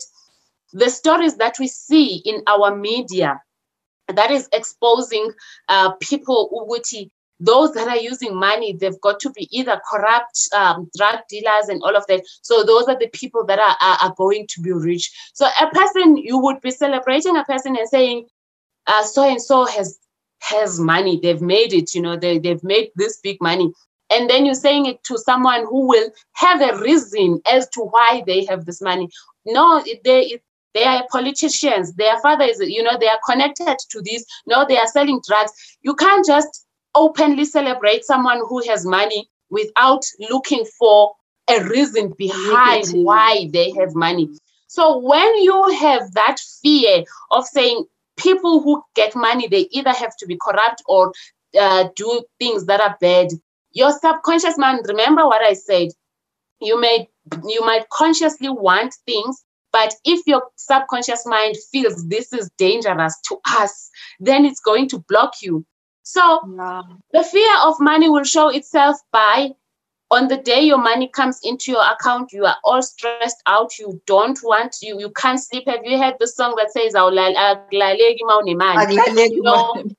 the 0.73 0.89
stories 0.89 1.36
that 1.38 1.58
we 1.60 1.67
see 1.67 2.21
in 2.25 2.43
our 2.47 2.75
media 2.75 3.41
that 4.15 4.32
is 4.32 4.48
exposing 4.54 5.32
uh, 5.67 5.91
people 5.95 6.50
those 7.39 7.74
that 7.74 7.88
are 7.88 7.98
using 7.98 8.36
money 8.36 8.74
they've 8.74 9.00
got 9.02 9.19
to 9.19 9.30
be 9.32 9.48
either 9.58 9.80
corrupt 9.89 10.50
um, 10.56 10.89
drug 10.98 11.19
dealers 11.30 11.69
and 11.69 11.82
all 11.84 11.95
of 11.95 12.06
that. 12.08 12.22
So 12.41 12.63
those 12.63 12.88
are 12.88 13.00
the 13.00 13.08
people 13.08 13.45
that 13.45 13.60
are, 13.60 13.78
are, 13.82 13.98
are 14.04 14.15
going 14.17 14.48
to 14.50 14.62
be 14.62 14.72
rich. 14.72 15.10
So 15.34 15.45
a 15.45 15.67
person 15.67 16.17
you 16.17 16.38
would 16.39 16.62
be 16.62 16.72
celebrating 16.72 17.38
a 17.38 17.43
person 17.43 17.78
and 17.78 17.88
saying 17.88 18.28
uh, 18.88 19.04
so 19.04 19.30
and 19.30 19.41
so 19.41 19.65
has 19.65 20.00
has 20.41 20.80
money. 20.80 21.19
They've 21.22 21.41
made 21.41 21.74
it 21.74 21.95
you 21.95 22.02
know 22.02 22.17
they, 22.17 22.39
they've 22.39 22.63
made 22.63 22.89
this 22.95 23.19
big 23.22 23.38
money. 23.41 23.72
And 24.12 24.28
then 24.28 24.45
you're 24.45 24.56
saying 24.56 24.88
it 24.88 25.04
to 25.04 25.19
someone 25.19 25.65
who 25.65 25.88
will 25.88 26.10
have 26.34 26.62
a 26.62 26.80
reason 26.82 27.41
as 27.50 27.69
to 27.69 27.82
why 27.82 28.24
they 28.26 28.43
have 28.45 28.65
this 28.65 28.82
money. 28.82 29.10
No 29.45 29.84
they 30.04 30.41
they 30.73 30.84
are 30.84 31.05
politicians. 31.12 31.93
Their 31.93 32.19
father 32.19 32.45
is 32.45 32.60
you 32.60 32.84
know 32.84 32.97
they 32.99 33.08
are 33.08 33.19
connected 33.25 33.77
to 33.89 34.01
this. 34.01 34.25
No 34.45 34.65
they 34.67 34.77
are 34.77 34.88
selling 34.88 35.21
drugs. 35.27 35.51
You 35.82 35.95
can't 35.95 36.25
just 36.25 36.65
openly 36.95 37.45
celebrate 37.45 38.03
someone 38.03 38.41
who 38.47 38.63
has 38.67 38.86
money 38.86 39.29
without 39.49 40.03
looking 40.29 40.65
for 40.77 41.13
a 41.49 41.63
reason 41.63 42.13
behind 42.17 42.88
why 42.89 43.49
they 43.51 43.71
have 43.71 43.95
money. 43.95 44.29
So 44.67 44.99
when 44.99 45.41
you 45.41 45.69
have 45.79 46.13
that 46.13 46.38
fear 46.62 47.03
of 47.32 47.45
saying 47.45 47.86
people 48.19 48.62
who 48.62 48.84
get 48.95 49.15
money 49.15 49.47
they 49.47 49.67
either 49.71 49.91
have 49.91 50.15
to 50.17 50.27
be 50.27 50.38
corrupt 50.41 50.84
or 50.86 51.12
uh, 51.60 51.88
do 51.95 52.23
things 52.39 52.65
that 52.65 52.82
are 52.82 52.97
bad 53.01 53.29
your 53.71 53.91
subconscious 53.91 54.58
mind 54.58 54.86
remember 54.88 55.25
what 55.25 55.41
i 55.41 55.53
said 55.53 55.88
you 56.60 56.79
may 56.79 57.08
you 57.45 57.62
might 57.62 57.88
consciously 57.89 58.49
want 58.49 58.93
things 59.05 59.43
but 59.71 59.93
if 60.05 60.25
your 60.25 60.43
subconscious 60.55 61.25
mind 61.25 61.55
feels 61.71 62.08
this 62.08 62.34
is 62.34 62.49
dangerous 62.58 63.19
to 63.27 63.38
us 63.47 63.89
then 64.19 64.45
it's 64.45 64.60
going 64.60 64.88
to 64.88 64.99
block 65.08 65.34
you 65.41 65.65
so 66.03 66.41
Yeah. 66.58 66.82
the 67.13 67.23
fear 67.23 67.55
of 67.63 67.79
money 67.79 68.09
will 68.09 68.24
show 68.24 68.49
itself 68.49 68.97
by 69.11 69.51
on 70.11 70.28
the 70.28 70.38
day 70.38 70.61
your 70.61 70.80
money 70.80 71.07
comes 71.07 71.39
into 71.43 71.72
your 71.72 71.84
account, 71.91 72.34
you 72.34 72.43
are 72.45 72.55
all 72.63 72.82
stressed 72.82 73.41
out. 73.45 73.78
You 73.78 74.01
don't 74.07 74.39
want 74.43 74.78
you 74.82 74.99
you 74.99 75.11
can't 75.11 75.39
sleep. 75.39 75.65
Have 75.67 75.86
you 75.86 75.97
heard 76.01 76.15
the 76.20 76.28
song 76.28 76.55
that 76.57 76.72
says 76.72 76.95
"Awulal- 76.95 77.36
akulaleki 77.36 78.24
ma 78.24 78.41
You 78.43 78.55
know, 79.43 79.74
manje. 79.76 79.95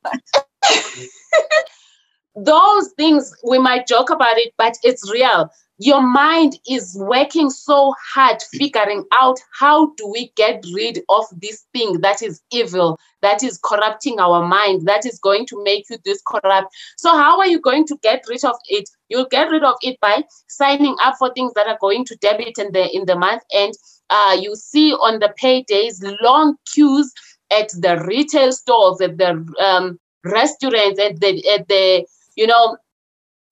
Those 2.37 2.93
things 2.97 3.35
we 3.49 3.59
might 3.59 3.87
joke 3.87 4.11
about 4.11 4.37
it, 4.39 4.53
but 4.57 4.77
it's 4.83 5.11
real. 5.11 5.51
Your 5.79 6.03
mind 6.03 6.59
is 6.69 6.95
working 7.01 7.49
so 7.49 7.95
hard 8.13 8.43
figuring 8.53 9.05
out 9.13 9.39
how 9.59 9.95
do 9.95 10.07
we 10.07 10.31
get 10.37 10.63
rid 10.75 11.01
of 11.09 11.25
this 11.41 11.65
thing 11.73 12.01
that 12.03 12.21
is 12.23 12.43
evil, 12.53 12.99
that 13.23 13.43
is 13.43 13.59
corrupting 13.65 14.21
our 14.21 14.47
mind, 14.47 14.87
that 14.87 15.07
is 15.07 15.19
going 15.19 15.47
to 15.47 15.65
make 15.65 15.89
you 15.89 15.97
this 16.05 16.21
corrupt. 16.27 16.69
So 16.99 17.11
how 17.11 17.39
are 17.39 17.47
you 17.47 17.61
going 17.61 17.87
to 17.87 17.97
get 18.03 18.25
rid 18.29 18.45
of 18.45 18.57
it? 18.69 18.91
You'll 19.09 19.29
get 19.29 19.51
rid 19.51 19.65
of 19.65 19.77
it 19.81 19.99
by 20.01 20.25
signing 20.49 20.97
up 21.03 21.15
for 21.19 21.33
things 21.33 21.55
that 21.55 21.67
are 21.67 21.79
going 21.81 22.05
to 22.07 22.17
debit 22.17 22.59
in 22.59 22.73
the 22.73 22.95
in 22.95 23.07
the 23.07 23.17
month 23.17 23.43
and 23.53 23.73
Uh, 24.13 24.37
you 24.45 24.57
see 24.57 24.93
on 24.93 25.21
the 25.21 25.31
paydays 25.41 26.03
long 26.21 26.57
queues 26.73 27.13
at 27.59 27.69
the 27.85 27.95
retail 28.11 28.51
stores, 28.51 29.01
at 29.01 29.19
the 29.19 29.31
um, 29.63 29.99
restaurants, 30.25 30.99
at 30.99 31.21
the 31.21 31.31
at 31.55 31.69
the 31.69 32.05
you 32.41 32.47
know 32.47 32.77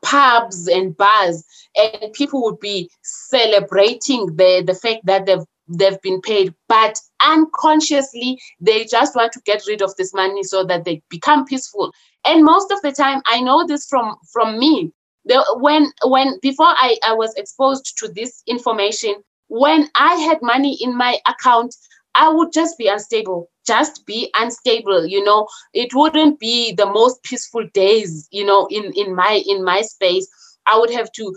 pubs 0.02 0.68
and 0.68 0.96
bars, 0.96 1.44
and 1.76 2.12
people 2.12 2.42
would 2.42 2.60
be 2.60 2.90
celebrating 3.02 4.26
the 4.36 4.62
the 4.66 4.74
fact 4.74 5.04
that 5.04 5.26
they've 5.26 5.44
they've 5.68 6.00
been 6.00 6.20
paid, 6.22 6.54
but 6.68 6.98
unconsciously 7.24 8.40
they 8.60 8.86
just 8.86 9.14
want 9.14 9.32
to 9.32 9.40
get 9.44 9.62
rid 9.68 9.82
of 9.82 9.94
this 9.96 10.14
money 10.14 10.42
so 10.42 10.64
that 10.64 10.84
they 10.84 11.02
become 11.10 11.44
peaceful. 11.44 11.92
And 12.24 12.44
most 12.44 12.72
of 12.72 12.80
the 12.82 12.92
time, 12.92 13.20
I 13.26 13.40
know 13.40 13.66
this 13.66 13.86
from 13.86 14.16
from 14.32 14.58
me. 14.58 14.92
The, 15.26 15.44
when 15.60 15.92
when 16.04 16.38
before 16.40 16.72
I, 16.86 16.96
I 17.04 17.12
was 17.12 17.34
exposed 17.36 17.98
to 17.98 18.08
this 18.08 18.42
information, 18.46 19.14
when 19.48 19.88
I 19.96 20.14
had 20.14 20.38
money 20.40 20.78
in 20.80 20.96
my 20.96 21.18
account, 21.26 21.74
I 22.18 22.28
would 22.28 22.52
just 22.52 22.76
be 22.76 22.88
unstable, 22.88 23.48
just 23.66 24.04
be 24.04 24.30
unstable. 24.34 25.06
You 25.06 25.24
know, 25.24 25.48
it 25.72 25.94
wouldn't 25.94 26.38
be 26.38 26.74
the 26.74 26.86
most 26.86 27.22
peaceful 27.22 27.66
days. 27.72 28.28
You 28.30 28.44
know, 28.44 28.66
in 28.70 28.92
in 28.94 29.14
my 29.14 29.42
in 29.46 29.64
my 29.64 29.82
space, 29.82 30.28
I 30.66 30.78
would 30.78 30.90
have 30.90 31.10
to 31.12 31.34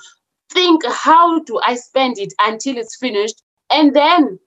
think 0.49 0.85
how 0.85 1.39
do 1.43 1.61
I 1.65 1.75
spend 1.75 2.17
it 2.19 2.33
until 2.41 2.77
it's 2.77 2.97
finished 2.97 3.41
and 3.71 3.95
then 3.95 4.39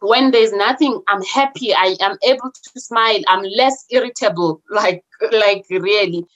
when 0.00 0.30
there's 0.30 0.52
nothing, 0.52 1.02
I'm 1.08 1.22
happy. 1.22 1.74
I 1.74 1.96
am 2.00 2.16
able 2.22 2.50
to 2.52 2.80
smile. 2.80 3.20
I'm 3.28 3.42
less 3.42 3.84
irritable, 3.90 4.62
like 4.70 5.04
like 5.32 5.64
really. 5.70 6.26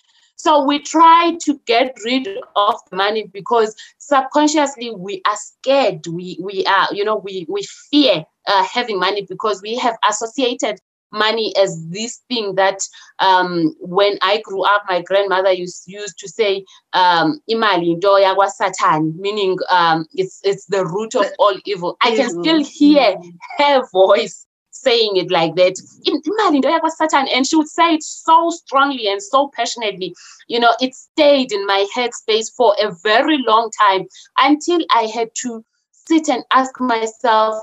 So 0.41 0.65
we 0.65 0.79
try 0.79 1.37
to 1.43 1.61
get 1.67 1.99
rid 2.03 2.27
of 2.57 2.75
money 2.93 3.27
because 3.31 3.77
subconsciously 3.99 4.91
we 4.91 5.21
are 5.27 5.37
scared. 5.37 6.07
We 6.07 6.39
we 6.41 6.65
are, 6.65 6.89
you 6.93 7.05
know, 7.05 7.17
we 7.17 7.45
we 7.47 7.63
fear 7.91 8.25
uh, 8.47 8.65
having 8.65 8.99
money 8.99 9.27
because 9.29 9.61
we 9.61 9.77
have 9.77 9.99
associated 10.09 10.81
money 11.13 11.53
as 11.61 11.87
this 11.89 12.23
thing 12.29 12.55
that 12.55 12.79
um, 13.19 13.75
when 13.81 14.17
I 14.23 14.41
grew 14.43 14.63
up, 14.63 14.85
my 14.89 15.03
grandmother 15.03 15.53
used, 15.53 15.83
used 15.87 16.19
to 16.21 16.29
say, 16.29 16.65
um, 16.95 17.41
imali 17.51 17.95
into 17.95 18.51
satan, 18.55 19.15
meaning 19.21 19.59
um, 19.71 20.07
it's, 20.15 20.41
it's 20.45 20.67
the 20.67 20.87
root 20.87 21.17
of 21.17 21.27
all 21.39 21.59
evil. 21.67 21.97
I 22.01 22.15
can 22.17 22.31
still 22.31 22.65
hear 22.65 23.17
her 23.59 23.83
voice 23.93 24.47
saying 24.83 25.17
it 25.17 25.31
like 25.31 25.55
that. 25.57 25.75
Imali 26.07 26.57
into 26.57 26.91
satan. 26.91 27.29
And 27.29 27.47
she 27.47 27.57
would 27.57 27.69
say 27.69 27.95
it 27.95 28.03
so 28.03 28.51
strongly 28.51 29.09
and 29.09 29.23
so 29.23 29.51
passionately. 29.55 30.15
You 30.49 30.61
know, 30.61 30.75
it 30.81 30.95
stayed 30.95 31.53
in 31.53 31.67
my 31.67 31.87
headspace 31.95 32.51
for 32.57 32.75
a 32.83 32.93
very 33.03 33.39
long 33.47 33.71
time 33.81 34.07
until 34.39 34.81
I 34.93 35.03
had 35.03 35.31
to 35.43 35.65
sit 35.93 36.29
and 36.29 36.45
ask 36.53 36.81
myself, 36.81 37.63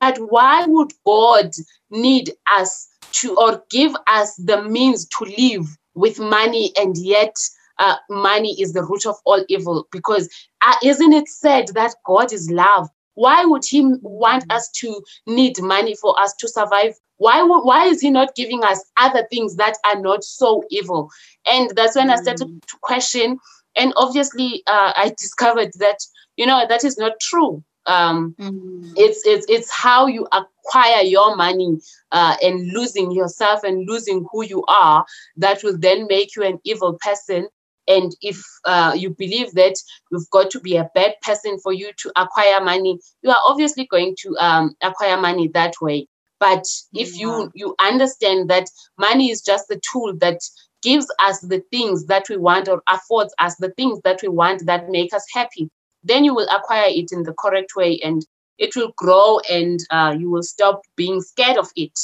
but 0.00 0.18
why 0.18 0.66
would 0.66 0.92
God 1.06 1.52
need 1.90 2.32
us 2.56 2.88
to 3.12 3.36
or 3.36 3.62
give 3.70 3.94
us 4.08 4.34
the 4.36 4.62
means 4.62 5.06
to 5.06 5.24
live 5.24 5.66
with 5.94 6.18
money 6.18 6.72
and 6.76 6.96
yet 6.96 7.36
uh, 7.78 7.96
money 8.08 8.60
is 8.60 8.72
the 8.72 8.82
root 8.82 9.06
of 9.06 9.16
all 9.24 9.44
evil? 9.48 9.86
Because 9.92 10.28
uh, 10.66 10.76
isn't 10.82 11.12
it 11.12 11.28
said 11.28 11.68
that 11.74 11.94
God 12.06 12.32
is 12.32 12.50
love? 12.50 12.88
Why 13.14 13.44
would 13.44 13.64
He 13.64 13.82
want 14.02 14.50
us 14.50 14.70
to 14.80 15.02
need 15.26 15.60
money 15.60 15.94
for 15.94 16.18
us 16.18 16.34
to 16.36 16.48
survive? 16.48 16.94
Why, 17.18 17.42
why 17.42 17.86
is 17.86 18.00
He 18.00 18.10
not 18.10 18.34
giving 18.34 18.64
us 18.64 18.84
other 18.98 19.26
things 19.30 19.56
that 19.56 19.76
are 19.84 20.00
not 20.00 20.24
so 20.24 20.64
evil? 20.70 21.10
And 21.46 21.70
that's 21.76 21.96
when 21.96 22.10
I 22.10 22.16
started 22.16 22.48
mm. 22.48 22.60
to 22.66 22.76
question. 22.82 23.38
And 23.76 23.92
obviously, 23.96 24.62
uh, 24.66 24.92
I 24.96 25.14
discovered 25.16 25.70
that, 25.78 25.98
you 26.36 26.46
know, 26.46 26.64
that 26.68 26.84
is 26.84 26.98
not 26.98 27.12
true 27.20 27.62
um, 27.86 28.34
mm-hmm. 28.38 28.92
it's 28.96 29.22
it's 29.24 29.46
it's 29.48 29.70
how 29.70 30.06
you 30.06 30.26
acquire 30.32 31.02
your 31.02 31.36
money 31.36 31.78
uh, 32.12 32.36
and 32.42 32.72
losing 32.72 33.10
yourself 33.10 33.64
and 33.64 33.88
losing 33.88 34.26
who 34.30 34.44
you 34.44 34.64
are 34.68 35.04
that 35.36 35.62
will 35.64 35.78
then 35.78 36.06
make 36.08 36.36
you 36.36 36.42
an 36.42 36.58
evil 36.64 36.98
person 37.00 37.48
and 37.90 38.16
if 38.22 38.40
uh, 38.64 38.92
you 38.96 39.10
believe 39.10 39.52
that 39.52 39.76
you've 40.10 40.30
got 40.30 40.50
to 40.50 40.60
be 40.60 40.76
a 40.76 40.90
bad 40.94 41.14
person 41.22 41.58
for 41.62 41.72
you 41.72 41.90
to 41.96 42.12
acquire 42.16 42.60
money 42.62 42.98
you 43.22 43.30
are 43.30 43.42
obviously 43.46 43.86
going 43.86 44.14
to 44.22 44.36
um, 44.38 44.74
acquire 44.82 45.20
money 45.20 45.48
that 45.48 45.74
way 45.80 46.06
but 46.38 46.64
if 46.94 47.18
you 47.18 47.28
mm-hmm. 47.28 47.58
you 47.60 47.74
understand 47.80 48.48
that 48.48 48.66
money 48.98 49.30
is 49.30 49.42
just 49.42 49.68
the 49.68 49.80
tool 49.92 50.14
that 50.18 50.40
gives 50.82 51.06
us 51.20 51.40
the 51.40 51.62
things 51.70 52.06
that 52.06 52.26
we 52.30 52.36
want 52.36 52.68
or 52.68 52.82
affords 52.88 53.34
us 53.38 53.54
the 53.56 53.72
things 53.72 54.00
that 54.04 54.20
we 54.22 54.28
want 54.28 54.64
that 54.66 54.88
make 54.88 55.12
us 55.12 55.26
happy 55.34 55.68
then 56.02 56.24
you 56.24 56.34
will 56.34 56.48
acquire 56.48 56.88
it 56.88 57.12
in 57.12 57.22
the 57.24 57.34
correct 57.34 57.76
way 57.76 58.00
and 58.02 58.24
it 58.60 58.76
will 58.76 58.92
grow 58.96 59.40
and 59.50 59.80
uh, 59.90 60.14
you 60.16 60.30
will 60.30 60.42
stop 60.42 60.82
being 60.94 61.20
scared 61.20 61.56
of 61.56 61.68
it. 61.74 61.98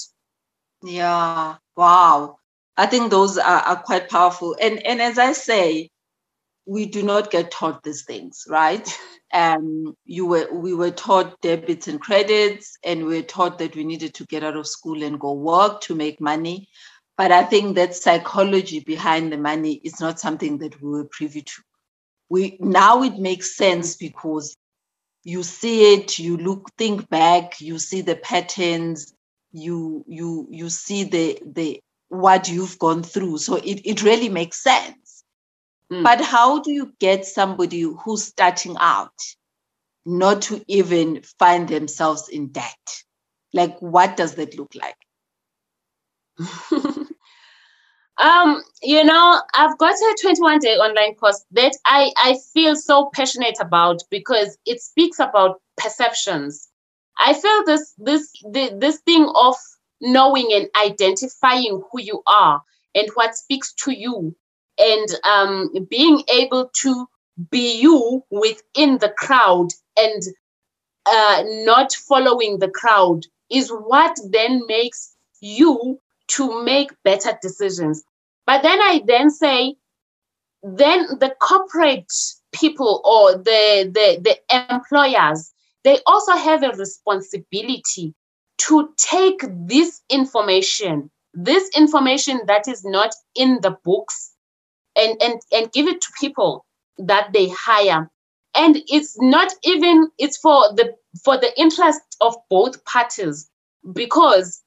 Yeah, 0.82 1.56
wow. 1.76 2.38
I 2.76 2.86
think 2.86 3.10
those 3.10 3.38
are, 3.38 3.60
are 3.60 3.82
quite 3.82 4.10
powerful. 4.10 4.56
And, 4.60 4.84
and 4.86 5.00
as 5.00 5.18
I 5.18 5.32
say, 5.32 5.90
we 6.66 6.86
do 6.86 7.02
not 7.02 7.30
get 7.30 7.50
taught 7.50 7.82
these 7.82 8.04
things, 8.04 8.44
right? 8.48 8.88
Um, 9.34 9.96
you 10.04 10.24
were 10.24 10.48
we 10.52 10.72
were 10.72 10.92
taught 10.92 11.40
debits 11.42 11.88
and 11.88 12.00
credits, 12.00 12.78
and 12.84 13.04
we 13.04 13.16
were 13.16 13.22
taught 13.22 13.58
that 13.58 13.74
we 13.74 13.82
needed 13.84 14.14
to 14.14 14.24
get 14.26 14.44
out 14.44 14.56
of 14.56 14.68
school 14.68 15.02
and 15.02 15.18
go 15.20 15.32
work 15.32 15.80
to 15.82 15.96
make 15.96 16.20
money. 16.20 16.68
But 17.18 17.32
I 17.32 17.42
think 17.42 17.74
that 17.74 17.96
psychology 17.96 18.80
behind 18.80 19.32
the 19.32 19.36
money 19.36 19.80
is 19.84 20.00
not 20.00 20.20
something 20.20 20.58
that 20.58 20.80
we 20.80 20.90
were 20.90 21.04
privy 21.04 21.42
to 21.42 21.62
we 22.28 22.56
now 22.60 23.02
it 23.02 23.18
makes 23.18 23.56
sense 23.56 23.96
because 23.96 24.56
you 25.24 25.42
see 25.42 25.94
it 25.94 26.18
you 26.18 26.36
look 26.36 26.70
think 26.78 27.08
back 27.08 27.60
you 27.60 27.78
see 27.78 28.00
the 28.00 28.16
patterns 28.16 29.14
you 29.52 30.04
you 30.08 30.46
you 30.50 30.68
see 30.68 31.04
the 31.04 31.40
the 31.44 31.80
what 32.08 32.48
you've 32.48 32.78
gone 32.78 33.02
through 33.02 33.38
so 33.38 33.56
it, 33.56 33.80
it 33.84 34.02
really 34.02 34.28
makes 34.28 34.62
sense 34.62 35.24
mm. 35.92 36.02
but 36.02 36.20
how 36.20 36.60
do 36.60 36.70
you 36.70 36.92
get 37.00 37.24
somebody 37.24 37.82
who's 37.82 38.24
starting 38.24 38.76
out 38.78 39.18
not 40.04 40.42
to 40.42 40.62
even 40.68 41.20
find 41.38 41.68
themselves 41.68 42.28
in 42.28 42.48
debt 42.48 43.02
like 43.52 43.76
what 43.80 44.16
does 44.16 44.34
that 44.36 44.56
look 44.56 44.72
like 44.74 44.96
Um, 48.18 48.62
you 48.82 49.04
know, 49.04 49.42
I've 49.54 49.76
got 49.78 49.94
a 49.94 50.16
21 50.20 50.60
day 50.60 50.76
online 50.76 51.14
course 51.16 51.44
that 51.52 51.72
I, 51.84 52.12
I 52.16 52.38
feel 52.54 52.74
so 52.74 53.10
passionate 53.12 53.56
about 53.60 54.02
because 54.10 54.56
it 54.64 54.80
speaks 54.80 55.18
about 55.18 55.60
perceptions. 55.76 56.68
I 57.18 57.34
feel 57.34 57.64
this 57.64 57.94
this 57.98 58.32
this 58.78 59.00
thing 59.00 59.30
of 59.34 59.56
knowing 60.00 60.48
and 60.52 60.68
identifying 60.76 61.82
who 61.90 62.00
you 62.00 62.22
are 62.26 62.62
and 62.94 63.08
what 63.14 63.36
speaks 63.36 63.72
to 63.74 63.92
you 63.92 64.34
and 64.78 65.08
um, 65.24 65.70
being 65.88 66.22
able 66.32 66.70
to 66.82 67.06
be 67.50 67.78
you 67.80 68.22
within 68.30 68.98
the 68.98 69.12
crowd 69.16 69.68
and 69.96 70.22
uh, 71.06 71.42
not 71.46 71.92
following 71.92 72.58
the 72.58 72.70
crowd 72.70 73.24
is 73.50 73.70
what 73.70 74.18
then 74.30 74.62
makes 74.66 75.14
you 75.40 76.00
to 76.28 76.64
make 76.64 76.90
better 77.04 77.38
decisions. 77.40 78.02
But 78.46 78.62
then 78.62 78.80
I 78.80 79.02
then 79.06 79.30
say, 79.30 79.76
then 80.62 81.06
the 81.20 81.34
corporate 81.40 82.12
people 82.52 83.02
or 83.04 83.38
the, 83.38 83.90
the, 83.92 84.20
the 84.22 84.72
employers, 84.72 85.52
they 85.84 85.98
also 86.06 86.32
have 86.32 86.62
a 86.62 86.70
responsibility 86.70 88.14
to 88.58 88.90
take 88.96 89.40
this 89.66 90.00
information, 90.10 91.10
this 91.34 91.68
information 91.76 92.40
that 92.46 92.68
is 92.68 92.84
not 92.84 93.14
in 93.34 93.60
the 93.62 93.76
books, 93.84 94.32
and, 94.96 95.20
and, 95.22 95.40
and 95.52 95.72
give 95.72 95.86
it 95.86 96.00
to 96.00 96.12
people 96.18 96.64
that 96.98 97.32
they 97.32 97.48
hire. 97.48 98.10
And 98.54 98.78
it's 98.88 99.20
not 99.20 99.52
even, 99.64 100.08
it's 100.18 100.38
for 100.38 100.74
the 100.74 100.94
for 101.24 101.38
the 101.38 101.58
interest 101.58 102.00
of 102.20 102.36
both 102.50 102.84
parties 102.84 103.50
because 103.92 104.62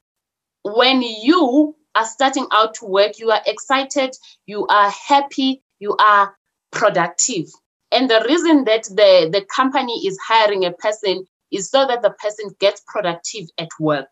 when 0.63 1.01
you 1.01 1.75
are 1.95 2.05
starting 2.05 2.47
out 2.51 2.75
to 2.75 2.85
work, 2.85 3.19
you 3.19 3.31
are 3.31 3.41
excited, 3.45 4.15
you 4.45 4.67
are 4.67 4.89
happy, 4.89 5.61
you 5.79 5.95
are 5.97 6.35
productive. 6.71 7.45
And 7.91 8.09
the 8.09 8.23
reason 8.27 8.65
that 8.65 8.83
the, 8.83 9.29
the 9.31 9.45
company 9.53 10.05
is 10.05 10.17
hiring 10.25 10.65
a 10.65 10.71
person 10.71 11.25
is 11.51 11.69
so 11.69 11.85
that 11.87 12.01
the 12.01 12.11
person 12.11 12.55
gets 12.59 12.81
productive 12.87 13.45
at 13.57 13.69
work. 13.79 14.09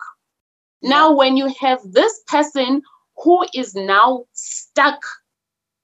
Now, 0.81 1.15
when 1.15 1.38
you 1.38 1.53
have 1.59 1.79
this 1.83 2.21
person 2.27 2.81
who 3.17 3.45
is 3.53 3.73
now 3.73 4.25
stuck 4.33 4.99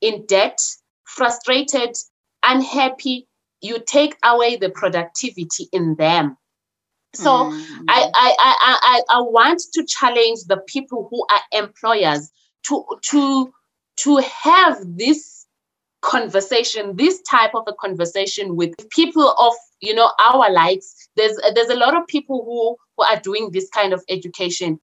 in 0.02 0.26
debt, 0.26 0.60
frustrated, 1.06 1.96
unhappy, 2.44 3.28
you 3.62 3.80
take 3.86 4.16
away 4.24 4.58
the 4.58 4.70
productivity 4.70 5.70
in 5.72 5.96
them. 5.96 6.38
So 7.16 7.30
mm. 7.30 7.86
I, 7.88 8.10
I, 8.14 8.36
I, 8.40 8.56
I, 8.82 9.02
I 9.18 9.22
want 9.22 9.62
to 9.74 9.86
challenge 9.86 10.40
the 10.48 10.58
people 10.68 11.08
who 11.10 11.26
are 11.32 11.64
employers 11.64 12.30
to, 12.68 12.86
to, 13.10 13.54
to 13.98 14.18
have 14.18 14.78
this 14.98 15.43
conversation 16.04 16.96
this 16.96 17.22
type 17.22 17.52
of 17.56 17.64
a 17.68 17.74
conversation 17.74 18.56
with 18.56 18.74
people 18.90 19.34
of 19.40 19.54
you 19.80 19.96
know 19.96 20.12
our 20.20 20.52
likes 20.52 21.10
there's 21.16 21.40
there's 21.56 21.70
a 21.70 21.76
lot 21.76 21.96
of 21.96 22.06
people 22.08 22.44
who 22.46 22.76
who 22.98 23.04
are 23.06 23.20
doing 23.22 23.50
this 23.52 23.70
kind 23.70 23.94
of 23.94 24.04
education 24.10 24.80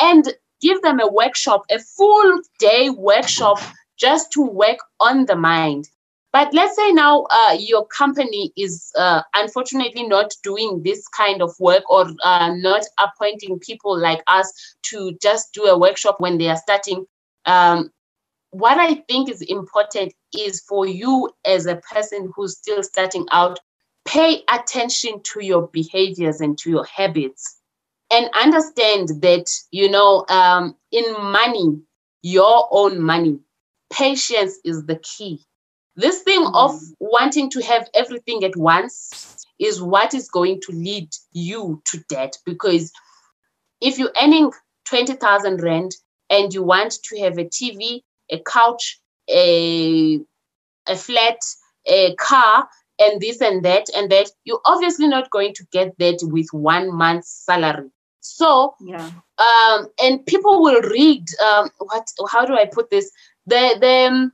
and 0.00 0.34
give 0.60 0.80
them 0.82 1.00
a 1.00 1.10
workshop 1.10 1.62
a 1.70 1.78
full 1.78 2.40
day 2.58 2.90
workshop 2.90 3.58
just 3.96 4.30
to 4.30 4.42
work 4.42 4.78
on 5.00 5.24
the 5.26 5.36
mind 5.36 5.88
but 6.32 6.52
let's 6.52 6.76
say 6.76 6.92
now 6.92 7.26
uh, 7.30 7.56
your 7.58 7.86
company 7.86 8.52
is 8.56 8.92
uh, 8.96 9.22
unfortunately 9.34 10.06
not 10.06 10.34
doing 10.42 10.82
this 10.84 11.08
kind 11.08 11.40
of 11.40 11.54
work 11.58 11.90
or 11.90 12.06
uh, 12.22 12.52
not 12.54 12.82
appointing 13.00 13.58
people 13.60 13.98
like 13.98 14.22
us 14.26 14.52
to 14.90 15.16
just 15.22 15.54
do 15.54 15.64
a 15.64 15.78
workshop 15.78 16.16
when 16.18 16.36
they 16.36 16.48
are 16.48 16.56
starting. 16.56 17.06
Um, 17.46 17.90
what 18.50 18.78
I 18.78 18.94
think 19.08 19.28
is 19.28 19.42
important 19.42 20.14
is 20.36 20.60
for 20.60 20.86
you 20.86 21.30
as 21.44 21.66
a 21.66 21.76
person 21.76 22.32
who's 22.34 22.56
still 22.56 22.82
starting 22.82 23.26
out, 23.30 23.58
pay 24.06 24.42
attention 24.52 25.20
to 25.22 25.44
your 25.44 25.68
behaviors 25.68 26.40
and 26.40 26.56
to 26.58 26.70
your 26.70 26.84
habits 26.84 27.58
and 28.10 28.30
understand 28.40 29.08
that, 29.20 29.50
you 29.70 29.90
know, 29.90 30.24
um, 30.28 30.74
in 30.90 31.04
money, 31.12 31.80
your 32.22 32.68
own 32.70 33.02
money, 33.02 33.38
patience 33.92 34.58
is 34.64 34.86
the 34.86 34.96
key. 34.96 35.44
This 35.96 36.22
thing 36.22 36.44
mm. 36.44 36.54
of 36.54 36.80
wanting 37.00 37.50
to 37.50 37.62
have 37.62 37.88
everything 37.94 38.44
at 38.44 38.56
once 38.56 39.36
is 39.58 39.82
what 39.82 40.14
is 40.14 40.30
going 40.30 40.60
to 40.62 40.72
lead 40.72 41.10
you 41.32 41.82
to 41.86 41.98
debt 42.08 42.38
because 42.46 42.92
if 43.80 43.98
you're 43.98 44.12
earning 44.20 44.52
20,000 44.86 45.62
rand 45.62 45.92
and 46.30 46.54
you 46.54 46.62
want 46.62 46.94
to 47.04 47.20
have 47.20 47.36
a 47.38 47.44
TV 47.44 48.02
a 48.30 48.40
couch, 48.40 49.00
a, 49.30 50.18
a 50.86 50.96
flat, 50.96 51.38
a 51.86 52.14
car, 52.16 52.68
and 52.98 53.20
this 53.20 53.40
and 53.40 53.64
that 53.64 53.86
and 53.96 54.10
that, 54.10 54.30
you're 54.44 54.60
obviously 54.64 55.06
not 55.06 55.30
going 55.30 55.54
to 55.54 55.64
get 55.72 55.96
that 55.98 56.18
with 56.22 56.48
one 56.52 56.92
month's 56.92 57.30
salary. 57.44 57.90
So, 58.20 58.74
yeah. 58.80 59.10
Um, 59.38 59.88
and 60.02 60.26
people 60.26 60.62
will 60.62 60.82
read 60.82 61.24
um, 61.42 61.70
what? 61.78 62.06
How 62.30 62.44
do 62.44 62.54
I 62.54 62.66
put 62.66 62.90
this? 62.90 63.10
The 63.46 63.76
the 63.80 64.08
um, 64.08 64.32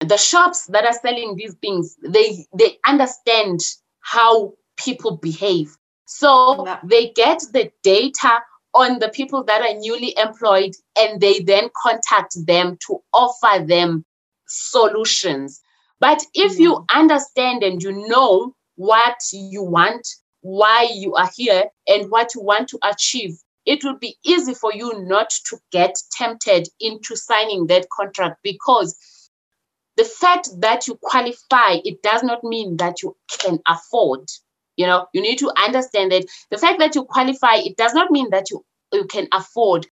the 0.00 0.16
shops 0.16 0.66
that 0.66 0.84
are 0.84 0.92
selling 0.92 1.36
these 1.36 1.54
things, 1.54 1.96
they 2.02 2.46
they 2.56 2.78
understand 2.86 3.60
how 4.00 4.54
people 4.76 5.16
behave. 5.16 5.76
So 6.06 6.64
yeah. 6.64 6.78
they 6.84 7.10
get 7.10 7.42
the 7.52 7.72
data 7.82 8.40
on 8.76 8.98
the 8.98 9.08
people 9.08 9.42
that 9.44 9.62
are 9.62 9.78
newly 9.78 10.14
employed 10.18 10.74
and 10.98 11.20
they 11.20 11.40
then 11.40 11.70
contact 11.82 12.36
them 12.46 12.76
to 12.86 13.02
offer 13.12 13.64
them 13.64 14.04
solutions. 14.46 15.60
But 15.98 16.22
if 16.34 16.56
mm. 16.56 16.60
you 16.60 16.84
understand 16.94 17.62
and 17.62 17.82
you 17.82 18.06
know 18.06 18.54
what 18.76 19.16
you 19.32 19.62
want, 19.62 20.06
why 20.42 20.88
you 20.92 21.14
are 21.14 21.30
here, 21.34 21.64
and 21.88 22.10
what 22.10 22.34
you 22.34 22.42
want 22.42 22.68
to 22.68 22.78
achieve, 22.84 23.38
it 23.64 23.82
will 23.82 23.98
be 23.98 24.16
easy 24.24 24.54
for 24.54 24.72
you 24.72 25.02
not 25.04 25.30
to 25.46 25.58
get 25.72 25.96
tempted 26.12 26.68
into 26.78 27.16
signing 27.16 27.66
that 27.66 27.88
contract 27.90 28.40
because 28.44 28.96
the 29.96 30.04
fact 30.04 30.50
that 30.60 30.86
you 30.86 30.98
qualify, 31.02 31.78
it 31.82 32.02
does 32.02 32.22
not 32.22 32.44
mean 32.44 32.76
that 32.76 33.02
you 33.02 33.16
can 33.40 33.58
afford 33.66 34.28
you 34.76 34.86
know, 34.86 35.06
you 35.12 35.20
need 35.20 35.38
to 35.38 35.52
understand 35.62 36.12
that 36.12 36.26
the 36.50 36.58
fact 36.58 36.78
that 36.78 36.94
you 36.94 37.04
qualify, 37.04 37.56
it 37.56 37.76
does 37.76 37.94
not 37.94 38.10
mean 38.10 38.30
that 38.30 38.50
you, 38.50 38.64
you 38.92 39.04
can 39.06 39.28
afford. 39.32 39.86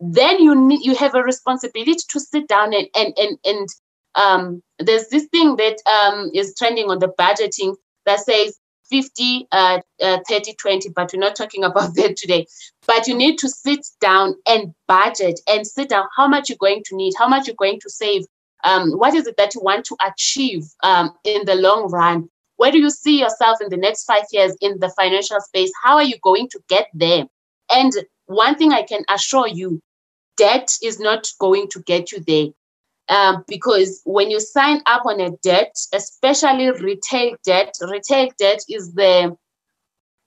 Then 0.00 0.40
you 0.40 0.54
need 0.54 0.84
you 0.84 0.94
have 0.94 1.14
a 1.14 1.22
responsibility 1.22 1.98
to 2.08 2.20
sit 2.20 2.46
down 2.46 2.72
and 2.72 2.86
and 2.94 3.14
and, 3.18 3.38
and 3.44 3.68
um, 4.14 4.62
there's 4.78 5.08
this 5.08 5.26
thing 5.26 5.56
that 5.56 5.76
um, 5.86 6.30
is 6.34 6.54
trending 6.56 6.90
on 6.90 6.98
the 6.98 7.12
budgeting 7.18 7.76
that 8.06 8.20
says 8.20 8.58
50, 8.90 9.48
uh, 9.52 9.80
uh, 10.02 10.18
30, 10.28 10.54
20, 10.54 10.88
but 10.90 11.12
we're 11.12 11.20
not 11.20 11.36
talking 11.36 11.64
about 11.64 11.94
that 11.96 12.16
today. 12.16 12.46
But 12.86 13.06
you 13.06 13.14
need 13.14 13.38
to 13.38 13.48
sit 13.48 13.86
down 14.00 14.34
and 14.46 14.74
budget 14.86 15.40
and 15.48 15.66
sit 15.66 15.90
down 15.90 16.06
how 16.16 16.26
much 16.26 16.48
you're 16.48 16.58
going 16.58 16.82
to 16.86 16.96
need, 16.96 17.14
how 17.18 17.28
much 17.28 17.46
you're 17.46 17.56
going 17.56 17.80
to 17.80 17.90
save, 17.90 18.24
um, 18.64 18.92
what 18.92 19.14
is 19.14 19.26
it 19.26 19.36
that 19.36 19.54
you 19.54 19.60
want 19.62 19.84
to 19.86 19.96
achieve 20.04 20.64
um, 20.82 21.12
in 21.24 21.44
the 21.44 21.54
long 21.54 21.90
run. 21.90 22.28
Where 22.58 22.72
do 22.72 22.78
you 22.78 22.90
see 22.90 23.20
yourself 23.20 23.58
in 23.60 23.70
the 23.70 23.76
next 23.76 24.04
five 24.04 24.24
years 24.32 24.54
in 24.60 24.78
the 24.80 24.90
financial 24.90 25.40
space? 25.40 25.72
How 25.82 25.94
are 25.94 26.02
you 26.02 26.16
going 26.22 26.48
to 26.50 26.60
get 26.68 26.88
there? 26.92 27.24
And 27.72 27.92
one 28.26 28.56
thing 28.56 28.72
I 28.72 28.82
can 28.82 29.04
assure 29.08 29.48
you, 29.48 29.80
debt 30.36 30.76
is 30.82 31.00
not 31.00 31.28
going 31.40 31.68
to 31.70 31.80
get 31.82 32.12
you 32.12 32.20
there. 32.26 32.48
Um, 33.08 33.44
because 33.48 34.02
when 34.04 34.30
you 34.30 34.40
sign 34.40 34.82
up 34.86 35.06
on 35.06 35.20
a 35.20 35.30
debt, 35.42 35.74
especially 35.94 36.70
retail 36.72 37.36
debt, 37.44 37.74
retail 37.80 38.28
debt 38.38 38.60
is 38.68 38.92
the 38.92 39.36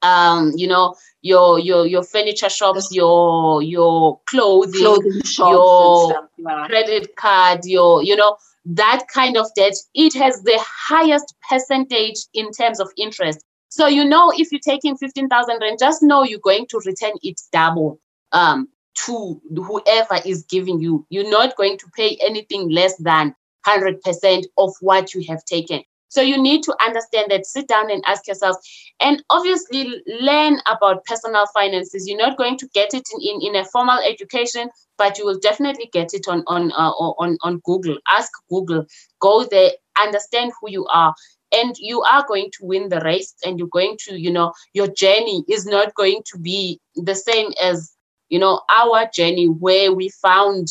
um, 0.02 0.54
you 0.56 0.68
know, 0.68 0.96
your 1.22 1.60
your 1.60 1.86
your 1.86 2.04
furniture 2.04 2.50
shops, 2.50 2.90
your 2.92 3.62
your 3.62 4.20
clothing, 4.28 4.82
clothing 4.82 5.22
shops 5.24 5.52
your 5.52 6.30
yeah. 6.38 6.66
credit 6.68 7.16
card, 7.16 7.66
your 7.66 8.02
you 8.04 8.16
know, 8.16 8.36
that 8.66 9.04
kind 9.14 9.38
of 9.38 9.48
debt, 9.56 9.74
it 9.94 10.14
has 10.16 10.42
the 10.44 10.60
highest 10.88 11.34
percentage 11.50 12.18
in 12.34 12.52
terms 12.52 12.80
of 12.80 12.92
interest. 12.98 13.40
So 13.70 13.88
you 13.88 14.04
know 14.04 14.32
if 14.36 14.52
you're 14.52 14.62
taking 14.62 14.98
15,000 14.98 15.60
rand, 15.62 15.78
just 15.80 16.04
know 16.04 16.24
you're 16.24 16.40
going 16.40 16.68
to 16.70 16.82
return 16.86 17.14
it 17.24 17.40
double 17.52 18.00
um, 18.32 18.68
to 19.06 19.42
whoever 19.56 20.20
is 20.26 20.44
giving 20.50 20.80
you. 20.80 21.06
You're 21.10 21.30
not 21.30 21.56
going 21.56 21.78
to 21.78 21.88
pay 21.96 22.18
anything 22.22 22.70
less 22.70 22.96
than 22.98 23.34
100% 23.66 24.44
of 24.58 24.74
what 24.82 25.14
you 25.14 25.24
have 25.30 25.44
taken. 25.46 25.84
So 26.12 26.22
you 26.22 26.42
need 26.42 26.62
to 26.64 26.76
understand 26.86 27.32
that, 27.32 27.46
sit 27.46 27.70
down 27.70 27.90
and 27.90 28.04
ask 28.06 28.28
yourself, 28.28 28.58
and 29.00 29.24
obviously 29.30 30.04
learn 30.20 30.58
about 30.70 31.06
personal 31.06 31.46
finances. 31.54 32.06
You're 32.06 32.18
not 32.18 32.38
going 32.38 32.58
to 32.58 32.68
get 32.74 32.94
it 32.94 33.08
in, 33.14 33.22
in, 33.22 33.42
in 33.42 33.56
a 33.56 33.64
formal 33.64 33.98
education, 34.00 34.70
but 34.98 35.18
you 35.18 35.26
will 35.26 35.40
definitely 35.40 35.90
get 35.94 36.14
it 36.14 36.28
on 36.28 36.44
on 36.48 36.74
uh, 36.74 36.92
on 36.92 37.38
on 37.44 37.62
Google. 37.64 37.98
Ask 38.10 38.30
Google, 38.50 38.86
go 39.22 39.46
there, 39.46 39.72
understand 39.98 40.52
who 40.60 40.70
you 40.70 40.86
are, 40.88 41.16
and 41.54 41.76
you 41.80 42.02
are 42.02 42.26
going 42.28 42.52
to 42.60 42.66
win 42.66 42.90
the 42.90 43.00
race. 43.00 43.34
And 43.46 43.58
you're 43.58 43.70
going 43.70 43.96
to, 44.08 44.20
you 44.20 44.32
know, 44.32 44.52
your 44.74 44.88
journey 44.88 45.46
is 45.48 45.66
not 45.66 45.96
going 45.96 46.24
to 46.34 46.38
be 46.38 46.82
the 46.96 47.16
same 47.16 47.54
as 47.64 47.96
you 48.28 48.40
know 48.40 48.60
our 48.70 49.10
journey 49.14 49.46
where 49.48 49.94
we 49.94 50.10
found 50.10 50.68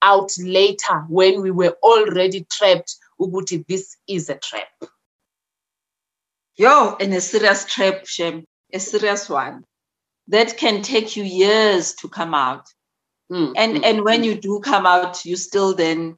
out 0.00 0.30
later 0.38 1.04
when 1.08 1.42
we 1.42 1.50
were 1.50 1.76
already 1.82 2.46
trapped 2.50 2.96
ukuthi 3.20 3.66
this 3.66 3.96
is 4.06 4.28
a 4.28 4.36
trap. 4.36 4.68
Yo 6.56 6.96
and 7.00 7.14
a 7.14 7.20
serious 7.20 7.64
trap 7.64 8.06
shem 8.06 8.44
a 8.72 8.80
serious 8.80 9.28
one. 9.28 9.64
That 10.28 10.58
can 10.58 10.82
take 10.82 11.16
you 11.16 11.24
years 11.24 11.94
to 11.94 12.08
come 12.08 12.34
out. 12.34 12.66
Mm, 13.32 13.52
and 13.56 13.76
mm, 13.76 13.84
and 13.84 14.04
when 14.04 14.22
mm. 14.22 14.24
you 14.26 14.34
do 14.34 14.60
come 14.60 14.86
out 14.86 15.24
you 15.24 15.36
still 15.36 15.74
then 15.74 16.16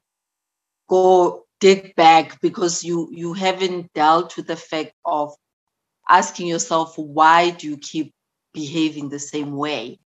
go 0.89 1.45
dig 1.59 1.93
back 1.95 2.39
because 2.41 2.83
you 2.83 3.09
you 3.11 3.33
haven't 3.33 3.91
dealt 3.93 4.37
with 4.37 4.47
the 4.47 4.55
fact 4.55 4.93
of 5.05 5.35
asking 6.09 6.47
yourself 6.47 6.97
why 6.97 7.49
do 7.49 7.67
you 7.67 7.77
keep 7.77 8.13
behaving 8.53 9.09
the 9.09 9.19
same 9.19 9.55
way? 9.55 9.99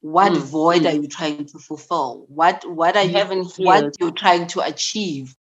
What 0.00 0.32
mm, 0.32 0.38
void 0.38 0.86
are 0.86 0.92
mm. 0.92 1.02
you 1.02 1.08
trying 1.08 1.46
to 1.46 1.58
fulfill? 1.58 2.26
What 2.28 2.64
what 2.68 2.96
are 2.96 3.04
you, 3.04 3.18
you 3.18 3.66
what 3.66 3.94
you're 4.00 4.10
trying 4.10 4.46
to 4.48 4.60
achieve 4.60 5.34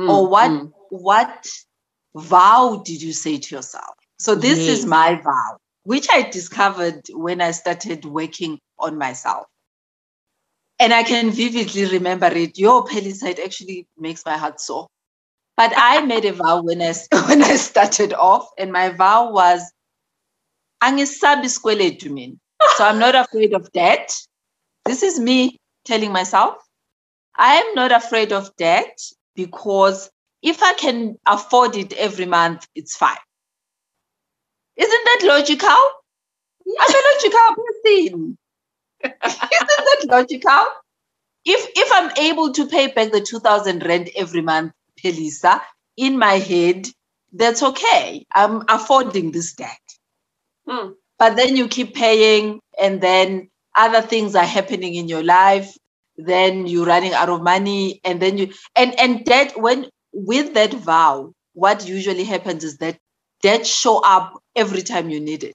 mm, 0.00 0.08
or 0.08 0.28
what 0.28 0.50
mm. 0.50 0.72
what 0.90 1.46
vow 2.14 2.82
did 2.84 3.02
you 3.02 3.12
say 3.12 3.38
to 3.38 3.54
yourself? 3.56 3.94
So 4.18 4.34
this 4.34 4.58
yes. 4.58 4.78
is 4.78 4.86
my 4.86 5.20
vow 5.20 5.58
which 5.84 6.06
i 6.12 6.22
discovered 6.22 7.02
when 7.10 7.40
i 7.40 7.50
started 7.50 8.04
working 8.04 8.58
on 8.78 8.98
myself. 8.98 9.46
And 10.78 10.94
i 10.94 11.02
can 11.02 11.30
vividly 11.30 11.86
remember 11.86 12.26
it. 12.26 12.58
Your 12.58 12.84
pelly 12.86 13.12
side 13.12 13.38
actually 13.40 13.86
makes 13.98 14.24
my 14.24 14.36
heart 14.36 14.60
sore. 14.60 14.86
But 15.56 15.72
i 15.76 16.00
made 16.12 16.24
a 16.24 16.32
vow 16.32 16.62
when 16.62 16.82
i 16.82 16.94
when 17.28 17.42
i 17.42 17.56
started 17.56 18.12
off 18.14 18.48
and 18.58 18.72
my 18.72 18.90
vow 18.90 19.32
was 19.32 19.72
angisabi 20.82 21.44
isikweletu 21.44 22.10
mina. 22.10 22.36
So 22.76 22.84
i'm 22.84 22.98
not 22.98 23.14
afraid 23.14 23.54
of 23.54 23.70
debt. 23.72 24.12
This 24.84 25.02
is 25.02 25.18
me 25.18 25.56
telling 25.84 26.12
myself 26.12 26.56
i 27.36 27.54
am 27.56 27.74
not 27.74 27.92
afraid 27.92 28.32
of 28.32 28.54
debt 28.56 29.00
because 29.46 30.10
if 30.42 30.62
I 30.62 30.74
can 30.74 31.16
afford 31.26 31.76
it 31.76 31.92
every 31.94 32.26
month, 32.26 32.66
it's 32.74 32.96
fine. 32.96 33.16
Isn't 34.76 35.04
that 35.06 35.20
logical? 35.24 35.68
I'm 36.80 36.94
a 36.94 37.02
logical 37.14 37.64
person. 37.64 38.38
Isn't 39.04 39.86
that 39.88 40.06
logical? 40.08 40.66
If 41.44 41.70
if 41.76 41.90
I'm 41.92 42.10
able 42.18 42.52
to 42.52 42.66
pay 42.66 42.88
back 42.88 43.12
the 43.12 43.20
2000 43.22 43.84
rent 43.84 44.10
every 44.16 44.42
month, 44.42 44.72
Phelisa, 45.02 45.60
in 45.96 46.18
my 46.18 46.34
head, 46.34 46.86
that's 47.32 47.62
okay. 47.62 48.26
I'm 48.32 48.64
affording 48.68 49.32
this 49.32 49.54
debt. 49.54 49.80
Hmm. 50.68 50.92
But 51.18 51.36
then 51.36 51.56
you 51.56 51.68
keep 51.68 51.94
paying, 51.94 52.60
and 52.80 53.00
then 53.00 53.50
other 53.76 54.02
things 54.02 54.34
are 54.36 54.44
happening 54.46 54.94
in 54.94 55.08
your 55.08 55.24
life 55.24 55.76
then 56.26 56.66
you're 56.66 56.86
running 56.86 57.14
out 57.14 57.30
of 57.30 57.42
money 57.42 58.00
and 58.04 58.20
then 58.22 58.38
you 58.38 58.52
and 58.76 58.98
and 59.00 59.24
debt 59.24 59.54
when 59.56 59.86
with 60.12 60.54
that 60.54 60.72
vow, 60.74 61.32
what 61.54 61.88
usually 61.88 62.24
happens 62.24 62.64
is 62.64 62.78
that 62.78 62.98
that 63.42 63.66
show 63.66 64.00
up 64.04 64.34
every 64.56 64.82
time 64.82 65.10
you 65.10 65.20
need 65.20 65.44
it. 65.44 65.54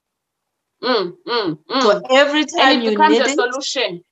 Mm, 0.84 1.14
mm, 1.28 1.60
mm. 1.70 1.82
So 1.84 2.02
every 2.12 2.46
time 2.46 2.74
and 2.74 2.84
it 2.84 2.92
you 2.92 3.00
need 3.00 3.22
a 3.22 3.30
it, 3.30 3.36
solution. 3.36 4.04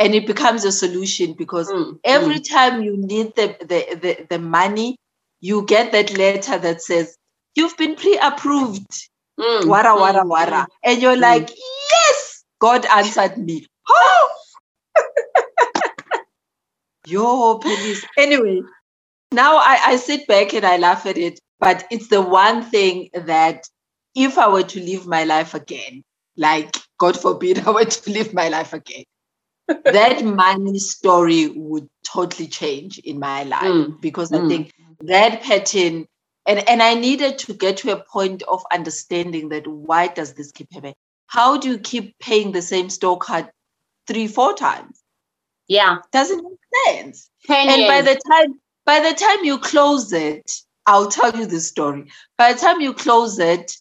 and 0.00 0.14
it 0.14 0.26
becomes 0.28 0.64
a 0.64 0.72
solution 0.72 1.34
because 1.34 1.68
Mm, 1.68 2.00
every 2.04 2.36
mm. 2.36 2.50
time 2.50 2.82
you 2.82 2.96
need 2.98 3.34
the, 3.36 3.56
the, 3.60 3.96
the, 4.02 4.26
the 4.30 4.40
money, 4.40 4.96
you 5.40 5.64
get 5.66 5.92
that 5.92 6.16
letter 6.18 6.58
that 6.58 6.82
says, 6.82 7.16
You've 7.56 7.76
been 7.78 7.96
pre 7.96 8.18
approved. 8.18 8.86
Mm, 9.40 9.64
Wara, 9.64 9.96
wara, 9.96 10.24
wara. 10.24 10.66
And 10.84 11.02
you're 11.02 11.18
like, 11.18 11.50
Yes, 11.50 12.44
God 12.60 12.86
answered 12.86 13.38
me. 13.38 13.66
Oh! 13.88 14.30
Yo, 17.06 17.58
police. 17.58 18.04
Anyway, 18.18 18.62
now 19.32 19.56
I, 19.56 19.80
I 19.86 19.96
sit 19.96 20.26
back 20.26 20.54
and 20.54 20.64
I 20.64 20.78
laugh 20.78 21.06
at 21.06 21.18
it, 21.18 21.40
but 21.60 21.86
it's 21.90 22.08
the 22.08 22.22
one 22.22 22.62
thing 22.62 23.10
that 23.14 23.68
if 24.14 24.38
I 24.38 24.48
were 24.48 24.62
to 24.62 24.80
live 24.80 25.06
my 25.06 25.24
life 25.24 25.54
again, 25.54 26.02
like 26.36 26.76
God 26.98 27.18
forbid 27.20 27.58
I 27.66 27.70
were 27.70 27.84
to 27.84 28.10
live 28.10 28.34
my 28.34 28.48
life 28.48 28.72
again, 28.72 29.04
that 29.68 30.24
money 30.24 30.78
story 30.78 31.48
would 31.48 31.88
totally 32.06 32.48
change 32.48 32.98
in 32.98 33.18
my 33.18 33.44
life 33.44 33.62
Mm, 33.62 34.00
because 34.00 34.32
I 34.32 34.38
mm. 34.38 34.48
think 34.48 34.72
that 35.00 35.42
pattern 35.42 36.06
and 36.46 36.68
and 36.68 36.82
I 36.82 36.94
needed 36.94 37.38
to 37.40 37.54
get 37.54 37.78
to 37.78 37.92
a 37.92 38.04
point 38.04 38.42
of 38.44 38.64
understanding 38.72 39.50
that 39.50 39.66
why 39.66 40.08
does 40.08 40.34
this 40.34 40.52
keep 40.52 40.72
happening? 40.72 40.94
How 41.28 41.58
do 41.58 41.70
you 41.70 41.78
keep 41.78 42.18
paying 42.20 42.52
the 42.52 42.62
same 42.62 42.90
store 42.90 43.18
card 43.18 43.50
three, 44.08 44.28
four 44.28 44.54
times? 44.54 45.02
Yeah. 45.68 45.98
Doesn't 46.12 46.42
make 46.44 46.96
sense. 46.96 47.30
10 47.46 47.68
And 47.68 47.86
by 47.86 48.02
the 48.02 48.20
time 48.30 48.60
by 48.86 49.00
the 49.00 49.14
time 49.14 49.44
you 49.44 49.58
close 49.58 50.12
it, 50.12 50.50
I'll 50.86 51.08
tell 51.08 51.34
you 51.34 51.46
the 51.46 51.60
story. 51.60 52.10
By 52.36 52.52
the 52.52 52.58
time 52.58 52.80
you 52.80 52.92
close 52.92 53.38
it, 53.38 53.72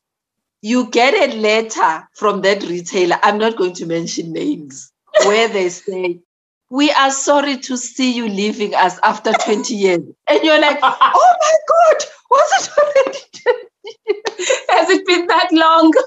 you 0.62 0.90
get 0.90 1.14
a 1.14 1.36
letter 1.36 2.08
from 2.14 2.42
that 2.42 2.64
retailer. 2.64 3.18
I'm 3.22 3.38
not 3.38 3.58
going 3.58 3.74
to 3.74 3.86
mention 3.86 4.32
names 4.32 4.92
where 5.26 5.50
they 5.50 5.70
say, 5.70 6.22
We 6.70 6.90
are 6.92 7.12
sorry 7.12 7.58
to 7.58 7.78
see 7.78 8.14
you 8.14 8.30
leaving 8.30 8.74
us 8.74 8.98
after 9.04 9.34
20 9.34 9.74
years. 9.76 10.02
And 10.30 10.44
you're 10.44 10.62
like, 10.62 10.80
Oh 10.82 11.36
my 11.42 11.54
God, 11.68 12.06
was 12.32 12.68
it 12.68 12.72
already 12.78 13.20
20 13.44 13.60
years? 14.08 14.50
Has 14.70 14.90
it 14.90 15.06
been 15.06 15.28
that 15.28 15.50
long? 15.52 15.94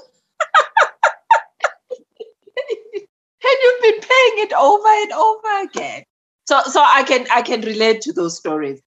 and 3.47 3.57
you've 3.63 3.81
been 3.83 4.01
paying 4.01 4.47
it 4.47 4.53
over 4.53 4.87
and 4.87 5.13
over 5.13 5.63
again. 5.63 6.03
So 6.47 6.61
so 6.65 6.81
I 6.83 7.03
can 7.03 7.27
I 7.31 7.41
can 7.43 7.61
relate 7.61 8.01
to 8.01 8.13
those 8.13 8.37
stories. 8.37 8.81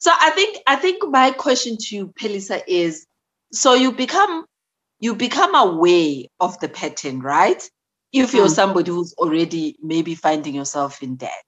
So 0.00 0.12
I 0.14 0.30
think 0.30 0.58
I 0.66 0.76
think 0.76 1.02
my 1.08 1.30
question 1.32 1.76
to 1.78 1.96
you, 1.96 2.14
Phelisa, 2.20 2.62
is 2.66 3.06
so 3.52 3.74
you 3.74 3.92
become 3.92 4.46
you 5.00 5.14
become 5.14 5.54
aware 5.54 6.24
of 6.40 6.58
the 6.60 6.68
pattern, 6.68 7.20
right? 7.20 7.62
If 8.12 8.34
you're 8.34 8.48
Mm. 8.48 8.54
somebody 8.54 8.90
who's 8.92 9.14
already 9.14 9.76
maybe 9.82 10.14
finding 10.14 10.54
yourself 10.54 11.02
in 11.02 11.16
debt, 11.16 11.44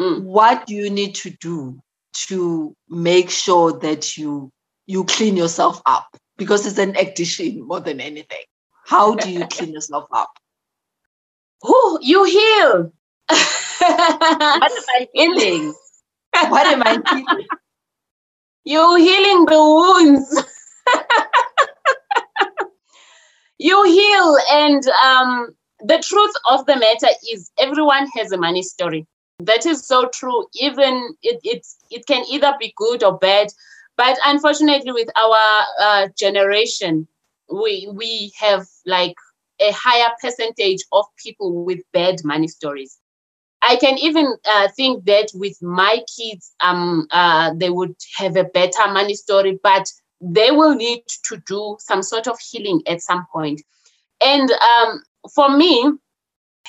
Mm. 0.00 0.22
what 0.22 0.66
do 0.66 0.74
you 0.74 0.90
need 0.90 1.14
to 1.16 1.30
do 1.30 1.80
to 2.28 2.74
make 2.88 3.30
sure 3.30 3.72
that 3.80 4.16
you 4.16 4.50
you 4.86 5.04
clean 5.04 5.36
yourself 5.36 5.80
up? 5.86 6.08
Because 6.36 6.66
it's 6.66 6.78
an 6.78 6.96
addiction 6.96 7.66
more 7.66 7.80
than 7.80 8.00
anything. 8.00 8.44
How 8.86 9.14
do 9.16 9.30
you 9.30 9.46
clean 9.46 9.72
yourself 9.72 10.06
up? 10.12 10.30
Ooh, 11.66 11.98
you 12.02 12.24
heal. 12.24 12.92
What 13.28 14.72
am 14.72 14.84
I 14.88 15.08
healing? 15.14 15.74
what 16.48 16.66
am 16.66 16.82
I 16.82 17.00
feeling? 17.08 17.46
you 18.64 18.96
healing 18.96 19.44
the 19.46 19.62
wounds. 19.62 20.44
you 23.58 23.82
heal, 23.84 24.36
and 24.50 24.82
um, 25.04 25.54
the 25.80 25.98
truth 25.98 26.34
of 26.50 26.66
the 26.66 26.76
matter 26.76 27.14
is, 27.32 27.50
everyone 27.58 28.08
has 28.16 28.32
a 28.32 28.36
money 28.38 28.62
story. 28.62 29.06
That 29.38 29.66
is 29.66 29.86
so 29.86 30.08
true. 30.08 30.46
Even 30.54 31.14
it, 31.22 31.40
it's 31.42 31.76
it 31.90 32.06
can 32.06 32.24
either 32.30 32.54
be 32.58 32.72
good 32.76 33.02
or 33.02 33.18
bad, 33.18 33.48
but 33.96 34.18
unfortunately, 34.24 34.92
with 34.92 35.08
our 35.16 35.64
uh, 35.80 36.08
generation, 36.16 37.06
we 37.52 37.88
we 37.92 38.32
have 38.38 38.66
like 38.86 39.14
a 39.68 39.72
higher 39.72 40.10
percentage 40.20 40.82
of 40.92 41.04
people 41.22 41.64
with 41.64 41.80
bad 41.92 42.16
money 42.24 42.48
stories. 42.48 42.98
I 43.62 43.76
can 43.76 43.98
even 43.98 44.34
uh, 44.44 44.68
think 44.76 45.04
that 45.06 45.28
with 45.34 45.56
my 45.62 46.02
kids, 46.16 46.54
um, 46.60 47.06
uh, 47.10 47.52
they 47.56 47.70
would 47.70 47.94
have 48.16 48.36
a 48.36 48.44
better 48.44 48.86
money 48.92 49.14
story, 49.14 49.58
but 49.62 49.86
they 50.20 50.50
will 50.50 50.74
need 50.74 51.02
to 51.28 51.42
do 51.46 51.76
some 51.80 52.02
sort 52.02 52.28
of 52.28 52.38
healing 52.50 52.82
at 52.86 53.00
some 53.00 53.26
point. 53.32 53.62
And 54.22 54.50
um, 54.50 55.02
for 55.34 55.56
me, 55.56 55.92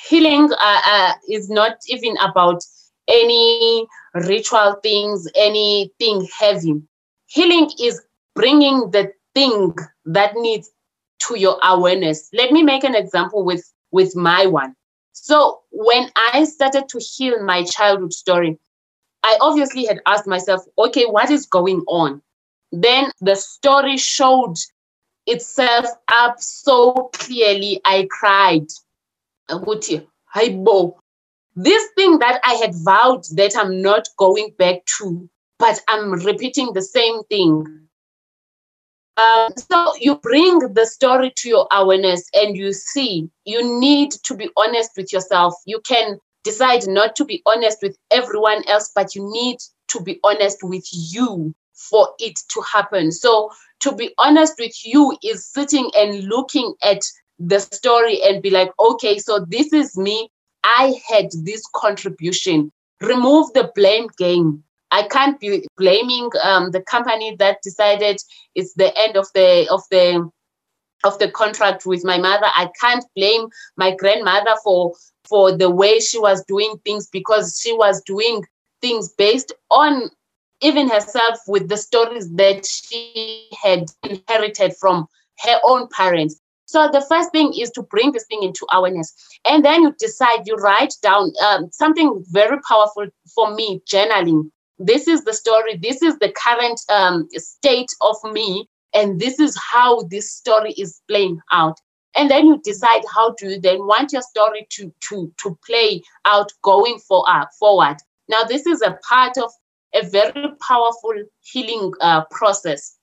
healing 0.08 0.50
uh, 0.52 0.80
uh, 0.86 1.12
is 1.28 1.50
not 1.50 1.76
even 1.88 2.16
about 2.18 2.62
any 3.08 3.86
ritual 4.14 4.76
things, 4.82 5.28
anything 5.36 6.26
heavy. 6.38 6.82
Healing 7.26 7.70
is 7.80 8.02
bringing 8.34 8.90
the 8.90 9.12
thing 9.34 9.74
that 10.06 10.32
needs 10.36 10.70
to 11.20 11.38
your 11.38 11.58
awareness. 11.62 12.28
Let 12.32 12.52
me 12.52 12.62
make 12.62 12.84
an 12.84 12.94
example 12.94 13.44
with 13.44 13.64
with 13.90 14.14
my 14.16 14.46
one. 14.46 14.74
So 15.12 15.60
when 15.70 16.10
I 16.32 16.44
started 16.44 16.88
to 16.90 16.98
heal 17.00 17.42
my 17.42 17.64
childhood 17.64 18.12
story, 18.12 18.58
I 19.22 19.38
obviously 19.40 19.86
had 19.86 20.00
asked 20.06 20.26
myself, 20.26 20.62
okay, 20.78 21.06
what 21.06 21.30
is 21.30 21.46
going 21.46 21.82
on? 21.88 22.22
Then 22.70 23.10
the 23.20 23.34
story 23.34 23.96
showed 23.96 24.56
itself 25.26 25.86
up 26.12 26.40
so 26.40 27.10
clearly. 27.14 27.80
I 27.84 28.06
cried. 28.10 28.68
Ukuthi, 29.50 30.06
"Hayibo, 30.34 30.96
This 31.56 31.88
thing 31.96 32.18
that 32.18 32.40
I 32.44 32.54
had 32.54 32.74
vowed 32.84 33.24
that 33.36 33.56
I'm 33.56 33.80
not 33.80 34.08
going 34.18 34.50
back 34.58 34.84
to, 34.98 35.28
but 35.58 35.80
I'm 35.88 36.12
repeating 36.12 36.74
the 36.74 36.82
same 36.82 37.24
thing. 37.24 37.85
Um, 39.16 39.52
so 39.56 39.92
you 39.98 40.16
bring 40.16 40.58
the 40.74 40.84
story 40.84 41.32
to 41.36 41.48
your 41.48 41.66
awareness 41.72 42.28
and 42.34 42.56
you 42.56 42.72
see 42.72 43.28
you 43.44 43.80
need 43.80 44.12
to 44.24 44.34
be 44.34 44.50
honest 44.56 44.90
with 44.96 45.12
yourself. 45.12 45.54
You 45.64 45.80
can 45.80 46.18
decide 46.44 46.86
not 46.86 47.16
to 47.16 47.24
be 47.24 47.42
honest 47.46 47.78
with 47.82 47.96
everyone 48.10 48.62
else, 48.68 48.92
but 48.94 49.14
you 49.14 49.28
need 49.32 49.58
to 49.88 50.00
be 50.00 50.20
honest 50.22 50.58
with 50.62 50.86
you 50.92 51.54
for 51.74 52.08
it 52.18 52.38
to 52.52 52.60
happen. 52.60 53.10
So 53.10 53.50
to 53.80 53.92
be 53.92 54.14
honest 54.18 54.54
with 54.58 54.74
you 54.84 55.16
is 55.22 55.46
sitting 55.46 55.90
and 55.96 56.24
looking 56.24 56.74
at 56.82 57.02
the 57.38 57.58
story 57.60 58.22
and 58.22 58.42
be 58.42 58.50
like, 58.50 58.70
okay, 58.78 59.18
so 59.18 59.44
this 59.48 59.72
is 59.72 59.96
me. 59.96 60.30
I 60.64 60.94
had 61.08 61.26
this 61.42 61.62
contribution. 61.74 62.72
Remove 63.00 63.52
the 63.52 63.70
blame 63.74 64.08
game. 64.18 64.64
I 64.90 65.08
can't 65.08 65.38
be 65.40 65.66
blaming 65.76 66.30
um, 66.42 66.70
the 66.70 66.82
company 66.82 67.36
that 67.38 67.58
decided 67.62 68.20
it's 68.54 68.74
the 68.74 68.96
end 68.96 69.16
of 69.16 69.26
the 69.34 69.68
of 69.70 69.82
the 69.90 70.30
of 71.04 71.18
the 71.18 71.30
contract 71.30 71.86
with 71.86 72.04
my 72.04 72.18
mother. 72.18 72.46
I 72.46 72.70
can't 72.80 73.04
blame 73.14 73.48
my 73.76 73.94
grandmother 73.94 74.56
for 74.62 74.94
for 75.28 75.56
the 75.56 75.70
way 75.70 75.98
she 75.98 76.18
was 76.18 76.44
doing 76.46 76.76
things 76.84 77.08
because 77.08 77.60
she 77.60 77.72
was 77.72 78.02
doing 78.02 78.44
things 78.80 79.12
based 79.16 79.52
on 79.70 80.10
even 80.60 80.88
herself 80.88 81.38
with 81.46 81.68
the 81.68 81.76
stories 81.76 82.30
that 82.34 82.64
she 82.64 83.48
had 83.62 83.90
inherited 84.04 84.74
from 84.80 85.06
her 85.40 85.58
own 85.64 85.88
parents. 85.88 86.40
So 86.66 86.88
the 86.90 87.00
first 87.02 87.30
thing 87.30 87.52
is 87.58 87.70
to 87.72 87.82
bring 87.82 88.12
this 88.12 88.26
thing 88.26 88.42
into 88.42 88.66
awareness, 88.72 89.14
and 89.44 89.64
then 89.64 89.82
you 89.82 89.94
decide. 89.98 90.46
You 90.46 90.56
write 90.56 90.94
down 91.02 91.32
um, 91.44 91.68
something 91.70 92.24
very 92.30 92.58
powerful 92.68 93.06
for 93.34 93.54
me: 93.54 93.80
journaling. 93.88 94.50
This 94.78 95.08
is 95.08 95.24
the 95.24 95.32
story. 95.32 95.76
This 95.76 96.02
is 96.02 96.18
the 96.18 96.32
current 96.32 96.80
um, 96.90 97.28
state 97.32 97.90
of 98.02 98.16
me, 98.32 98.68
and 98.94 99.20
this 99.20 99.40
is 99.40 99.58
how 99.72 100.02
this 100.02 100.30
story 100.30 100.72
is 100.72 101.00
playing 101.08 101.40
out. 101.50 101.78
And 102.14 102.30
then 102.30 102.46
you 102.46 102.60
decide 102.64 103.02
how 103.14 103.34
do 103.34 103.50
you 103.50 103.60
then 103.60 103.86
want 103.86 104.12
your 104.12 104.22
story 104.22 104.66
to 104.70 104.92
to 105.08 105.32
to 105.42 105.58
play 105.66 106.02
out 106.24 106.52
going 106.62 106.98
for 106.98 107.24
uh, 107.28 107.46
forward. 107.58 107.96
Now 108.28 108.44
this 108.44 108.66
is 108.66 108.82
a 108.82 108.98
part 109.08 109.36
of 109.38 109.50
a 109.94 110.06
very 110.06 110.48
powerful 110.66 111.14
healing 111.42 111.92
uh, 112.00 112.24
process. 112.30 112.96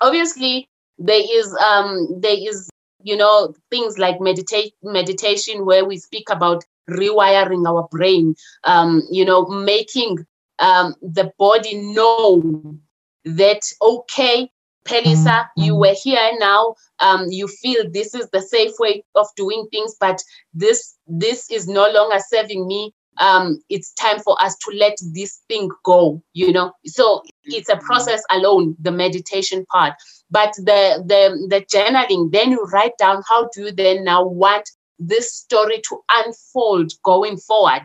Obviously, 0.00 0.68
there 0.98 1.22
is 1.22 1.54
um, 1.54 2.20
there 2.20 2.36
is 2.38 2.68
you 3.02 3.16
know 3.16 3.54
things 3.70 3.98
like 3.98 4.20
meditate 4.20 4.74
meditation 4.82 5.64
where 5.64 5.84
we 5.84 5.98
speak 5.98 6.28
about 6.30 6.64
rewiring 6.90 7.66
our 7.68 7.86
brain 7.90 8.34
um, 8.64 9.02
you 9.10 9.24
know 9.24 9.46
making 9.46 10.26
um, 10.58 10.94
the 11.02 11.32
body 11.38 11.76
know 11.76 12.78
that 13.24 13.60
okay 13.82 14.50
phelisa 14.86 15.46
you 15.56 15.74
were 15.74 15.94
here 16.02 16.30
now 16.38 16.74
um, 17.00 17.26
you 17.30 17.46
feel 17.46 17.84
this 17.90 18.14
is 18.14 18.28
the 18.30 18.40
safe 18.40 18.72
way 18.78 19.04
of 19.14 19.26
doing 19.36 19.66
things 19.70 19.94
but 20.00 20.22
this 20.54 20.96
this 21.06 21.50
is 21.50 21.68
no 21.68 21.90
longer 21.90 22.18
serving 22.28 22.66
me 22.66 22.92
um, 23.18 23.60
it's 23.68 23.92
time 23.94 24.20
for 24.20 24.40
us 24.42 24.56
to 24.58 24.76
let 24.76 24.96
this 25.12 25.42
thing 25.48 25.68
go 25.84 26.22
you 26.32 26.52
know 26.52 26.72
so 26.86 27.22
it's 27.48 27.68
a 27.68 27.76
process 27.76 28.22
alone, 28.30 28.76
the 28.80 28.92
meditation 28.92 29.64
part. 29.66 29.94
But 30.30 30.52
the 30.56 31.02
the 31.06 31.46
the 31.48 31.64
journaling, 31.74 32.32
then 32.32 32.50
you 32.50 32.62
write 32.64 32.96
down 32.98 33.22
how 33.28 33.48
do 33.54 33.64
you 33.64 33.72
then 33.72 34.04
now 34.04 34.26
want 34.26 34.68
this 34.98 35.32
story 35.32 35.80
to 35.88 36.00
unfold 36.10 36.92
going 37.04 37.36
forward. 37.38 37.82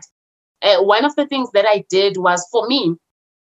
Uh, 0.64 0.82
one 0.82 1.04
of 1.04 1.14
the 1.16 1.26
things 1.26 1.50
that 1.52 1.66
I 1.66 1.84
did 1.90 2.16
was 2.16 2.46
for 2.50 2.66
me, 2.66 2.96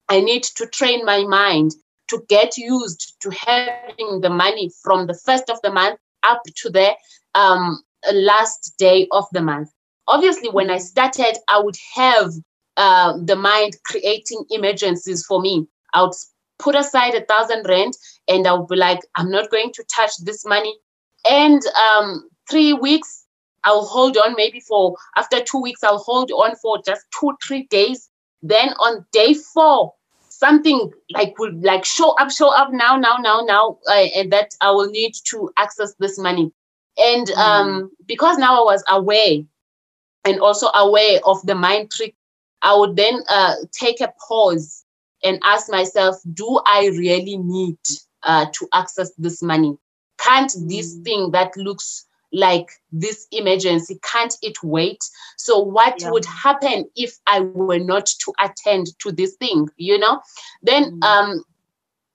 I 0.07 0.21
need 0.21 0.43
to 0.43 0.67
train 0.67 1.03
my 1.03 1.23
mind 1.23 1.71
to 2.09 2.23
get 2.29 2.57
used 2.57 3.15
to 3.21 3.31
having 3.31 4.21
the 4.21 4.29
money 4.29 4.71
from 4.83 5.07
the 5.07 5.13
first 5.25 5.49
of 5.49 5.59
the 5.61 5.71
month 5.71 5.99
up 6.23 6.41
to 6.57 6.69
the 6.69 6.95
um, 7.35 7.81
last 8.13 8.75
day 8.77 9.07
of 9.11 9.25
the 9.31 9.41
month. 9.41 9.69
Obviously, 10.07 10.49
when 10.49 10.69
I 10.69 10.77
started, 10.77 11.37
I 11.47 11.59
would 11.59 11.77
have 11.95 12.31
uh, 12.77 13.17
the 13.23 13.35
mind 13.35 13.77
creating 13.85 14.45
emergencies 14.49 15.25
for 15.25 15.41
me. 15.41 15.67
I 15.93 16.03
would 16.03 16.13
put 16.59 16.75
aside 16.75 17.15
a 17.15 17.25
thousand 17.25 17.65
rand 17.67 17.93
and 18.27 18.47
I 18.47 18.53
would 18.53 18.67
be 18.67 18.75
like, 18.75 18.99
I'm 19.15 19.31
not 19.31 19.49
going 19.49 19.71
to 19.73 19.83
touch 19.95 20.11
this 20.23 20.45
money. 20.45 20.75
And 21.29 21.61
um, 21.75 22.29
three 22.49 22.73
weeks, 22.73 23.18
I'll 23.63 23.85
hold 23.85 24.17
on 24.17 24.35
maybe 24.35 24.59
for 24.59 24.95
after 25.15 25.41
two 25.41 25.61
weeks, 25.61 25.83
I'll 25.83 25.97
hold 25.97 26.31
on 26.31 26.55
for 26.55 26.81
just 26.81 27.05
two, 27.19 27.33
three 27.45 27.63
days. 27.63 28.09
Then 28.41 28.69
on 28.79 29.05
day 29.11 29.33
four, 29.33 29.93
something 30.29 30.91
like 31.11 31.37
will 31.37 31.53
like 31.61 31.83
show 31.83 32.11
up, 32.11 32.31
show 32.31 32.55
up 32.55 32.71
now, 32.71 32.95
now, 32.95 33.17
now, 33.17 33.41
now, 33.41 33.77
uh, 33.87 34.07
and 34.15 34.31
that 34.31 34.51
I 34.61 34.71
will 34.71 34.89
need 34.89 35.13
to 35.25 35.51
access 35.57 35.93
this 35.99 36.17
money. 36.17 36.51
And 36.97 37.27
mm. 37.27 37.37
um, 37.37 37.91
because 38.07 38.37
now 38.37 38.61
I 38.61 38.63
was 38.63 38.83
aware 38.87 39.39
and 40.25 40.39
also 40.39 40.67
aware 40.73 41.19
of 41.25 41.45
the 41.45 41.55
mind 41.55 41.91
trick, 41.91 42.15
I 42.61 42.75
would 42.75 42.95
then 42.95 43.21
uh, 43.29 43.55
take 43.71 44.01
a 44.01 44.13
pause 44.27 44.85
and 45.23 45.39
ask 45.43 45.69
myself, 45.69 46.15
do 46.33 46.61
I 46.65 46.87
really 46.87 47.37
need 47.37 47.77
uh, 48.23 48.45
to 48.53 48.67
access 48.73 49.11
this 49.17 49.41
money? 49.41 49.77
Can't 50.19 50.53
this 50.67 50.95
mm. 50.95 51.03
thing 51.03 51.31
that 51.31 51.55
looks 51.57 52.05
like 52.31 52.69
this 52.91 53.27
emergency 53.31 53.99
can't 54.03 54.35
it 54.41 54.57
wait 54.63 54.99
so 55.37 55.59
what 55.59 55.99
yeah. 56.01 56.11
would 56.11 56.25
happen 56.25 56.85
if 56.95 57.17
i 57.27 57.39
were 57.39 57.79
not 57.79 58.05
to 58.05 58.31
attend 58.39 58.87
to 58.99 59.11
this 59.11 59.35
thing 59.35 59.67
you 59.77 59.97
know 59.97 60.21
then 60.61 60.99
mm. 60.99 61.03
um 61.03 61.43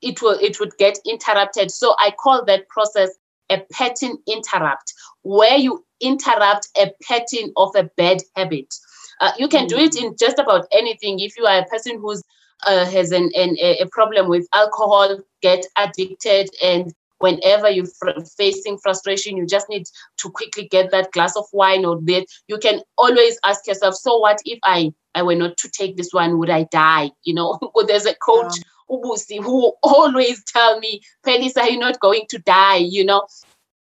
it 0.02 0.20
will 0.22 0.38
it 0.40 0.60
would 0.60 0.76
get 0.78 0.98
interrupted 1.06 1.70
so 1.70 1.94
i 1.98 2.12
call 2.12 2.44
that 2.44 2.68
process 2.68 3.10
a 3.50 3.60
pattern 3.72 4.16
interrupt 4.26 4.94
where 5.22 5.56
you 5.56 5.84
interrupt 6.00 6.68
a 6.78 6.90
pattern 7.02 7.52
of 7.56 7.70
a 7.74 7.84
bad 7.96 8.22
habit 8.36 8.72
uh, 9.20 9.32
you 9.38 9.48
can 9.48 9.66
mm. 9.66 9.68
do 9.68 9.78
it 9.78 9.92
mm. 9.92 10.04
in 10.04 10.16
just 10.18 10.38
about 10.38 10.66
anything 10.72 11.18
if 11.18 11.36
you 11.36 11.44
are 11.44 11.58
a 11.58 11.66
person 11.66 11.98
who's 11.98 12.22
uh, 12.66 12.86
has 12.86 13.10
an, 13.12 13.30
an, 13.36 13.56
a 13.60 13.84
problem 13.90 14.28
with 14.28 14.46
alcohol 14.54 15.18
get 15.42 15.66
addicted 15.76 16.48
and 16.62 16.94
whenever 17.18 17.70
you're 17.70 17.86
fr- 17.86 18.20
facing 18.36 18.78
frustration, 18.78 19.36
you 19.36 19.46
just 19.46 19.68
need 19.68 19.84
to 20.18 20.30
quickly 20.30 20.68
get 20.68 20.90
that 20.90 21.12
glass 21.12 21.36
of 21.36 21.44
wine 21.52 21.84
or 21.84 22.00
that. 22.02 22.26
You 22.48 22.58
can 22.58 22.80
always 22.98 23.38
ask 23.44 23.66
yourself, 23.66 23.94
so 23.94 24.18
what 24.18 24.40
if 24.44 24.58
I, 24.64 24.92
I 25.14 25.22
were 25.22 25.34
not 25.34 25.56
to 25.58 25.70
take 25.70 25.96
this 25.96 26.12
one, 26.12 26.38
would 26.38 26.50
I 26.50 26.64
die? 26.64 27.10
You 27.24 27.34
know, 27.34 27.58
there's 27.86 28.06
a 28.06 28.14
coach, 28.14 28.54
yeah. 28.58 28.96
Ubusi, 28.96 29.42
who 29.42 29.72
always 29.82 30.44
tell 30.44 30.78
me, 30.78 31.00
Phelisa, 31.26 31.70
you're 31.70 31.80
not 31.80 32.00
going 32.00 32.26
to 32.30 32.38
die, 32.38 32.76
you 32.76 33.04
know. 33.04 33.26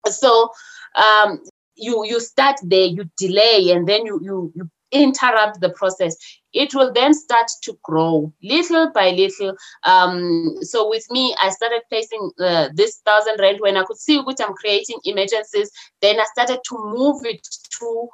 So 0.07 0.51
um, 0.97 1.41
you 1.77 2.05
you 2.05 2.21
start 2.21 2.57
there, 2.63 2.87
you 2.87 3.05
delay, 3.17 3.71
and 3.71 3.87
then 3.89 4.07
you 4.07 4.21
you 4.23 4.53
you 4.57 4.71
interrupt 4.91 5.61
the 5.61 5.71
process 5.71 6.17
it 6.53 6.75
will 6.75 6.93
then 6.93 7.13
start 7.15 7.47
to 7.63 7.79
grow 7.83 8.33
little 8.43 8.91
by 8.93 9.11
little. 9.11 9.55
Um, 9.85 10.57
so 10.63 10.89
with 10.89 11.05
me 11.11 11.35
i 11.43 11.51
started 11.51 11.83
placing 11.89 12.31
uh, 12.41 12.69
this 12.75 13.01
thousand 13.05 13.41
rand 13.41 13.59
when 13.61 13.77
i 13.77 13.85
could 13.85 13.99
see 13.99 14.21
which 14.21 14.39
i'm 14.41 14.55
creating 14.55 14.99
emergencies. 15.05 15.71
Then 16.01 16.21
i 16.21 16.25
started 16.33 16.61
to 16.69 16.79
move 16.79 17.25
it 17.25 17.47
to 17.79 18.09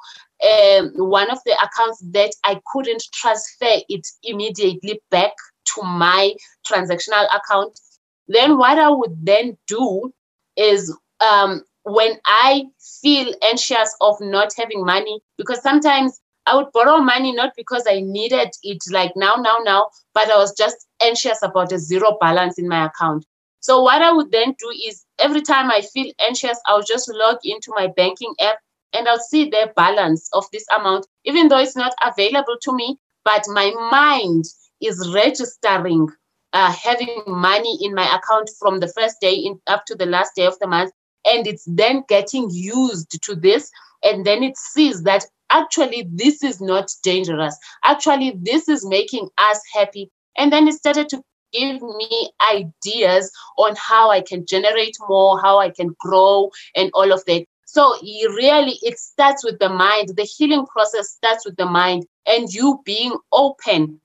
um, 0.51 0.91
one 1.09 1.31
of 1.31 1.39
the 1.45 1.53
accounts 1.63 2.03
that 2.11 2.31
i 2.43 2.59
couldn't 2.71 3.03
transfer 3.13 3.81
it 3.89 4.07
immediately 4.23 5.01
back 5.11 5.33
to 5.75 5.83
my 5.83 6.33
transactional 6.69 7.27
account. 7.35 7.79
Then 8.27 8.57
what 8.57 8.77
i 8.77 8.89
would 8.89 9.25
then 9.25 9.57
do 9.67 10.13
is 10.57 10.95
um, 11.25 11.63
when 11.83 12.17
I 12.25 12.65
feel 13.01 13.33
anxious 13.43 13.95
of 14.01 14.15
not 14.19 14.51
having 14.57 14.83
money, 14.83 15.21
because 15.37 15.61
sometimes 15.61 16.19
I 16.47 16.55
would 16.55 16.71
borrow 16.73 16.97
money 16.97 17.31
not 17.31 17.53
because 17.55 17.83
I 17.87 18.01
needed 18.01 18.51
it 18.63 18.83
like 18.91 19.13
now, 19.15 19.35
now, 19.35 19.57
now, 19.63 19.89
but 20.13 20.29
I 20.29 20.37
was 20.37 20.55
just 20.55 20.87
anxious 21.01 21.41
about 21.41 21.71
a 21.71 21.79
zero 21.79 22.17
balance 22.21 22.59
in 22.59 22.67
my 22.67 22.85
account. 22.85 23.25
So 23.61 23.81
what 23.81 24.01
I 24.01 24.11
would 24.11 24.31
then 24.31 24.53
do 24.59 24.69
is 24.87 25.03
every 25.17 25.41
time 25.41 25.71
I 25.71 25.81
feel 25.81 26.11
anxious, 26.19 26.59
I'll 26.67 26.83
just 26.83 27.11
log 27.11 27.37
into 27.43 27.73
my 27.75 27.87
banking 27.87 28.33
app 28.39 28.57
and 28.93 29.07
I'll 29.07 29.19
see 29.19 29.49
the 29.49 29.73
balance 29.75 30.29
of 30.33 30.45
this 30.53 30.65
amount, 30.77 31.07
even 31.23 31.47
though 31.47 31.57
it's 31.57 31.75
not 31.75 31.93
available 32.01 32.57
to 32.61 32.75
me, 32.75 32.99
but 33.23 33.43
my 33.47 33.71
mind 33.91 34.45
is 34.81 35.11
registering 35.13 36.07
uh, 36.53 36.71
having 36.71 37.23
money 37.27 37.77
in 37.81 37.93
my 37.93 38.05
account 38.15 38.49
from 38.59 38.79
the 38.79 38.87
first 38.87 39.17
day 39.19 39.33
in, 39.33 39.59
up 39.67 39.83
to 39.87 39.95
the 39.95 40.05
last 40.05 40.33
day 40.35 40.45
of 40.45 40.57
the 40.59 40.67
month. 40.67 40.91
And 41.25 41.47
it's 41.47 41.65
then 41.67 42.03
getting 42.07 42.49
used 42.51 43.19
to 43.23 43.35
this. 43.35 43.71
And 44.03 44.25
then 44.25 44.43
it 44.43 44.57
sees 44.57 45.03
that 45.03 45.25
actually 45.49 46.07
this 46.11 46.43
is 46.43 46.61
not 46.61 46.91
dangerous. 47.03 47.57
Actually 47.83 48.37
this 48.41 48.67
is 48.67 48.85
making 48.85 49.29
us 49.37 49.59
happy. 49.73 50.09
And 50.37 50.51
then 50.51 50.67
it 50.67 50.73
started 50.73 51.09
to 51.09 51.23
give 51.53 51.81
me 51.81 52.31
ideas 52.51 53.31
on 53.57 53.75
how 53.77 54.11
i 54.11 54.19
can 54.19 54.45
generate 54.45 54.97
more 55.07 55.39
how 55.41 55.59
i 55.59 55.69
can 55.69 55.95
grow 55.99 56.49
and 56.75 56.91
all 56.93 57.11
of 57.13 57.23
that. 57.25 57.45
So 57.65 57.95
really 58.01 58.79
it 58.81 58.99
starts 58.99 59.43
with 59.43 59.59
the 59.59 59.69
mind. 59.69 60.09
The 60.15 60.23
healing 60.23 60.65
process 60.65 61.09
starts 61.09 61.45
with 61.45 61.55
the 61.55 61.65
mind 61.65 62.05
and 62.25 62.51
you 62.51 62.81
being 62.85 63.15
open 63.31 63.99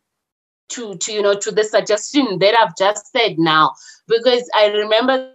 to, 0.70 0.95
to 0.95 1.12
you 1.12 1.22
know 1.22 1.34
to 1.34 1.51
the 1.51 1.64
suggestion 1.64 2.38
that 2.38 2.55
i've 2.59 2.76
just 2.76 3.11
said 3.12 3.38
now. 3.38 3.72
Because 4.07 4.49
i 4.55 4.66
remember 4.66 5.32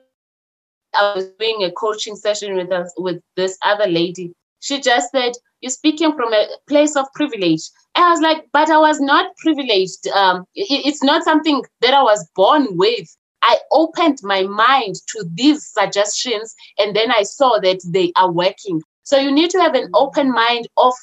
i 0.93 1.13
was 1.15 1.27
doing 1.39 1.63
a 1.63 1.71
coaching 1.71 2.15
session 2.15 2.55
with 2.55 2.71
us 2.71 2.93
with 2.97 3.21
this 3.35 3.57
other 3.63 3.87
lady 3.87 4.33
she 4.65 4.81
just 4.81 5.11
said 5.11 5.33
you're 5.61 5.69
speaking 5.69 6.13
from 6.15 6.33
a 6.33 6.47
place 6.67 6.95
of 6.95 7.05
privilege. 7.13 7.61
And 7.95 8.03
I 8.03 8.09
was 8.09 8.19
like, 8.19 8.45
but 8.51 8.69
I 8.69 8.77
was 8.77 8.99
not 8.99 9.35
privileged. 9.37 10.07
Um, 10.07 10.45
it, 10.55 10.85
it's 10.85 11.03
not 11.03 11.23
something 11.23 11.63
that 11.81 11.93
I 11.93 12.01
was 12.01 12.27
born 12.35 12.67
with. 12.71 13.07
I 13.43 13.59
opened 13.71 14.17
my 14.23 14.41
mind 14.41 14.95
to 15.09 15.25
these 15.33 15.67
suggestions 15.67 16.55
and 16.79 16.95
then 16.95 17.11
I 17.11 17.21
saw 17.23 17.59
that 17.59 17.79
they 17.87 18.11
are 18.15 18.31
working. 18.31 18.81
So 19.03 19.17
you 19.17 19.31
need 19.31 19.51
to 19.51 19.59
have 19.59 19.75
an 19.75 19.91
open 19.93 20.31
mind 20.31 20.67
of 20.77 20.93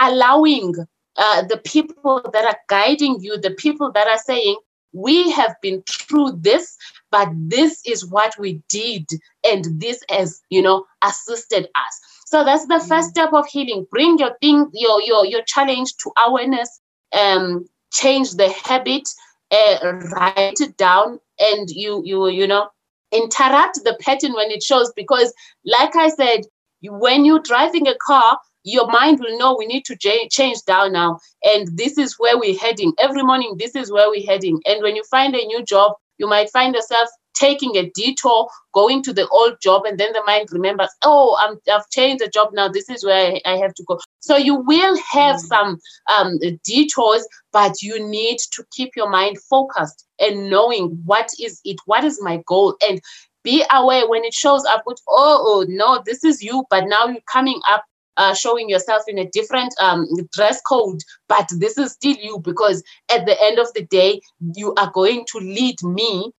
allowing 0.00 0.74
uh, 1.16 1.42
the 1.42 1.58
people 1.58 2.28
that 2.32 2.44
are 2.44 2.58
guiding 2.68 3.18
you, 3.20 3.38
the 3.38 3.52
people 3.52 3.92
that 3.92 4.08
are 4.08 4.18
saying, 4.18 4.56
we 4.92 5.30
have 5.30 5.54
been 5.62 5.82
through 5.88 6.32
this, 6.40 6.76
but 7.10 7.28
this 7.34 7.80
is 7.86 8.04
what 8.04 8.34
we 8.38 8.62
did, 8.68 9.06
and 9.44 9.80
this 9.80 10.02
has, 10.10 10.42
you 10.50 10.60
know, 10.60 10.84
assisted 11.02 11.68
us. 11.74 12.00
So 12.32 12.44
that's 12.44 12.66
the 12.66 12.80
first 12.80 13.08
mm. 13.08 13.10
step 13.10 13.34
of 13.34 13.46
healing. 13.46 13.86
Bring 13.90 14.18
your 14.18 14.34
thing, 14.40 14.70
your 14.72 15.02
your 15.02 15.26
your 15.26 15.42
challenge 15.42 15.94
to 16.02 16.10
awareness. 16.26 16.80
Um, 17.12 17.66
change 17.92 18.30
the 18.32 18.48
habit. 18.48 19.06
Uh, 19.50 19.92
write 20.12 20.62
it 20.62 20.78
down, 20.78 21.20
and 21.38 21.68
you 21.68 22.00
you 22.06 22.28
you 22.28 22.46
know 22.46 22.70
interrupt 23.12 23.84
the 23.84 23.98
pattern 24.00 24.32
when 24.32 24.50
it 24.50 24.62
shows. 24.62 24.90
Because, 24.96 25.34
like 25.66 25.94
I 25.94 26.08
said, 26.08 26.46
when 26.80 27.26
you're 27.26 27.46
driving 27.52 27.86
a 27.86 27.96
car, 28.06 28.38
your 28.64 28.90
mind 28.90 29.20
will 29.20 29.36
know 29.36 29.54
we 29.54 29.66
need 29.66 29.84
to 29.84 29.96
change 30.30 30.62
down 30.66 30.92
now 30.92 31.18
and 31.42 31.76
this 31.76 31.98
is 31.98 32.14
where 32.18 32.38
we're 32.38 32.56
heading 32.56 32.92
every 33.00 33.24
morning 33.24 33.56
this 33.58 33.74
is 33.74 33.90
where 33.90 34.08
we're 34.08 34.24
heading 34.24 34.60
and 34.66 34.80
when 34.82 34.94
you 34.94 35.02
find 35.10 35.34
a 35.34 35.44
new 35.46 35.64
job 35.64 35.94
you 36.18 36.28
might 36.28 36.48
find 36.50 36.72
yourself 36.72 37.08
taking 37.34 37.76
a 37.76 37.90
detour, 37.94 38.48
going 38.72 39.02
to 39.02 39.12
the 39.12 39.28
old 39.28 39.60
job, 39.60 39.84
and 39.84 39.98
then 39.98 40.12
the 40.12 40.22
mind 40.26 40.48
remembers, 40.52 40.90
oh, 41.02 41.36
I'm, 41.40 41.58
I've 41.72 41.88
changed 41.90 42.24
the 42.24 42.28
job 42.28 42.50
now. 42.52 42.68
This 42.68 42.88
is 42.88 43.04
where 43.04 43.38
I, 43.44 43.56
have 43.56 43.74
to 43.74 43.84
go. 43.84 43.98
So 44.20 44.36
you 44.36 44.56
will 44.56 44.96
have 45.12 45.36
mm-hmm. 45.36 45.46
some 45.46 45.78
um, 46.16 46.38
detours, 46.64 47.26
but 47.52 47.82
you 47.82 48.04
need 48.04 48.38
to 48.52 48.64
keep 48.72 48.96
your 48.96 49.10
mind 49.10 49.38
focused 49.48 50.06
and 50.18 50.50
knowing 50.50 51.00
what 51.04 51.30
is 51.40 51.60
it, 51.64 51.78
what 51.86 52.04
is 52.04 52.22
my 52.22 52.42
goal, 52.46 52.76
and 52.86 53.00
be 53.42 53.64
aware 53.72 54.08
when 54.08 54.24
it 54.24 54.34
shows 54.34 54.64
up 54.66 54.82
with, 54.86 55.00
oh, 55.08 55.40
oh 55.44 55.66
no, 55.68 56.02
this 56.06 56.24
is 56.24 56.42
you, 56.42 56.64
but 56.70 56.84
now 56.86 57.06
you're 57.06 57.20
coming 57.30 57.60
up 57.68 57.84
uh, 58.16 58.34
showing 58.34 58.68
yourself 58.68 59.02
in 59.08 59.18
a 59.18 59.28
different 59.30 59.74
um, 59.80 60.06
dress 60.32 60.60
code, 60.62 61.00
but 61.28 61.48
this 61.58 61.78
is 61.78 61.92
still 61.92 62.16
you 62.20 62.38
because 62.40 62.82
at 63.10 63.26
the 63.26 63.36
end 63.42 63.58
of 63.58 63.72
the 63.74 63.84
day, 63.86 64.20
you 64.54 64.74
are 64.74 64.90
going 64.92 65.24
to 65.32 65.38
lead 65.38 65.82
me 65.82 66.32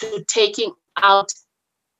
to 0.00 0.24
taking 0.28 0.72
out 1.02 1.32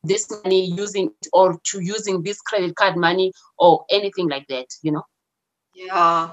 this 0.05 0.31
money 0.43 0.65
using 0.65 1.11
or 1.33 1.59
to 1.65 1.81
using 1.81 2.23
this 2.23 2.41
credit 2.41 2.75
card 2.75 2.97
money 2.97 3.33
or 3.59 3.85
anything 3.91 4.29
like 4.29 4.47
that 4.49 4.67
you 4.83 4.91
know 4.91 5.03
yeah 5.75 6.33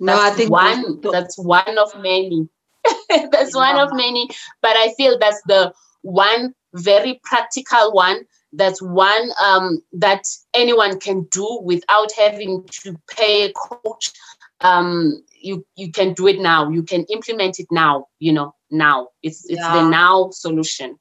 no 0.00 0.12
that's 0.12 0.32
i 0.32 0.36
think 0.36 0.50
one 0.50 1.00
that's 1.00 1.38
one 1.38 1.78
of 1.78 1.94
many 2.00 2.48
that's 3.30 3.54
one 3.54 3.78
of 3.78 3.90
many, 3.92 4.28
but 4.60 4.76
I 4.76 4.92
feel 4.96 5.18
that's 5.18 5.40
the 5.46 5.72
one 6.02 6.54
very 6.74 7.20
practical 7.24 7.92
one. 7.92 8.24
That's 8.52 8.80
one 8.80 9.30
um, 9.42 9.82
that 9.92 10.22
anyone 10.54 11.00
can 11.00 11.26
do 11.30 11.60
without 11.62 12.10
having 12.16 12.64
to 12.82 12.96
pay 13.10 13.46
a 13.46 13.52
coach. 13.52 14.12
Um, 14.60 15.22
you 15.40 15.66
you 15.76 15.92
can 15.92 16.14
do 16.14 16.26
it 16.26 16.40
now. 16.40 16.70
You 16.70 16.82
can 16.82 17.04
implement 17.04 17.58
it 17.58 17.66
now. 17.70 18.06
You 18.18 18.32
know 18.32 18.54
now. 18.74 19.08
It's 19.22 19.48
it's 19.48 19.60
yeah. 19.60 19.82
the 19.82 19.88
now 19.88 20.30
solution 20.30 20.98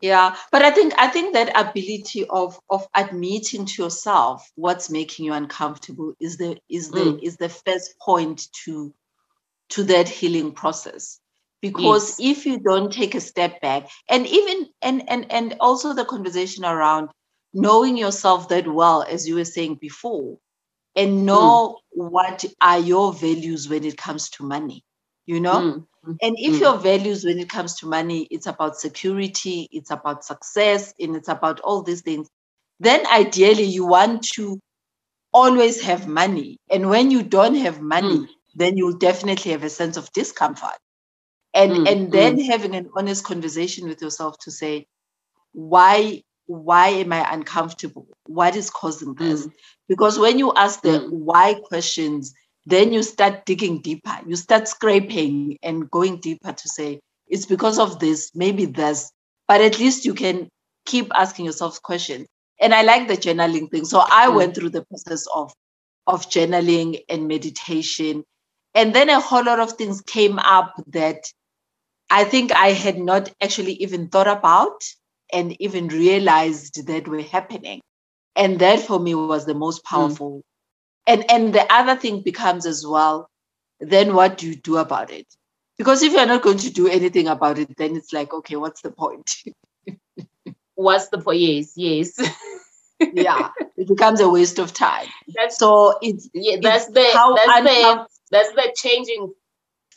yeah 0.00 0.34
but 0.50 0.62
i 0.62 0.70
think 0.70 0.92
i 0.98 1.06
think 1.06 1.34
that 1.34 1.52
ability 1.54 2.24
of 2.30 2.58
of 2.70 2.86
admitting 2.94 3.66
to 3.66 3.82
yourself 3.82 4.50
what's 4.54 4.90
making 4.90 5.26
you 5.26 5.32
uncomfortable 5.32 6.14
is 6.20 6.36
the 6.38 6.58
is 6.68 6.90
the 6.90 7.00
mm. 7.00 7.22
is 7.22 7.36
the 7.36 7.48
first 7.48 7.94
point 8.00 8.48
to 8.64 8.92
to 9.68 9.84
that 9.84 10.08
healing 10.08 10.52
process 10.52 11.20
because 11.60 12.18
yes. 12.18 12.38
if 12.38 12.46
you 12.46 12.58
don't 12.58 12.92
take 12.92 13.14
a 13.14 13.20
step 13.20 13.60
back 13.60 13.88
and 14.08 14.26
even 14.26 14.66
and 14.80 15.08
and 15.08 15.30
and 15.30 15.56
also 15.60 15.92
the 15.92 16.04
conversation 16.04 16.64
around 16.64 17.10
knowing 17.52 17.96
yourself 17.96 18.48
that 18.48 18.66
well 18.66 19.02
as 19.02 19.28
you 19.28 19.34
were 19.34 19.44
saying 19.44 19.74
before 19.74 20.38
and 20.96 21.26
know 21.26 21.76
mm. 21.96 22.10
what 22.10 22.44
are 22.60 22.78
your 22.78 23.12
values 23.12 23.68
when 23.68 23.84
it 23.84 23.98
comes 23.98 24.30
to 24.30 24.44
money 24.44 24.82
you 25.26 25.40
know 25.40 25.60
mm. 25.60 25.86
And 26.04 26.36
if 26.38 26.54
mm. 26.54 26.60
your 26.60 26.78
values 26.78 27.24
when 27.24 27.38
it 27.38 27.48
comes 27.48 27.76
to 27.76 27.86
money, 27.86 28.26
it's 28.30 28.46
about 28.46 28.78
security, 28.78 29.68
it's 29.70 29.90
about 29.90 30.24
success, 30.24 30.94
and 30.98 31.14
it's 31.14 31.28
about 31.28 31.60
all 31.60 31.82
these 31.82 32.00
things, 32.00 32.28
then 32.78 33.06
ideally 33.06 33.64
you 33.64 33.86
want 33.86 34.22
to 34.34 34.58
always 35.32 35.80
have 35.82 36.08
money. 36.08 36.58
And 36.70 36.88
when 36.88 37.10
you 37.10 37.22
don't 37.22 37.56
have 37.56 37.80
money, 37.80 38.18
mm. 38.18 38.28
then 38.54 38.76
you'll 38.76 38.96
definitely 38.96 39.52
have 39.52 39.62
a 39.62 39.70
sense 39.70 39.96
of 39.96 40.10
discomfort. 40.12 40.78
And 41.52 41.72
mm. 41.72 41.92
and 41.92 42.12
then 42.12 42.38
mm. 42.38 42.46
having 42.46 42.74
an 42.74 42.88
honest 42.96 43.24
conversation 43.24 43.88
with 43.88 44.00
yourself 44.00 44.38
to 44.40 44.50
say, 44.50 44.86
why 45.52 46.22
why 46.46 46.88
am 46.88 47.12
I 47.12 47.32
uncomfortable? 47.32 48.08
What 48.26 48.56
is 48.56 48.70
causing 48.70 49.14
this? 49.14 49.46
Mm. 49.46 49.52
Because 49.88 50.18
when 50.18 50.38
you 50.38 50.52
ask 50.54 50.80
the 50.82 51.00
mm. 51.00 51.10
why 51.10 51.54
questions, 51.54 52.34
then 52.66 52.92
you 52.92 53.02
start 53.02 53.44
digging 53.46 53.80
deeper 53.80 54.18
you 54.26 54.36
start 54.36 54.68
scraping 54.68 55.56
and 55.62 55.90
going 55.90 56.18
deeper 56.20 56.52
to 56.52 56.68
say 56.68 57.00
it's 57.30 57.46
because 57.46 57.78
of 57.78 58.00
this 58.00 58.30
maybe 58.34 58.66
this. 58.66 59.10
But 59.48 59.62
at 59.62 59.78
least 59.78 60.04
you 60.04 60.14
can 60.14 60.48
keep 60.84 61.10
asking 61.14 61.46
yourself 61.46 61.80
questions. 61.80 62.26
And 62.60 62.74
i 62.74 62.82
like 62.82 63.08
the 63.08 63.16
journaling 63.16 63.70
thing. 63.70 63.84
So 63.86 64.00
i 64.00 64.26
mm. 64.26 64.34
went 64.34 64.54
through 64.54 64.70
the 64.70 64.84
process 64.84 65.26
of 65.34 65.52
of 66.06 66.28
journaling 66.28 67.00
and 67.08 67.28
meditation. 67.28 68.24
And 68.74 68.94
then 68.94 69.08
a 69.08 69.20
whole 69.20 69.44
lot 69.44 69.60
of 69.60 69.72
things 69.72 70.02
came 70.02 70.38
up 70.38 70.74
that 70.88 71.24
i 72.10 72.24
think 72.24 72.52
i 72.52 72.68
had 72.72 72.98
not 72.98 73.32
actually 73.40 73.74
even 73.74 74.08
thought 74.08 74.28
about 74.28 74.82
and 75.32 75.56
even 75.60 75.88
realized 75.88 76.86
that 76.88 77.08
were 77.08 77.22
happening. 77.22 77.80
And 78.36 78.58
that 78.58 78.80
for 78.80 78.98
me 78.98 79.14
was 79.14 79.46
the 79.46 79.54
most 79.54 79.82
mm. 79.82 79.90
powerful 79.90 80.38
mm 80.38 80.42
and 81.06 81.30
and 81.30 81.54
the 81.54 81.66
other 81.72 81.96
thing 81.96 82.22
becomes 82.22 82.66
as 82.66 82.86
well 82.86 83.28
then 83.80 84.14
what 84.14 84.36
do 84.38 84.46
you 84.46 84.56
do 84.56 84.76
about 84.76 85.10
it? 85.10 85.26
Because 85.78 86.02
if 86.02 86.12
you're 86.12 86.26
not 86.26 86.42
going 86.42 86.58
to 86.58 86.70
do 86.70 86.88
anything 86.88 87.28
about 87.28 87.58
it 87.58 87.76
then 87.76 87.96
it's 87.96 88.12
like 88.12 88.32
okay 88.32 88.56
what's 88.56 88.82
the 88.82 88.90
point? 88.90 89.30
What's 90.74 91.08
the 91.08 91.18
point? 91.18 91.40
Yes 91.40 91.72
yes. 91.76 92.18
Yeah 93.14 93.48
it 93.76 93.88
becomes 93.88 94.20
a 94.20 94.28
waste 94.28 94.58
of 94.58 94.74
time. 94.74 95.08
That's 95.34 95.58
so 95.58 95.98
it's 96.02 96.28
yeah 96.34 96.58
that's 96.60 96.84
it's 96.84 96.94
the 96.94 97.36
that's 97.46 97.64
the 97.64 98.06
that's 98.30 98.52
the 98.52 98.72
changing 98.76 99.32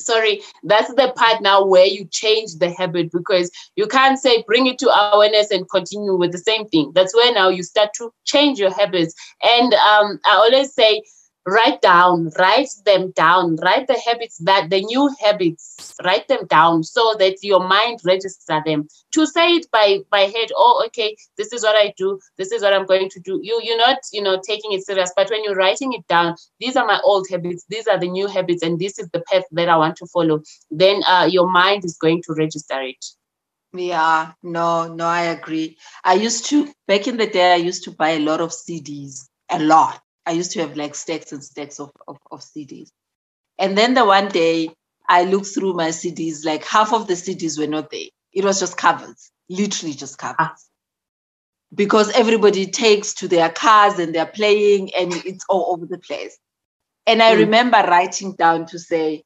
sorry 0.06 0.42
that's 0.64 0.94
the 0.96 1.14
part 1.16 1.42
now 1.42 1.66
where 1.66 1.86
you 1.86 2.06
change 2.12 2.56
the 2.60 2.72
habit 2.72 3.12
because 3.12 3.52
you 3.76 3.88
can't 3.88 4.20
say 4.20 4.44
bring 4.48 4.68
it 4.68 4.78
to 4.80 4.90
awareness 4.90 5.52
and 5.52 5.70
continue 5.70 6.16
with 6.16 6.32
the 6.32 6.38
same 6.38 6.68
thing. 6.70 6.92
That's 6.96 7.16
where 7.16 7.34
now 7.34 7.50
you 7.50 7.64
start 7.64 7.90
to 7.98 8.12
change 8.26 8.60
your 8.60 8.74
habits. 8.74 9.14
And 9.42 9.74
um, 9.74 10.20
i 10.26 10.36
always 10.36 10.74
say 10.74 11.02
write 11.46 11.82
down 11.82 12.32
write 12.40 12.70
them 12.86 13.12
down. 13.12 13.58
Write 13.58 13.88
the 13.88 14.00
habits 14.06 14.38
that 14.40 14.70
the 14.70 14.82
new 14.82 15.10
habits. 15.20 15.94
Write 16.04 16.28
them 16.28 16.46
down 16.48 16.84
so 16.84 17.16
that 17.20 17.44
your 17.44 17.68
mind 17.68 18.00
register 18.06 18.62
them. 18.66 18.88
To 19.14 19.26
say 19.26 19.56
it 19.56 19.70
by 19.72 20.00
by 20.10 20.22
head 20.22 20.50
oh 20.56 20.84
okay 20.88 21.16
this 21.38 21.54
is 21.54 21.64
what 21.64 21.76
i 21.76 21.94
do 21.98 22.20
this 22.38 22.52
is 22.52 22.62
what 22.62 22.74
i'm 22.74 22.86
going 22.86 23.10
to 23.10 23.20
do. 23.20 23.40
You 23.44 23.60
you're 23.64 23.78
not 23.78 24.00
you 24.12 24.22
know 24.22 24.40
taking 24.46 24.74
it 24.74 24.86
serious 24.86 25.12
but 25.16 25.30
when 25.30 25.44
you're 25.44 25.56
writing 25.56 25.94
it 25.94 26.08
down 26.08 26.36
these 26.60 26.76
are 26.76 26.86
my 26.86 27.00
old 27.04 27.28
habits 27.30 27.66
these 27.70 27.88
are 27.88 28.00
the 28.00 28.10
new 28.10 28.28
habits 28.28 28.64
and 28.64 28.80
this 28.80 29.00
is 29.00 29.10
the 29.10 29.22
path 29.32 29.44
that 29.52 29.70
i 29.70 29.78
want 29.78 29.96
to 29.98 30.08
follow 30.08 30.42
then 30.72 31.02
uh, 31.08 31.28
your 31.30 31.50
mind 31.50 31.86
is 31.86 31.98
going 31.98 32.22
to 32.24 32.34
register 32.34 32.82
it. 32.82 33.06
Yeah 33.74 34.34
no 34.44 34.88
no 34.94 35.06
i 35.06 35.22
agree. 35.24 35.78
I 36.04 36.14
used 36.14 36.46
to 36.48 36.72
back 36.88 37.08
in 37.08 37.18
the 37.18 37.28
day 37.28 37.54
i 37.54 37.58
used 37.58 37.84
to 37.86 37.92
buy 37.92 38.12
a 38.12 38.20
lot 38.20 38.42
of 38.42 38.52
cds 38.52 39.28
a 39.50 39.60
lot 39.60 40.02
I 40.26 40.32
used 40.32 40.52
to 40.52 40.62
have 40.62 40.78
like 40.78 40.96
stacks 40.96 41.32
and 41.32 41.44
stacks 41.44 41.80
of, 41.80 41.92
of, 42.08 42.18
of 42.32 42.42
CDs. 42.42 42.90
And 43.58 43.78
then 43.78 43.94
the 43.94 44.06
one 44.06 44.30
day 44.30 44.70
I 45.08 45.24
looked 45.24 45.48
through 45.48 45.74
my 45.74 45.90
CDs, 45.90 46.46
like 46.46 46.64
half 46.66 46.94
of 46.94 47.08
the 47.08 47.14
CDs 47.14 47.60
were 47.60 47.68
not 47.68 47.92
there. 47.92 48.08
It 48.32 48.44
was 48.44 48.60
just 48.60 48.78
covers, 48.78 49.32
literally 49.50 49.94
just 49.94 50.18
covers. 50.18 50.36
Ah. 50.40 50.56
Because 51.74 52.12
everybody 52.12 52.68
takes 52.68 53.16
to 53.16 53.28
their 53.28 53.50
cars 53.50 54.00
and 54.00 54.14
they're 54.14 54.26
playing 54.26 54.94
and 54.94 55.14
it's 55.26 55.44
all 55.50 55.74
over 55.74 55.86
the 55.86 55.98
place. 55.98 56.38
And 57.06 57.22
I 57.22 57.36
mm. 57.36 57.40
remember 57.40 57.78
writing 57.78 58.34
down 58.34 58.68
to 58.68 58.80
say, 58.80 59.24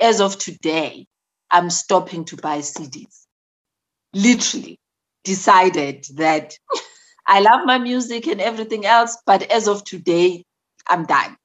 as 0.00 0.20
of 0.20 0.38
today, 0.38 1.06
I'm 1.50 1.70
stopping 1.70 2.24
to 2.26 2.36
buy 2.36 2.58
CDs. 2.58 3.26
Literally 4.14 4.78
decided 5.24 6.06
that 6.14 6.54
I 7.28 7.40
love 7.40 7.66
my 7.66 7.78
music 7.78 8.26
and 8.26 8.40
everything 8.40 8.86
else, 8.86 9.18
but 9.26 9.42
as 9.52 9.68
of 9.68 9.84
today, 9.84 10.44
I'm 10.88 11.04
done. 11.04 11.36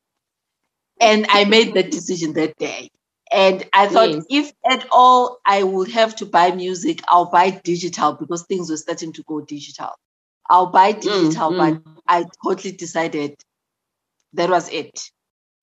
And 1.01 1.25
I 1.29 1.43
made 1.43 1.73
that 1.73 1.91
decision 1.91 2.33
that 2.33 2.57
day. 2.57 2.89
And 3.31 3.67
I 3.73 3.87
thought, 3.87 4.09
yes. 4.09 4.25
if 4.29 4.53
at 4.69 4.87
all 4.91 5.39
I 5.45 5.63
would 5.63 5.89
have 5.91 6.15
to 6.17 6.25
buy 6.25 6.51
music, 6.51 7.01
I'll 7.07 7.29
buy 7.29 7.49
digital 7.49 8.13
because 8.13 8.43
things 8.43 8.69
were 8.69 8.77
starting 8.77 9.11
to 9.13 9.23
go 9.23 9.41
digital. 9.41 9.89
I'll 10.49 10.67
buy 10.67 10.93
mm, 10.93 11.01
digital, 11.01 11.51
mm, 11.51 11.57
but. 11.57 11.93
I 12.07 12.25
totally 12.43 12.73
decided 12.73 13.35
that 14.33 14.49
was 14.49 14.69
it. 14.69 15.09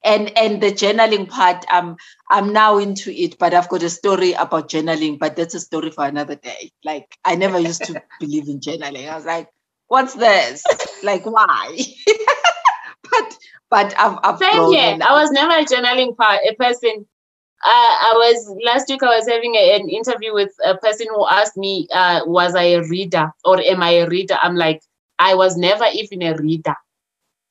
And 0.03 0.37
and 0.37 0.63
the 0.63 0.73
journaling 0.73 1.29
part, 1.29 1.65
I'm 1.69 1.97
I'm 2.31 2.53
now 2.53 2.79
into 2.79 3.11
it, 3.13 3.39
but 3.39 3.53
I've 3.53 3.69
got 3.69 3.83
a 3.83 3.91
story 3.91 4.33
about 4.33 4.71
journaling, 4.71 5.19
but 5.19 5.37
that's 5.37 5.55
a 5.55 5.61
story 5.61 5.91
for 5.91 6.07
another 6.07 6.37
day. 6.37 6.71
Like 6.83 7.15
I 7.25 7.37
never 7.37 7.59
used 7.59 7.85
to 7.85 8.03
believe 8.21 8.49
in 8.49 8.61
journaling. 8.61 9.11
I 9.11 9.15
was 9.15 9.27
like, 9.27 9.49
what's 9.91 10.15
this? 10.15 10.63
like, 11.03 11.27
why? 11.27 11.77
but 13.11 13.39
but 13.71 13.95
I've, 13.99 14.19
I've 14.23 14.39
Same 14.39 14.73
here. 14.73 14.99
I 15.03 15.13
was 15.21 15.31
never 15.31 15.53
a 15.53 15.65
journaling 15.65 16.17
part, 16.17 16.41
a 16.49 16.55
person. 16.55 17.07
Uh, 17.63 17.93
I 18.09 18.13
was 18.17 18.57
last 18.65 18.89
week. 18.89 19.03
I 19.03 19.19
was 19.19 19.29
having 19.29 19.55
a, 19.55 19.77
an 19.77 19.89
interview 19.91 20.33
with 20.33 20.51
a 20.65 20.77
person 20.79 21.09
who 21.11 21.27
asked 21.29 21.57
me, 21.57 21.89
uh, 21.93 22.21
"Was 22.25 22.55
I 22.55 22.63
a 22.63 22.83
reader 22.89 23.31
or 23.45 23.61
am 23.61 23.83
I 23.83 23.91
a 23.91 24.09
reader?" 24.09 24.39
I'm 24.41 24.57
like, 24.57 24.81
I 25.19 25.35
was 25.35 25.57
never 25.57 25.85
even 25.93 26.23
a 26.23 26.37
reader. 26.37 26.75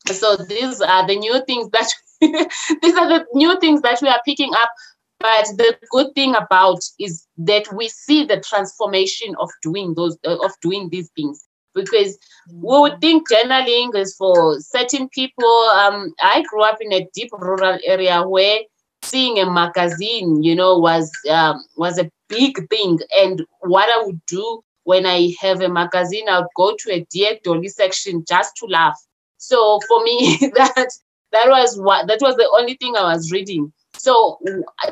So 0.07 0.37
these 0.37 0.81
are 0.81 1.05
the 1.05 1.15
new 1.15 1.43
things 1.45 1.69
that 1.71 1.89
these 2.21 2.95
are 2.95 3.09
the 3.09 3.25
new 3.33 3.59
things 3.59 3.81
that 3.81 4.01
we 4.01 4.07
are 4.07 4.21
picking 4.25 4.51
up. 4.53 4.71
But 5.19 5.47
the 5.57 5.77
good 5.91 6.15
thing 6.15 6.33
about 6.35 6.79
is 6.97 7.27
that 7.39 7.71
we 7.73 7.89
see 7.89 8.23
the 8.23 8.39
transformation 8.39 9.35
of 9.39 9.49
doing 9.61 9.93
those 9.93 10.17
uh, 10.25 10.37
of 10.37 10.53
doing 10.61 10.89
these 10.89 11.09
things 11.15 11.45
because 11.73 12.17
we 12.51 12.79
would 12.79 13.01
think 13.01 13.29
journaling 13.29 13.95
is 13.95 14.15
for 14.15 14.59
certain 14.59 15.09
people. 15.09 15.45
Um, 15.45 16.13
I 16.21 16.43
grew 16.49 16.63
up 16.63 16.77
in 16.81 16.93
a 16.93 17.07
deep 17.13 17.31
rural 17.33 17.77
area 17.85 18.23
where 18.27 18.59
seeing 19.03 19.39
a 19.39 19.49
magazine, 19.49 20.43
you 20.43 20.55
know, 20.55 20.77
was 20.77 21.11
um, 21.29 21.63
was 21.77 21.97
a 21.97 22.09
big 22.27 22.69
thing. 22.69 22.99
And 23.17 23.45
what 23.61 23.89
I 23.89 24.05
would 24.05 24.25
do 24.25 24.61
when 24.83 25.05
I 25.05 25.33
have 25.39 25.61
a 25.61 25.69
magazine, 25.69 26.27
I 26.29 26.39
would 26.39 26.47
go 26.55 26.75
to 26.77 26.93
a 26.93 27.05
Dear 27.11 27.37
Dolly 27.43 27.67
section 27.67 28.23
just 28.27 28.55
to 28.57 28.65
laugh. 28.65 28.99
So 29.37 29.79
for 29.87 30.03
me, 30.03 30.37
that 30.55 30.89
that 31.31 31.47
was 31.47 31.79
what 31.79 32.07
that 32.07 32.19
was 32.21 32.35
the 32.35 32.49
only 32.57 32.75
thing 32.75 32.95
I 32.95 33.13
was 33.13 33.31
reading. 33.31 33.71
So 33.93 34.39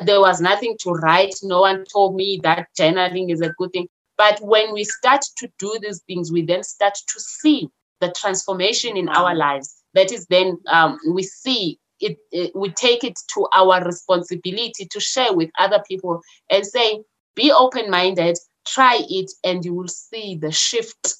there 0.04 0.20
was 0.20 0.40
nothing 0.40 0.76
to 0.80 0.90
write. 0.90 1.34
No 1.42 1.60
one 1.60 1.84
told 1.90 2.14
me 2.14 2.40
that 2.42 2.68
journaling 2.78 3.32
is 3.32 3.40
a 3.40 3.54
good 3.58 3.72
thing. 3.72 3.88
But 4.18 4.40
when 4.40 4.74
we 4.74 4.84
start 4.84 5.22
to 5.38 5.48
do 5.58 5.78
these 5.80 6.02
things, 6.06 6.30
we 6.30 6.44
then 6.44 6.62
start 6.64 6.94
to 6.94 7.20
see 7.20 7.68
the 8.00 8.12
transformation 8.16 8.96
in 8.96 9.08
our 9.08 9.34
lives. 9.34 9.74
That 9.94 10.12
is, 10.12 10.26
then 10.26 10.58
um, 10.66 10.98
we 11.12 11.22
see 11.22 11.78
it, 12.00 12.18
it, 12.30 12.52
we 12.54 12.70
take 12.70 13.04
it 13.04 13.18
to 13.34 13.48
our 13.54 13.84
responsibility 13.84 14.86
to 14.90 15.00
share 15.00 15.32
with 15.32 15.50
other 15.58 15.82
people 15.88 16.20
and 16.50 16.66
say, 16.66 17.02
be 17.34 17.52
open 17.52 17.90
minded, 17.90 18.36
try 18.66 19.00
it, 19.08 19.30
and 19.44 19.64
you 19.64 19.74
will 19.74 19.88
see 19.88 20.36
the 20.36 20.52
shift 20.52 21.14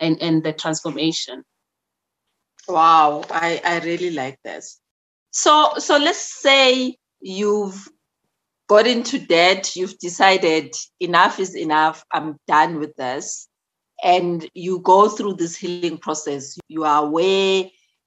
and, 0.00 0.20
and 0.22 0.42
the 0.42 0.52
transformation. 0.52 1.44
Wow, 2.68 3.24
I, 3.30 3.60
I 3.64 3.80
really 3.80 4.10
like 4.10 4.38
this. 4.44 4.80
So 5.32 5.74
so 5.78 5.96
let's 5.96 6.40
say 6.40 6.96
you've 7.20 7.88
got 8.70 8.86
into 8.86 9.18
debt, 9.18 9.74
you've 9.74 9.98
decided 9.98 10.72
enough 11.00 11.40
is 11.40 11.56
enough, 11.56 12.04
I'm 12.12 12.36
done 12.46 12.78
with 12.78 12.94
this. 12.94 13.48
And 14.04 14.48
you 14.54 14.78
go 14.78 15.08
through 15.08 15.34
this 15.34 15.56
healing 15.56 15.98
process. 15.98 16.56
You 16.68 16.84
are 16.84 17.04
aware, 17.04 17.64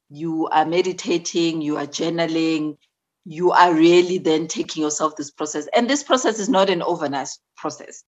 you 0.10 0.48
are 0.48 0.66
meditating, 0.66 1.62
you 1.62 1.76
are 1.76 1.86
journaling, 1.86 2.78
you 3.26 3.52
are 3.52 3.74
really 3.74 4.20
then 4.20 4.48
taking 4.48 4.84
yourself 4.84 5.18
this 5.18 5.32
process. 5.32 5.68
And 5.76 5.90
this 5.90 6.02
process 6.02 6.40
is 6.40 6.48
not 6.48 6.70
an 6.70 6.82
overnight 6.82 7.30
process. 7.58 8.02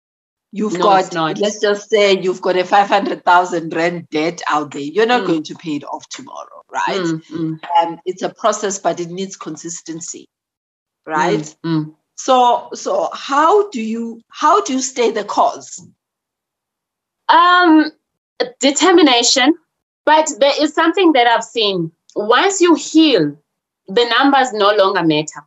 You've 0.53 0.77
no, 0.77 0.83
got, 0.83 1.13
let's 1.37 1.59
just 1.59 1.89
say 1.89 2.17
you've 2.17 2.41
got 2.41 2.55
a 2.55 2.63
500,000 2.63 3.75
rand 3.75 4.07
debt 4.11 4.41
out 4.49 4.71
there. 4.71 4.81
You're 4.81 5.05
not 5.05 5.23
mm. 5.23 5.27
going 5.27 5.43
to 5.43 5.55
pay 5.55 5.75
it 5.75 5.83
off 5.83 6.07
tomorrow, 6.07 6.63
right? 6.71 7.01
Mm, 7.01 7.21
mm. 7.25 7.59
Um, 7.81 7.99
it's 8.05 8.21
a 8.21 8.33
process, 8.33 8.79
but 8.79 9.01
it 9.01 9.09
needs 9.09 9.35
consistency, 9.35 10.29
right? 11.05 11.53
So, 12.15 12.69
so 12.73 13.09
how 13.13 13.69
do 13.69 13.81
you, 13.81 14.21
how 14.29 14.61
do 14.61 14.73
you 14.73 14.81
stay 14.81 15.11
the 15.11 15.23
course? 15.23 15.85
Um, 17.27 17.91
determination, 18.59 19.55
but 20.05 20.29
there 20.39 20.53
is 20.61 20.73
something 20.73 21.13
that 21.13 21.27
I've 21.27 21.43
seen. 21.43 21.91
Once 22.15 22.61
you 22.61 22.75
heal, 22.75 23.37
the 23.87 24.05
numbers 24.17 24.53
no 24.53 24.73
longer 24.73 25.03
matter. 25.03 25.41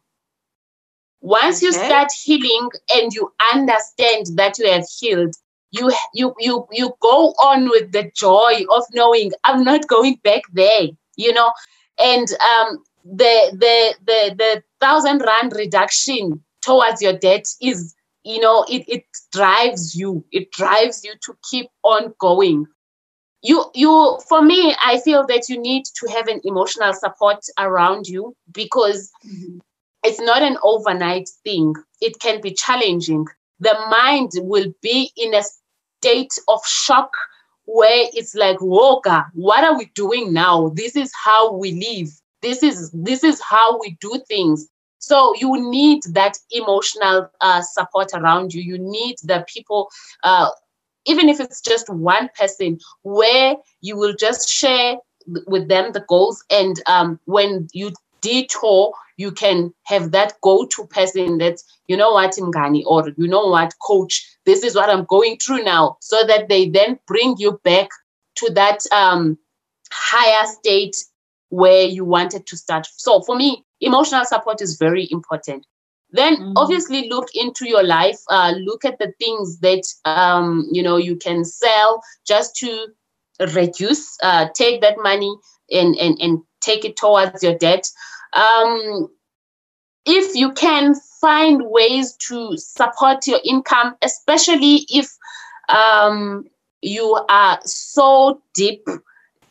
Once 1.21 1.59
okay. 1.59 1.67
you 1.67 1.73
start 1.73 2.09
healing 2.13 2.71
and 2.95 3.13
you 3.13 3.33
understand 3.53 4.27
that 4.37 4.59
you 4.59 4.71
have 4.71 4.85
healed, 4.99 5.35
you 5.71 5.93
you 6.15 6.35
you 6.39 6.67
you 6.71 6.93
go 7.01 7.35
on 7.43 7.69
with 7.69 7.93
the 7.93 8.11
joy 8.15 8.65
of 8.71 8.85
knowing 8.95 9.33
I'm 9.45 9.65
not 9.65 9.87
going 9.89 10.19
back 10.23 10.43
there, 10.53 10.87
you 11.17 11.33
know. 11.33 11.53
And 11.99 12.29
um, 12.41 12.79
the 13.05 13.51
the 13.53 13.95
the 14.07 14.35
the 14.37 14.63
thousand 14.81 15.23
rand 15.27 15.53
reduction 15.57 16.43
towards 16.65 17.03
your 17.03 17.13
debt 17.13 17.47
is, 17.61 17.95
you 18.25 18.41
know, 18.41 18.65
it 18.69 18.85
it 18.89 19.05
drives 19.33 19.95
you. 19.95 20.25
It 20.33 20.51
drives 20.53 21.05
you 21.05 21.15
to 21.25 21.37
keep 21.51 21.69
on 21.83 22.15
going. 22.19 22.67
You 23.43 23.71
you 23.73 24.19
for 24.29 24.43
me 24.43 24.75
i 24.85 24.99
feel 24.99 25.25
that 25.29 25.49
you 25.49 25.61
need 25.61 25.85
to 25.85 26.09
have 26.09 26.27
an 26.27 26.41
emotional 26.43 26.93
support 26.93 27.39
around 27.57 28.09
you 28.09 28.35
because 28.51 29.13
mm-hmm. 29.25 29.59
it's 30.03 30.21
not 30.21 30.43
an 30.43 30.57
overnight 30.65 31.29
thing. 31.45 31.75
It 32.01 32.19
can 32.19 32.41
be 32.41 32.53
challenging. 32.53 33.27
The 33.61 33.77
mind 33.91 34.33
will 34.37 34.73
be 34.83 35.13
in 35.17 35.35
a 35.35 35.43
state 36.01 36.33
of 36.49 36.61
shock 36.67 37.11
where 37.67 38.09
it's 38.15 38.35
like 38.35 38.59
woga 38.59 39.27
what 39.35 39.63
are 39.63 39.77
we 39.77 39.87
doing 39.95 40.33
now? 40.33 40.71
This 40.71 40.97
is 40.97 41.13
how 41.25 41.53
we 41.53 41.73
live. 41.73 42.11
This 42.43 42.63
is 42.63 42.91
this 42.93 43.23
is 43.23 43.41
how 43.41 43.79
we 43.79 43.97
do 44.01 44.21
things 44.27 44.69
so 44.99 45.35
you 45.37 45.71
need 45.71 46.03
that 46.11 46.37
emotional 46.51 47.31
uh, 47.41 47.63
support 47.63 48.11
around 48.15 48.53
you. 48.55 48.63
You 48.63 48.79
need 48.79 49.17
the 49.25 49.45
people 49.53 49.89
uh, 50.25 50.51
even 51.07 51.29
if 51.29 51.41
it's 51.41 51.61
just 51.61 51.89
one 51.89 52.29
person 52.39 52.79
where 53.03 53.57
you 53.81 53.97
will 53.97 54.15
just 54.15 54.49
share 54.49 54.97
with 55.47 55.69
them 55.69 55.93
the 55.93 56.05
goals. 56.09 56.45
And 56.51 56.83
um, 56.87 57.19
when 57.25 57.69
you 57.73 57.93
detour 58.21 58.93
you 59.17 59.31
can 59.31 59.73
have 59.85 60.11
that 60.11 60.33
go-to 60.43 60.85
person 60.89 61.39
that 61.39 61.59
you 61.87 61.97
know 61.97 62.13
what 62.13 62.33
Mgani 62.33 62.83
or 62.87 63.09
you 63.17 63.29
know 63.29 63.47
what 63.47 63.75
coach 63.87 64.27
this 64.45 64.65
is 64.65 64.75
what 64.75 64.91
i'm 64.91 65.05
going 65.05 65.37
through 65.39 65.63
now 65.63 65.97
so 66.01 66.25
that 66.27 66.49
they 66.49 66.69
then 66.69 66.99
bring 67.07 67.37
you 67.39 67.61
back 67.63 67.89
to 68.37 68.51
that 68.55 68.81
um, 68.93 69.39
higher 69.91 70.47
state 70.47 70.97
where 71.51 71.83
you 71.85 72.05
wanted 72.05 72.47
to 72.47 72.57
start. 72.57 72.87
So 72.97 73.21
for 73.23 73.37
me 73.37 73.65
emotional 73.81 74.25
support 74.25 74.61
is 74.61 74.77
very 74.77 75.09
important 75.11 75.67
then 76.11 76.37
mm-hmm. 76.37 76.53
obviously 76.57 77.09
look 77.09 77.29
into 77.35 77.69
your 77.69 77.83
life 77.83 78.19
uh, 78.31 78.55
look 78.59 78.85
at 78.85 78.99
the 78.99 79.13
things 79.19 79.61
that 79.61 79.83
um, 80.05 80.67
you 80.73 80.83
know 80.83 80.97
you 80.97 81.17
can 81.17 81.45
sell 81.45 82.03
just 82.27 82.57
to 82.57 82.87
reduce 83.55 84.17
uh, 84.23 84.47
take 84.55 84.81
that 84.81 84.97
money 84.99 85.35
and, 85.71 85.97
and 85.97 86.19
and 86.21 86.39
take 86.61 86.85
it 86.85 86.97
towards 86.97 87.43
your 87.43 87.57
debt 87.57 87.89
um, 88.33 89.09
if 90.07 90.35
you 90.35 90.53
can 90.53 90.95
find 91.21 91.63
ways 91.67 92.17
to 92.17 92.57
support 92.57 93.27
your 93.27 93.41
income 93.45 93.95
especially 94.03 94.87
if 94.89 95.09
um, 95.69 96.45
you 96.81 97.21
are 97.29 97.59
so 97.65 98.41
deep 98.55 98.87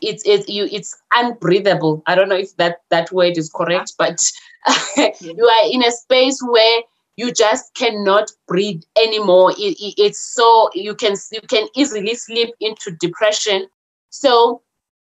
it's 0.02 0.24
it's 0.26 0.48
you 0.48 0.68
it's 0.72 0.95
unbreathable 1.14 2.02
i 2.08 2.16
don't 2.16 2.30
know 2.30 2.36
if 2.36 2.56
that 2.58 2.82
that 2.89 3.12
word 3.12 3.38
is 3.38 3.50
correct 3.50 3.93
but 3.98 4.22
you 5.22 5.45
are 5.45 5.72
in 5.72 5.84
a 5.84 5.91
space 5.91 6.39
where 6.41 6.82
you 7.18 7.32
just 7.32 7.74
cannot 7.74 8.32
breathe 8.48 8.84
anymore. 8.95 9.52
It, 9.58 9.76
it, 9.80 9.95
it's 9.98 10.20
so 10.20 10.70
you 10.74 10.95
can 10.95 11.16
you 11.32 11.41
can 11.41 11.68
easily 11.76 12.14
slip 12.14 12.52
into 12.62 12.91
depression. 12.91 13.68
So 14.12 14.62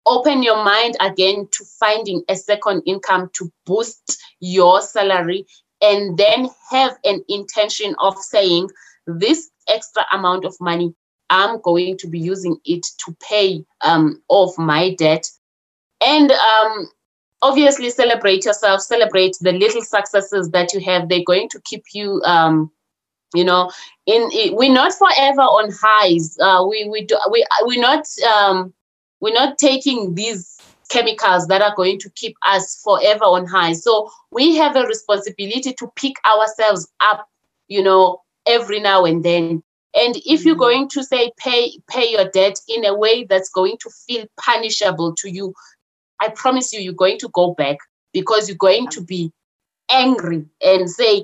open 0.06 0.42
your 0.42 0.64
mind 0.64 0.96
again 1.02 1.48
to 1.52 1.66
finding 1.80 2.24
a 2.30 2.36
second 2.36 2.84
income 2.86 3.30
to 3.34 3.52
boost 3.66 4.18
your 4.40 4.82
salary 4.82 5.46
and 5.82 6.18
then 6.18 6.50
have 6.72 6.98
an 7.04 7.24
intention 7.28 7.96
of 8.00 8.18
saying 8.18 8.70
this 9.06 9.50
extra 9.68 10.06
amount 10.14 10.46
of 10.46 10.56
money 10.60 10.96
i'm 11.30 11.62
going 11.62 11.98
to 11.98 12.08
be 12.08 12.20
using 12.20 12.58
it 12.66 12.86
to 13.06 13.16
pay 13.28 13.64
um, 13.82 14.22
off 14.30 14.58
my 14.58 14.96
debt. 14.96 15.30
And 16.02 16.32
um, 16.32 16.88
obviously 17.42 17.90
celebrate 17.90 18.46
yourself 18.46 18.82
celebrate 18.82 19.38
the 19.42 19.52
little 19.52 19.82
successes 19.82 20.50
that 20.52 20.74
you 20.74 20.80
have. 20.82 21.08
They're 21.08 21.24
going 21.26 21.50
to 21.50 21.62
keep 21.64 21.84
you 21.94 22.22
um 22.24 22.72
you 23.34 23.44
know 23.44 23.72
in, 24.06 24.30
in 24.34 24.56
we're 24.56 24.74
not 24.74 24.94
forever 24.94 25.42
on 25.42 25.72
highs. 25.72 26.38
Uh 26.40 26.66
we 26.68 26.88
we 26.90 27.06
do 27.06 27.18
we 27.32 27.46
we're 27.64 27.82
not 27.82 28.06
um 28.36 28.74
we're 29.22 29.34
not 29.34 29.58
taking 29.58 30.16
these 30.16 30.58
chemicals 30.90 31.48
that 31.48 31.62
are 31.62 31.76
going 31.76 32.00
to 32.00 32.10
keep 32.16 32.36
us 32.48 32.82
forever 32.84 33.24
on 33.24 33.46
high. 33.46 33.74
So 33.74 34.10
we 34.32 34.56
have 34.56 34.76
a 34.76 34.86
responsibility 34.86 35.74
to 35.74 35.88
pick 35.96 36.16
ourselves 36.30 36.88
up 37.02 37.28
you 37.68 37.84
know 37.84 38.22
every 38.48 38.80
now 38.80 39.06
and 39.06 39.24
then 39.24 39.64
and 39.96 40.16
if 40.18 40.46
you're 40.46 40.54
mm-hmm. 40.54 40.60
going 40.60 40.90
to 40.90 41.04
say 41.04 41.32
pay 41.38 41.80
pay 41.90 42.12
your 42.12 42.30
debt 42.30 42.60
in 42.68 42.86
a 42.86 42.98
way 42.98 43.24
that's 43.24 43.50
going 43.50 43.78
to 43.82 43.90
feel 44.08 44.26
punishable 44.38 45.16
to 45.16 45.30
you 45.30 45.54
I 46.20 46.30
promise 46.30 46.74
you, 46.74 46.82
you're 46.82 46.94
going 46.94 47.18
to 47.20 47.30
go 47.30 47.54
back 47.54 47.78
because 48.14 48.48
you're 48.48 48.58
going 48.58 48.88
to 48.90 49.02
be 49.02 49.32
angry 49.92 50.46
and 50.62 50.90
say, 50.90 51.24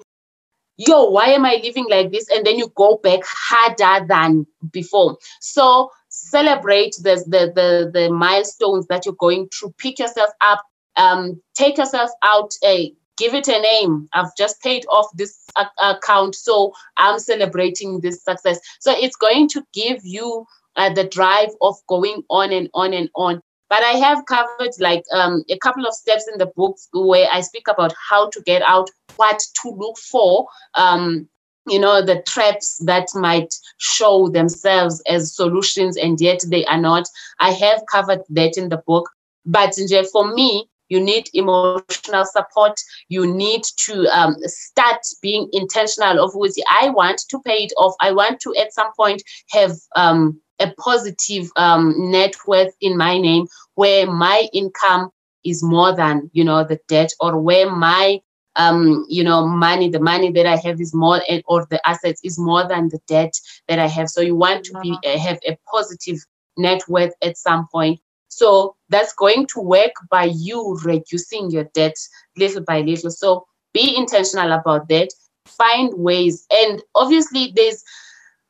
yo, 0.77 1.09
why 1.09 1.27
am 1.27 1.45
I 1.45 1.59
living 1.63 1.87
like 1.89 2.11
this? 2.11 2.29
And 2.29 2.45
then 2.45 2.57
you 2.57 2.71
go 2.75 2.97
back 3.03 3.21
harder 3.23 4.05
than 4.07 4.45
before. 4.71 5.17
So 5.41 5.91
celebrate 6.09 6.95
the, 7.01 7.23
the, 7.27 7.51
the, 7.53 7.91
the 7.93 8.09
milestones 8.09 8.87
that 8.87 9.05
you're 9.05 9.15
going 9.15 9.49
through. 9.49 9.73
Pick 9.77 9.99
yourself 9.99 10.29
up, 10.41 10.63
um, 10.95 11.41
take 11.55 11.77
yourself 11.77 12.11
out, 12.23 12.51
uh, 12.65 12.85
give 13.17 13.33
it 13.33 13.47
a 13.47 13.59
name. 13.59 14.07
I've 14.13 14.35
just 14.37 14.61
paid 14.61 14.85
off 14.87 15.07
this 15.15 15.45
account, 15.81 16.35
so 16.35 16.73
I'm 16.97 17.19
celebrating 17.19 18.01
this 18.01 18.23
success. 18.23 18.59
So 18.79 18.93
it's 18.95 19.15
going 19.15 19.49
to 19.49 19.63
give 19.73 19.99
you 20.03 20.45
uh, 20.75 20.93
the 20.93 21.05
drive 21.05 21.49
of 21.61 21.75
going 21.87 22.23
on 22.29 22.51
and 22.51 22.69
on 22.73 22.93
and 22.93 23.09
on. 23.15 23.41
But 23.69 23.83
I 23.83 23.93
have 23.93 24.25
covered 24.25 24.73
like 24.79 25.03
um, 25.11 25.43
a 25.49 25.57
couple 25.57 25.85
of 25.85 25.93
steps 25.93 26.27
in 26.31 26.37
the 26.37 26.51
book 26.55 26.77
where 26.93 27.27
I 27.31 27.41
speak 27.41 27.67
about 27.67 27.93
how 28.09 28.29
to 28.29 28.41
get 28.41 28.61
out, 28.61 28.89
what 29.15 29.41
to 29.61 29.69
look 29.69 29.97
for, 29.97 30.47
um, 30.75 31.27
you 31.67 31.79
know, 31.79 32.05
the 32.05 32.21
traps 32.21 32.77
that 32.85 33.07
might 33.15 33.53
show 33.77 34.29
themselves 34.29 35.01
as 35.07 35.35
solutions 35.35 35.97
and 35.97 36.21
yet 36.21 36.41
they 36.47 36.63
are 36.65 36.79
not. 36.79 37.07
I 37.39 37.51
have 37.51 37.81
covered 37.91 38.21
that 38.29 38.57
in 38.57 38.69
the 38.69 38.83
book. 38.85 39.09
But 39.47 39.75
for 40.11 40.33
me, 40.33 40.69
you 40.89 40.99
need 40.99 41.29
emotional 41.33 42.25
support. 42.25 42.79
You 43.09 43.25
need 43.25 43.63
to 43.85 44.05
um, 44.07 44.35
start 44.45 45.01
being 45.21 45.49
intentional 45.51 46.23
of 46.23 46.31
which 46.35 46.53
i 46.69 46.89
want 46.89 47.21
to 47.29 47.39
pay 47.45 47.63
it 47.63 47.73
off. 47.77 47.95
I 48.01 48.11
want 48.11 48.39
to 48.41 48.55
at 48.55 48.73
some 48.73 48.91
point 48.97 49.23
have 49.51 49.73
um, 49.95 50.39
a 50.59 50.71
positive 50.79 51.49
um, 51.55 51.93
net 52.11 52.35
worth 52.47 52.73
in 52.81 52.97
my 52.97 53.17
name 53.17 53.47
where 53.75 54.09
my 54.09 54.47
income 54.53 55.09
is 55.43 55.63
more 55.63 55.95
than 55.95 56.29
you 56.33 56.43
know 56.43 56.63
the 56.63 56.79
debt 56.87 57.11
or 57.19 57.39
where 57.39 57.69
my 57.69 58.19
um, 58.55 59.05
you 59.09 59.23
know 59.23 59.45
money 59.47 59.89
the 59.89 59.99
money 59.99 60.31
that 60.31 60.45
i 60.45 60.55
have 60.55 60.79
is 60.79 60.93
more 60.93 61.21
or 61.45 61.67
the 61.69 61.87
assets 61.87 62.21
is 62.23 62.39
more 62.39 62.67
than 62.67 62.89
the 62.89 62.99
debt 63.07 63.33
that 63.67 63.79
i 63.79 63.87
have. 63.87 64.09
So 64.09 64.21
you 64.21 64.35
want 64.35 64.63
to 64.65 64.79
be 64.81 64.97
uh, 65.05 65.17
have 65.17 65.39
a 65.47 65.57
positive 65.71 66.17
net 66.57 66.81
worth 66.87 67.13
at 67.21 67.37
some 67.37 67.67
point 67.71 67.99
so 68.35 68.75
that's 68.89 69.13
going 69.13 69.47
to 69.47 69.61
work 69.61 69.93
by 70.11 70.25
you 70.25 70.77
reducing 70.83 71.49
your 71.49 71.63
debt 71.73 71.95
little 72.35 72.63
by 72.63 72.81
little. 72.81 73.09
So 73.09 73.45
be 73.73 73.95
intentional 73.95 74.51
about 74.51 74.89
that. 74.89 75.09
Find 75.45 75.93
ways. 75.93 76.45
And 76.51 76.83
obviously 76.95 77.53
there's 77.55 77.81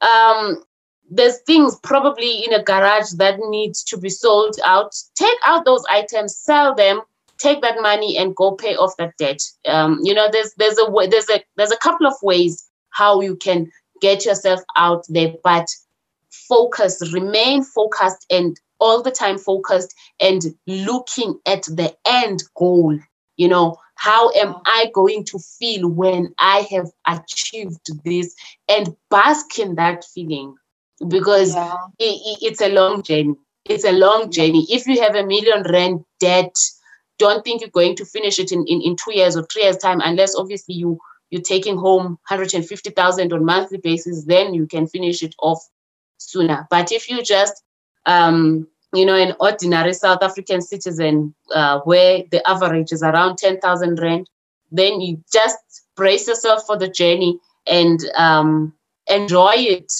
um 0.01 0.63
there's 1.11 1.39
things 1.41 1.75
probably 1.83 2.43
in 2.43 2.51
a 2.51 2.63
garage 2.63 3.11
that 3.17 3.37
needs 3.49 3.83
to 3.83 3.97
be 3.97 4.09
sold 4.09 4.55
out. 4.63 4.95
Take 5.13 5.37
out 5.45 5.65
those 5.65 5.85
items 5.87 6.35
sell 6.35 6.73
them 6.73 7.01
take 7.37 7.61
that 7.61 7.81
money 7.81 8.17
and 8.17 8.35
go 8.35 8.53
pay 8.53 8.77
off 8.77 8.95
that 8.97 9.11
debt. 9.17 9.41
Um, 9.67 9.99
you 10.01 10.13
know, 10.13 10.29
there's 10.31 10.53
there's 10.57 10.79
a 10.79 10.85
there's 11.09 11.29
a 11.29 11.43
there's 11.57 11.71
a 11.71 11.77
couple 11.77 12.07
of 12.07 12.13
ways 12.23 12.65
how 12.91 13.19
you 13.21 13.35
can 13.35 13.69
get 14.01 14.25
yourself 14.25 14.61
out 14.77 15.03
there, 15.09 15.33
but 15.43 15.67
focus, 16.47 17.13
remain 17.13 17.61
focused 17.63 18.25
and 18.29 18.57
all 18.79 19.01
the 19.01 19.11
time 19.11 19.37
focused 19.37 19.93
and 20.19 20.43
looking 20.67 21.39
at 21.45 21.63
the 21.63 21.95
end 22.05 22.43
goal. 22.55 22.97
You 23.37 23.47
know, 23.47 23.77
how 23.95 24.31
am 24.31 24.55
I 24.65 24.91
going 24.93 25.25
to 25.25 25.39
feel 25.39 25.89
when 25.89 26.33
I 26.37 26.67
have 26.71 26.89
achieved 27.07 27.89
this 28.03 28.35
and 28.69 28.95
bask 29.09 29.59
in 29.59 29.75
that 29.75 30.05
feeling? 30.05 30.55
Because 31.07 31.53
yeah. 31.53 31.75
it, 31.99 32.39
it's 32.41 32.61
a 32.61 32.69
long 32.69 33.03
journey. 33.03 33.35
It's 33.65 33.83
a 33.83 33.91
long 33.91 34.31
journey. 34.31 34.65
If 34.69 34.85
you 34.87 35.01
have 35.01 35.15
a 35.15 35.25
million 35.25 35.63
rand 35.63 36.05
debt, 36.19 36.55
don't 37.17 37.43
think 37.43 37.61
you're 37.61 37.69
going 37.69 37.95
to 37.95 38.05
finish 38.05 38.39
it 38.39 38.51
in, 38.51 38.65
in, 38.67 38.81
in 38.81 38.95
two 38.95 39.13
years 39.13 39.35
or 39.35 39.43
three 39.51 39.63
years' 39.63 39.77
time, 39.77 40.01
unless 40.03 40.35
obviously 40.35 40.75
you 40.75 40.99
you're 41.31 41.41
taking 41.41 41.75
home 41.75 42.19
150,000 42.29 43.33
on 43.33 43.45
monthly 43.45 43.79
basis, 43.79 44.25
then 44.25 44.53
you 44.53 44.67
can 44.67 44.87
finish 44.87 45.23
it 45.23 45.33
off 45.39 45.59
sooner. 46.17 46.67
But 46.69 46.91
if 46.91 47.09
you 47.09 47.23
just 47.23 47.61
um, 48.05 48.67
you 48.93 49.05
know, 49.05 49.15
an 49.15 49.35
ordinary 49.39 49.93
South 49.93 50.23
African 50.23 50.61
citizen 50.61 51.33
uh, 51.53 51.79
where 51.81 52.23
the 52.31 52.47
average 52.47 52.91
is 52.91 53.03
around 53.03 53.37
10,000 53.37 53.99
rand, 53.99 54.29
then 54.71 55.01
you 55.01 55.21
just 55.31 55.57
brace 55.95 56.27
yourself 56.27 56.65
for 56.65 56.77
the 56.77 56.87
journey 56.87 57.39
and 57.67 57.99
um, 58.15 58.73
enjoy 59.07 59.53
it. 59.55 59.91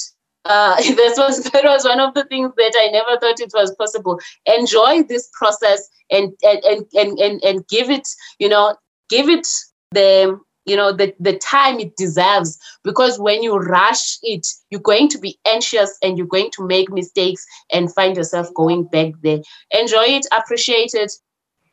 Uh, 0.45 0.75
this 0.81 1.17
was 1.17 1.43
that 1.51 1.63
was 1.63 1.85
one 1.85 1.99
of 1.99 2.13
the 2.13 2.23
things 2.25 2.51
that 2.57 2.73
I 2.77 2.91
never 2.91 3.19
thought 3.19 3.39
it 3.39 3.51
was 3.53 3.73
possible. 3.75 4.19
Enjoy 4.45 5.03
this 5.03 5.29
process 5.33 5.89
and 6.09 6.33
and 6.43 6.63
and 6.63 6.85
and 6.93 7.19
and, 7.19 7.43
and 7.43 7.67
give 7.67 7.89
it, 7.89 8.07
you 8.39 8.49
know, 8.49 8.75
give 9.09 9.29
it 9.29 9.47
the 9.91 10.39
you 10.65 10.75
know 10.75 10.91
the, 10.91 11.13
the 11.19 11.37
time 11.37 11.79
it 11.79 11.95
deserves. 11.95 12.59
Because 12.83 13.19
when 13.19 13.43
you 13.43 13.55
rush 13.57 14.17
it 14.23 14.45
you're 14.69 14.81
going 14.81 15.07
to 15.09 15.19
be 15.19 15.39
anxious 15.45 15.97
and 16.01 16.17
you're 16.17 16.27
going 16.27 16.51
to 16.51 16.65
make 16.65 16.91
mistakes 16.91 17.45
and 17.71 17.93
find 17.93 18.15
yourself 18.17 18.53
going 18.55 18.85
back 18.85 19.13
there. 19.21 19.39
Enjoy 19.71 20.03
it 20.03 20.25
appreciate 20.37 20.93
it. 20.93 21.11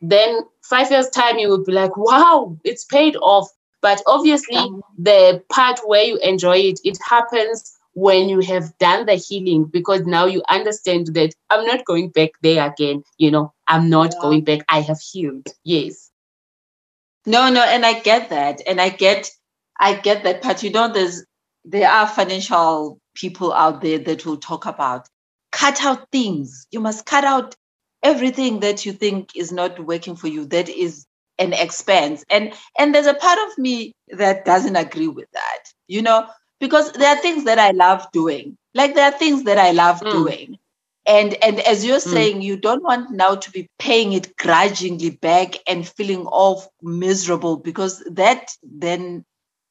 Then 0.01 0.41
five 0.63 0.91
years 0.91 1.09
time 1.09 1.37
you 1.37 1.49
will 1.49 1.63
be 1.63 1.71
like 1.71 1.95
wow 1.97 2.57
it's 2.63 2.85
paid 2.85 3.15
off. 3.17 3.49
But 3.81 4.01
obviously 4.07 4.69
the 4.97 5.43
part 5.51 5.79
where 5.85 6.03
you 6.03 6.17
enjoy 6.17 6.57
it 6.57 6.79
it 6.83 6.97
happens 7.07 7.71
when 7.95 8.27
you 8.27 8.39
have 8.39 8.75
done 8.79 9.05
the 9.05 9.15
healing. 9.15 9.65
Because 9.65 10.01
now 10.05 10.25
you 10.25 10.41
understand 10.49 11.07
that 11.13 11.33
i'm 11.49 11.65
not 11.65 11.85
going 11.85 12.09
back 12.09 12.31
there 12.41 12.65
again 12.65 13.03
you 13.17 13.31
know. 13.31 13.53
I'm 13.65 13.89
not 13.89 14.11
yeah. 14.13 14.21
going 14.21 14.43
back. 14.43 14.65
I 14.67 14.81
have 14.81 14.99
healed. 14.99 15.47
Yes 15.63 16.11
no, 17.25 17.49
no, 17.49 17.63
and 17.63 17.85
I 17.85 17.99
get 17.99 18.29
that. 18.29 18.61
And 18.67 18.81
I 18.81 18.89
get 18.89 19.29
I 19.79 19.95
get 19.95 20.23
that 20.23 20.41
part. 20.41 20.63
You 20.63 20.71
know, 20.71 20.91
there's 20.91 21.25
there 21.65 21.89
are 21.89 22.07
financial 22.07 22.99
people 23.15 23.53
out 23.53 23.81
there 23.81 23.99
that 23.99 24.25
will 24.25 24.37
talk 24.37 24.65
about 24.65 25.07
cut 25.51 25.83
out 25.83 26.09
things. 26.11 26.67
You 26.71 26.79
must 26.79 27.05
cut 27.05 27.23
out 27.23 27.55
everything 28.03 28.59
that 28.59 28.85
you 28.85 28.91
think 28.91 29.35
is 29.35 29.51
not 29.51 29.79
working 29.79 30.15
for 30.15 30.27
you, 30.27 30.45
that 30.47 30.69
is 30.69 31.05
an 31.39 31.53
expense. 31.53 32.23
And 32.29 32.53
and 32.77 32.93
there's 32.93 33.07
a 33.07 33.13
part 33.13 33.39
of 33.47 33.57
me 33.57 33.93
that 34.09 34.45
doesn't 34.45 34.75
agree 34.75 35.07
with 35.07 35.31
that, 35.31 35.63
you 35.87 36.01
know, 36.01 36.27
because 36.59 36.91
there 36.93 37.15
are 37.15 37.21
things 37.21 37.45
that 37.45 37.59
I 37.59 37.71
love 37.71 38.05
doing. 38.11 38.57
Like 38.73 38.95
there 38.95 39.05
are 39.05 39.17
things 39.17 39.43
that 39.43 39.57
I 39.57 39.71
love 39.71 40.01
mm. 40.01 40.11
doing 40.11 40.57
and 41.05 41.35
and 41.43 41.59
as 41.61 41.85
you're 41.85 41.97
mm. 41.97 42.13
saying 42.13 42.41
you 42.41 42.57
don't 42.57 42.83
want 42.83 43.11
now 43.11 43.35
to 43.35 43.51
be 43.51 43.67
paying 43.79 44.13
it 44.13 44.35
grudgingly 44.37 45.11
back 45.11 45.55
and 45.67 45.87
feeling 45.87 46.25
all 46.25 46.63
miserable 46.81 47.57
because 47.57 48.03
that 48.11 48.51
then 48.63 49.25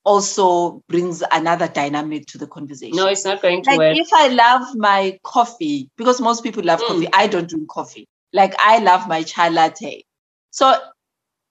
also 0.05 0.83
brings 0.89 1.23
another 1.31 1.69
dynamic 1.69 2.27
to 2.27 2.37
the 2.37 2.47
conversation. 2.47 2.97
No 2.97 3.07
it's 3.07 3.25
not 3.25 3.41
going 3.41 3.63
to 3.63 3.71
like 3.71 3.79
work. 3.79 3.97
if 3.97 4.13
i 4.13 4.29
love 4.29 4.75
my 4.75 5.19
coffee 5.23 5.89
because 5.97 6.21
most 6.21 6.43
people 6.43 6.63
love 6.65 6.81
mm. 6.81 6.87
coffee 6.89 7.09
i 7.13 7.27
don't 7.27 7.49
drink 7.49 7.69
coffee. 7.69 8.07
Like 8.33 8.55
i 8.59 8.79
love 8.79 9.09
my 9.09 9.23
chai 9.23 9.49
latte. 9.49 10.05
So 10.51 10.75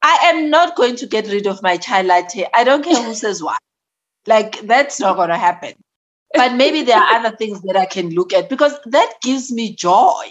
i 0.03 0.31
am 0.33 0.49
not 0.49 0.75
going 0.75 0.95
to 0.97 1.07
get 1.07 1.27
rid 1.27 1.47
of 1.47 1.63
my 1.63 1.77
chai 1.77 2.01
latte. 2.01 2.47
I 2.53 2.63
don't 2.63 2.83
care 2.83 3.01
who 3.01 3.13
says 3.15 3.41
what. 3.41 3.59
Like 4.27 4.59
that's 4.61 4.99
not 4.99 5.15
going 5.15 5.29
to 5.29 5.37
happen 5.37 5.73
but 6.33 6.55
maybe 6.55 6.83
there 6.83 6.97
are 6.97 7.15
other 7.15 7.35
things 7.35 7.61
that 7.61 7.75
I 7.75 7.85
can 7.85 8.09
look 8.11 8.33
at 8.33 8.49
because 8.49 8.73
that 8.85 9.13
gives 9.21 9.51
me 9.51 9.75
joy. 9.75 10.25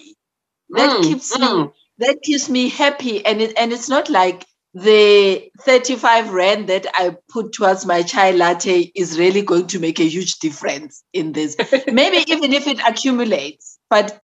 That 0.70 0.98
mm, 0.98 1.02
keeps 1.02 1.36
mm. 1.36 1.66
me 1.66 1.72
that 1.98 2.22
keeps 2.22 2.48
me 2.48 2.68
happy. 2.68 3.24
And 3.24 3.40
it 3.40 3.52
and 3.56 3.72
it's 3.72 3.88
not 3.88 4.08
like 4.10 4.46
the 4.72 5.50
35 5.62 6.30
rand 6.30 6.68
that 6.68 6.86
I 6.94 7.16
put 7.28 7.52
towards 7.52 7.86
my 7.86 8.02
chai 8.02 8.30
latte 8.30 8.92
is 8.94 9.18
really 9.18 9.42
going 9.42 9.66
to 9.68 9.80
make 9.80 9.98
a 9.98 10.08
huge 10.08 10.38
difference 10.38 11.02
in 11.12 11.32
this. 11.32 11.56
maybe 11.92 12.30
even 12.30 12.52
if 12.52 12.66
it 12.66 12.80
accumulates, 12.86 13.78
but 13.88 14.20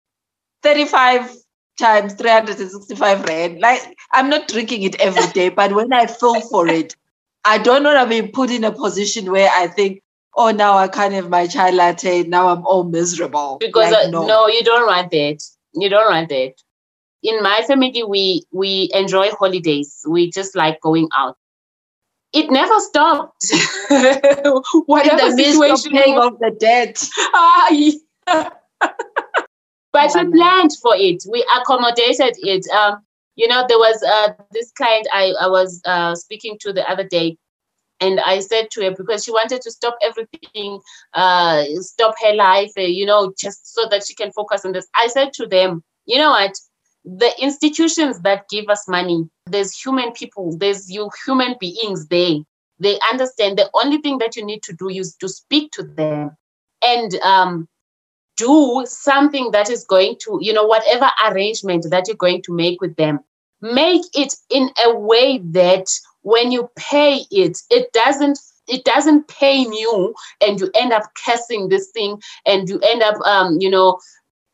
35 0.63 1.35
times 1.79 2.15
365 2.15 3.25
rand, 3.25 3.61
like 3.61 3.81
I'm 4.13 4.29
not 4.29 4.49
drinking 4.49 4.83
it 4.83 5.01
every 5.01 5.27
day, 5.33 5.49
but 5.49 5.75
when 5.75 5.93
I 5.93 6.07
feel 6.07 6.41
for 6.43 6.69
it, 6.69 6.95
I 7.45 7.59
don't 7.59 7.85
want 7.85 8.09
to 8.09 8.23
be 8.23 8.29
put 8.29 8.51
in 8.51 8.65
a 8.65 8.73
position 8.73 9.31
where 9.31 9.51
I 9.51 9.67
think, 9.67 10.03
oh, 10.37 10.51
now 10.51 10.77
I 10.77 10.89
can't 10.89 11.15
have 11.15 11.29
my 11.29 11.47
chai 11.47 11.71
latte. 11.71 12.25
Now 12.25 12.49
I'm 12.49 12.67
all 12.67 12.85
miserable. 12.85 13.59
Because 13.61 13.93
like, 13.93 14.07
uh, 14.07 14.11
no. 14.11 14.27
no, 14.27 14.47
you 14.49 14.63
don't 14.63 14.87
want 14.87 15.11
that. 15.11 15.43
You 15.75 15.89
don't 15.89 16.11
want 16.11 16.29
that. 16.29 16.55
In 17.23 17.43
my 17.43 17.63
family, 17.67 18.03
we 18.03 18.45
we 18.53 18.91
enjoy 18.93 19.31
holidays. 19.31 20.05
We 20.07 20.31
just 20.31 20.55
like 20.55 20.81
going 20.81 21.09
out. 21.17 21.37
It 22.33 22.51
never 22.51 22.79
stopped. 22.81 23.47
Whatever 24.87 25.23
in 25.23 25.37
the 25.37 25.45
situation, 25.45 25.97
of 26.19 26.19
off 26.19 26.39
the 26.41 26.51
debt. 26.59 27.03
Ah, 27.33 27.69
yeah. 27.71 28.51
but 29.93 30.11
we 30.15 30.31
planned 30.33 30.73
for 30.83 30.95
it. 30.97 31.23
We 31.31 31.47
accommodated 31.57 32.35
it. 32.39 32.67
Um, 32.71 33.05
you 33.37 33.49
know, 33.49 33.65
there 33.69 33.79
was 33.79 34.03
uh, 34.03 34.33
this 34.53 34.73
client 34.73 35.07
I, 35.13 35.33
I 35.41 35.47
was 35.47 35.81
uh, 35.85 36.15
speaking 36.15 36.57
to 36.61 36.73
the 36.73 36.89
other 36.91 37.05
day 37.05 37.39
and 38.05 38.21
I 38.21 38.41
said 38.41 38.71
to 38.73 38.85
her 38.85 38.91
because 38.97 39.25
she 39.25 39.33
wanted 39.33 39.63
to 39.63 39.71
stop 39.71 39.97
everything, 40.03 40.81
uh, 41.15 41.65
stop 41.81 42.15
her 42.23 42.35
life, 42.35 42.73
uh, 42.77 42.83
you 42.83 43.07
know, 43.07 43.33
just 43.39 43.75
so 43.75 43.89
that 43.91 44.07
she 44.07 44.15
can 44.15 44.33
focus 44.33 44.65
on 44.65 44.73
this. 44.73 44.87
I 44.95 45.09
said 45.09 45.33
to 45.35 45.47
them, 45.47 45.83
you 46.07 46.19
know 46.19 46.31
what? 46.31 46.55
The 47.05 47.33
institutions 47.41 48.21
that 48.21 48.49
give 48.49 48.69
us 48.69 48.89
money, 48.89 49.29
there's 49.47 49.77
human 49.77 50.13
people, 50.13 50.57
there's 50.59 50.91
you 50.91 51.11
human 51.27 51.57
beings 51.61 52.07
there. 52.09 52.37
They 52.79 52.99
understand 53.11 53.59
the 53.59 53.71
only 53.75 53.99
thing 53.99 54.19
that 54.19 54.37
you 54.37 54.45
need 54.45 54.63
to 54.65 54.73
do 54.73 54.89
is 54.89 55.15
to 55.17 55.29
speak 55.29 55.71
to 55.73 55.83
them 55.83 56.37
and 56.83 57.15
um, 57.17 57.69
do 58.37 58.85
something 58.87 59.51
that 59.53 59.71
is 59.71 59.85
going 59.85 60.17
to, 60.25 60.39
you 60.41 60.53
know, 60.53 60.65
whatever 60.65 61.09
arrangement 61.29 61.87
that 61.91 62.09
you're 62.09 62.17
going 62.17 62.43
to 62.43 62.53
make 62.53 62.81
with 62.81 62.97
them, 62.97 63.21
make 63.61 64.03
it 64.15 64.35
in 64.51 64.71
a 64.85 64.95
way 64.99 65.39
that 65.39 65.87
when 66.25 66.51
you 66.51 66.69
pay 66.77 67.25
it, 67.31 67.59
it 67.71 67.93
doesn't 67.93 68.39
it 68.67 68.85
doesn't 68.85 69.29
pain 69.29 69.73
you 69.75 70.15
and 70.41 70.59
you 70.59 70.71
end 70.75 70.91
up 70.93 71.03
cursing 71.25 71.69
this 71.69 71.91
thing 71.91 72.21
and 72.47 72.67
you 72.69 72.81
end 72.81 73.03
up 73.03 73.17
um, 73.27 73.59
you 73.61 73.71
know 73.71 73.99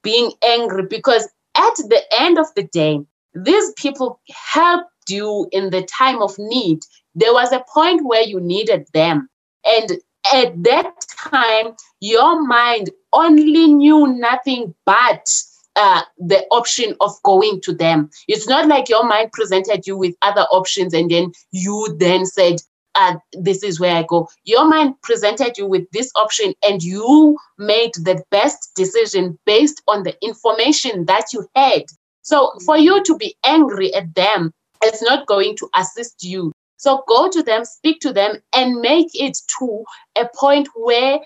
being 0.02 0.32
angry 0.44 0.84
because 0.84 1.28
at 1.56 1.76
the 1.76 2.02
end 2.18 2.38
of 2.38 2.47
the 2.56 2.64
day 2.64 3.01
these 3.34 3.72
people 3.76 4.20
helped 4.52 4.90
you 5.09 5.48
in 5.52 5.70
the 5.70 5.82
time 5.82 6.20
of 6.20 6.34
need. 6.38 6.80
There 7.14 7.32
was 7.32 7.52
a 7.52 7.64
point 7.72 8.05
where 8.05 8.22
you 8.22 8.40
needed 8.40 8.86
them. 8.92 9.28
And 9.64 9.92
at 10.32 10.62
that 10.64 10.92
time 11.30 11.74
your 12.01 12.47
mind 12.47 12.90
only 13.12 13.66
knew 13.68 14.06
nothing 14.09 14.74
but 14.84 15.30
uh, 15.81 16.02
the 16.19 16.44
option 16.51 16.94
of 17.01 17.11
going 17.23 17.59
to 17.62 17.73
them. 17.73 18.11
It's 18.28 18.47
not 18.47 18.69
like 18.69 18.90
your 18.90 19.02
mind 19.02 19.32
presented 19.32 19.86
you 19.86 19.97
with 19.97 20.15
other 20.20 20.43
options 20.52 20.93
and 20.93 21.11
then 21.11 21.32
you 21.52 21.97
then 21.98 22.27
said, 22.27 22.57
uh, 22.97 23.15
this 23.32 23.62
is 23.62 23.81
where 23.81 23.97
I 23.97 24.02
go. 24.02 24.28
Your 24.44 24.69
mind 24.69 24.94
presented 25.02 25.57
you 25.57 25.66
with 25.66 25.90
this 25.93 26.12
option 26.16 26.52
and 26.62 26.82
you 26.82 27.39
made 27.57 27.93
the 27.94 28.23
best 28.31 28.73
decision 28.77 29.39
based 29.47 29.81
on 29.89 30.02
the 30.02 30.15
information 30.23 31.07
that 31.07 31.32
you 31.32 31.48
had. 31.55 31.85
So 32.20 32.52
for 32.66 32.77
you 32.77 33.02
to 33.02 33.16
be 33.16 33.35
angry 33.47 33.94
at 33.94 34.15
them, 34.15 34.52
it's 34.82 35.02
not 35.02 35.27
going 35.27 35.57
to 35.57 35.70
assist 35.77 36.23
you. 36.23 36.52
So 36.77 37.05
go 37.09 37.31
to 37.31 37.43
them, 37.43 37.65
speak 37.65 38.01
to 38.01 38.12
them, 38.12 38.36
and 38.55 38.82
make 38.82 39.09
it 39.15 39.39
to 39.59 39.85
a 40.16 40.28
point 40.35 40.69
where 40.74 41.20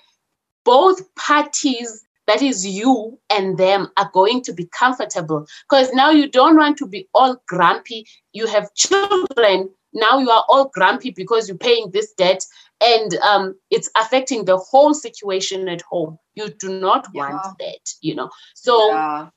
both 0.64 1.02
parties 1.16 2.04
that 2.26 2.42
is 2.42 2.66
you 2.66 3.18
and 3.30 3.58
them 3.58 3.88
are 3.96 4.10
going 4.12 4.42
to 4.42 4.52
be 4.52 4.66
comfortable. 4.66 5.46
Because 5.68 5.92
now 5.92 6.10
you 6.10 6.28
don't 6.28 6.56
want 6.56 6.78
to 6.78 6.86
be 6.86 7.08
all 7.14 7.36
grumpy. 7.48 8.06
You 8.32 8.46
have 8.46 8.74
children. 8.74 9.70
Now 9.92 10.18
you 10.18 10.30
are 10.30 10.44
all 10.48 10.70
grumpy 10.74 11.10
because 11.10 11.48
you're 11.48 11.58
paying 11.58 11.90
this 11.92 12.12
debt 12.14 12.44
and 12.80 13.14
um, 13.16 13.54
it's 13.70 13.90
affecting 13.96 14.44
the 14.44 14.56
whole 14.56 14.94
situation 14.94 15.68
at 15.68 15.82
home. 15.82 16.18
You 16.34 16.48
do 16.48 16.80
not 16.80 17.06
yeah. 17.14 17.30
want 17.30 17.58
that 17.58 17.90
you 18.00 18.14
know. 18.14 18.30
So 18.54 18.90
yeah. 18.90 19.28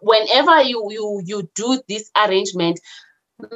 whenever 0.00 0.62
you 0.62 0.88
you 0.90 1.22
you 1.24 1.50
do 1.54 1.80
this 1.88 2.10
arrangement 2.16 2.80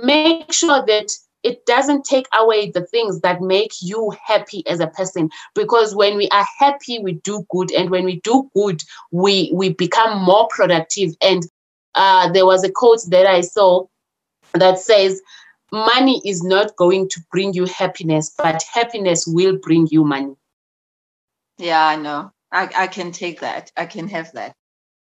make 0.03 0.53
sure 0.53 0.85
that 0.87 1.09
it 1.43 1.65
doesn't 1.67 2.05
take 2.05 2.27
away 2.35 2.71
the 2.71 2.87
things 2.87 3.21
that 3.21 3.41
make 3.41 3.73
you 3.81 4.15
happy 4.25 4.67
as 4.67 4.81
a 4.81 4.87
person. 4.87 5.31
Because 5.55 5.95
when 5.95 6.17
we 6.17 6.29
are 6.29 6.47
happy 6.59 6.99
we 6.99 7.13
do 7.13 7.47
good. 7.51 7.73
And 7.73 7.91
when 7.91 8.05
we 8.05 8.21
do 8.21 8.51
good 8.55 8.83
we 9.11 9.51
we 9.55 9.73
become 9.73 10.23
more 10.23 10.49
productive. 10.49 11.15
And 11.21 11.47
uh, 11.95 12.31
there 12.33 12.47
was 12.47 12.65
a 12.65 12.73
quote 12.73 13.01
that 13.09 13.27
i 13.27 13.43
saw 13.43 13.85
that 14.55 14.79
says 14.79 15.21
money 15.71 16.23
is 16.25 16.43
not 16.43 16.75
going 16.77 17.09
to 17.09 17.21
bring 17.31 17.53
you 17.53 17.67
happiness 17.67 18.33
but 18.37 18.63
happiness 18.73 19.27
will 19.27 19.59
bring 19.59 19.87
you 19.91 20.05
money. 20.05 20.35
Yeah 21.59 21.87
i 21.87 21.97
know. 21.97 22.33
I, 22.51 22.69
I 22.77 22.87
can 22.87 23.13
take 23.13 23.41
that. 23.41 23.73
I 23.77 23.87
can 23.87 24.09
have 24.09 24.33
that. 24.33 24.55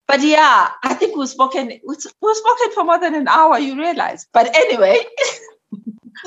But 0.08 0.22
yeah 0.22 0.70
i 0.84 0.94
think 0.94 1.18
we've 1.18 1.28
spoken 1.28 1.68
we've 1.86 2.02
spoken 2.02 2.72
for 2.74 2.84
more 2.84 3.00
than 3.00 3.16
an 3.16 3.28
hour 3.28 3.60
you 3.60 3.78
realize. 3.78 4.28
But 4.32 4.56
anyway 4.56 4.98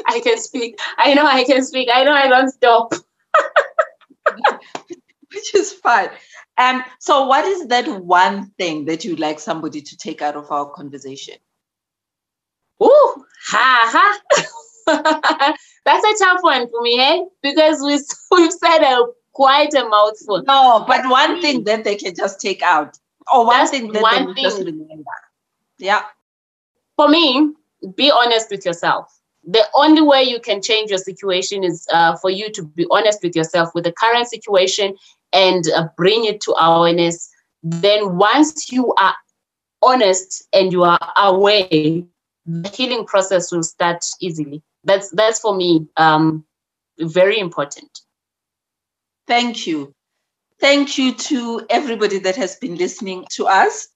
I 0.06 0.20
can 0.20 0.38
speak. 0.38 0.78
I 0.98 1.14
know 1.14 1.26
I 1.26 1.44
can 1.44 1.64
speak. 1.64 1.88
I 1.92 2.04
know 2.04 2.12
I 2.12 2.28
don't 2.28 2.50
stop. 2.50 2.92
Which 5.32 5.54
is 5.54 5.72
fine. 5.72 6.10
Um, 6.58 6.82
so 6.98 7.26
what 7.26 7.44
is 7.44 7.68
that 7.68 7.88
one 8.02 8.50
thing 8.58 8.84
that 8.86 9.04
you'd 9.04 9.20
like 9.20 9.38
somebody 9.40 9.80
to 9.80 9.96
take 9.96 10.20
out 10.22 10.36
of 10.36 10.50
our 10.50 10.68
conversation? 10.70 11.36
Ooh, 12.82 13.24
ha 13.46 14.18
ha. 14.86 15.56
That's 15.84 16.04
a 16.04 16.24
tough 16.24 16.42
one 16.42 16.68
for 16.68 16.82
me, 16.82 16.98
eh? 17.00 17.24
Because 17.42 17.80
we, 17.80 17.98
we've 18.36 18.52
said 18.52 18.82
a 18.82 19.06
quite 19.32 19.72
a 19.74 19.88
mouthful. 19.88 20.42
No, 20.46 20.84
but 20.86 21.08
one 21.08 21.40
thing 21.40 21.64
that 21.64 21.84
they 21.84 21.96
can 21.96 22.14
just 22.14 22.40
take 22.40 22.62
out. 22.62 22.98
Or 23.32 23.46
one 23.46 23.58
That's 23.58 23.70
thing 23.70 23.92
that 23.92 24.02
one 24.02 24.26
they 24.28 24.34
thing. 24.34 24.44
just 24.44 24.58
remember. 24.58 25.04
Yeah. 25.78 26.02
For 26.96 27.08
me, 27.08 27.54
be 27.94 28.10
honest 28.10 28.50
with 28.50 28.66
yourself 28.66 29.19
the 29.44 29.64
only 29.74 30.02
way 30.02 30.22
you 30.22 30.40
can 30.40 30.60
change 30.60 30.90
your 30.90 30.98
situation 30.98 31.64
is 31.64 31.86
uh, 31.92 32.16
for 32.16 32.30
you 32.30 32.52
to 32.52 32.62
be 32.62 32.86
honest 32.90 33.22
with 33.22 33.34
yourself 33.34 33.70
with 33.74 33.84
the 33.84 33.92
current 33.92 34.28
situation 34.28 34.94
and 35.32 35.64
uh, 35.74 35.88
bring 35.96 36.24
it 36.24 36.40
to 36.42 36.52
awareness. 36.52 37.30
Then, 37.62 38.16
once 38.16 38.72
you 38.72 38.92
are 38.94 39.14
honest 39.82 40.46
and 40.52 40.72
you 40.72 40.84
are 40.84 41.12
aware, 41.16 41.68
the 41.70 42.70
healing 42.74 43.06
process 43.06 43.52
will 43.52 43.62
start 43.62 44.04
easily. 44.20 44.62
That's 44.84 45.10
that's 45.10 45.40
for 45.40 45.54
me 45.54 45.86
um, 45.96 46.44
very 46.98 47.38
important. 47.38 48.00
Thank 49.26 49.66
you. 49.66 49.94
Thank 50.58 50.98
you 50.98 51.14
to 51.14 51.66
everybody 51.70 52.18
that 52.18 52.36
has 52.36 52.56
been 52.56 52.76
listening 52.76 53.26
to 53.30 53.46
us. 53.46 53.88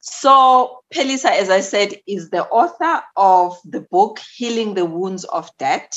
So, 0.00 0.80
Phelisa, 0.94 1.30
as 1.30 1.50
I 1.50 1.60
said, 1.60 1.94
is 2.06 2.30
the 2.30 2.44
author 2.46 3.02
of 3.16 3.58
the 3.64 3.80
book 3.80 4.20
Healing 4.36 4.74
the 4.74 4.84
Wounds 4.84 5.24
of 5.24 5.50
Debt. 5.58 5.96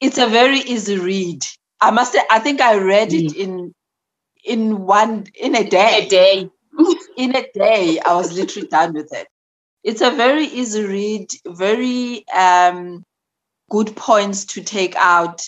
It's 0.00 0.18
a 0.18 0.26
very 0.26 0.58
easy 0.58 0.98
read. 0.98 1.44
I 1.80 1.90
must 1.90 2.12
say, 2.12 2.20
I 2.30 2.38
think 2.38 2.60
I 2.60 2.78
read 2.78 3.10
mm. 3.10 3.24
it 3.24 3.36
in 3.36 3.74
in 4.44 4.86
one 4.86 5.26
in 5.38 5.54
a 5.54 5.68
day. 5.68 6.06
A 6.06 6.08
day. 6.08 6.50
in 7.16 7.36
a 7.36 7.46
day, 7.54 7.98
I 8.00 8.14
was 8.14 8.32
literally 8.32 8.68
done 8.68 8.94
with 8.94 9.12
it. 9.12 9.28
It's 9.82 10.00
a 10.00 10.10
very 10.10 10.44
easy 10.44 10.82
read, 10.84 11.30
very 11.46 12.26
um, 12.28 13.04
good 13.70 13.94
points 13.94 14.44
to 14.46 14.62
take 14.62 14.96
out. 14.96 15.42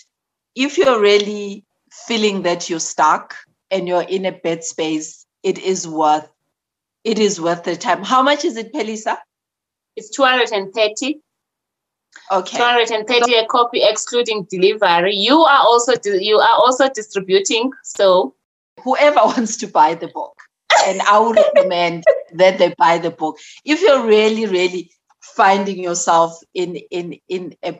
If 0.55 0.77
you're 0.77 1.01
really 1.01 1.65
feeling 1.91 2.43
that 2.43 2.69
you're 2.69 2.79
stuck 2.79 3.35
and 3.71 3.87
you're 3.87 4.03
in 4.03 4.25
a 4.25 4.31
bad 4.31 4.63
space, 4.63 5.25
it 5.43 5.57
is 5.57 5.87
worth 5.87 6.29
it 7.07 7.19
is 7.19 7.39
worth 7.39 7.63
the 7.63 7.77
time. 7.77 8.03
How 8.03 8.21
much 8.21 8.43
is 8.43 8.57
it, 8.57 8.73
Phelisa? 8.73 9.17
It's 9.95 10.09
230. 10.09 11.21
Okay. 12.29 12.57
230 12.57 13.31
so, 13.31 13.39
a 13.39 13.47
copy 13.47 13.81
excluding 13.81 14.45
delivery. 14.49 15.15
You 15.15 15.39
are 15.39 15.59
also 15.59 15.93
you 16.03 16.37
are 16.37 16.57
also 16.57 16.89
distributing. 16.89 17.71
So 17.83 18.35
whoever 18.83 19.15
wants 19.23 19.55
to 19.57 19.67
buy 19.67 19.95
the 19.95 20.09
book, 20.09 20.35
and 20.85 21.01
I 21.01 21.19
would 21.19 21.37
recommend 21.37 22.03
that 22.33 22.57
they 22.57 22.73
buy 22.77 22.97
the 22.97 23.11
book. 23.11 23.37
If 23.63 23.81
you're 23.81 24.05
really, 24.05 24.45
really 24.45 24.91
finding 25.21 25.81
yourself 25.81 26.41
in 26.53 26.75
in 26.91 27.19
in 27.29 27.55
a 27.63 27.79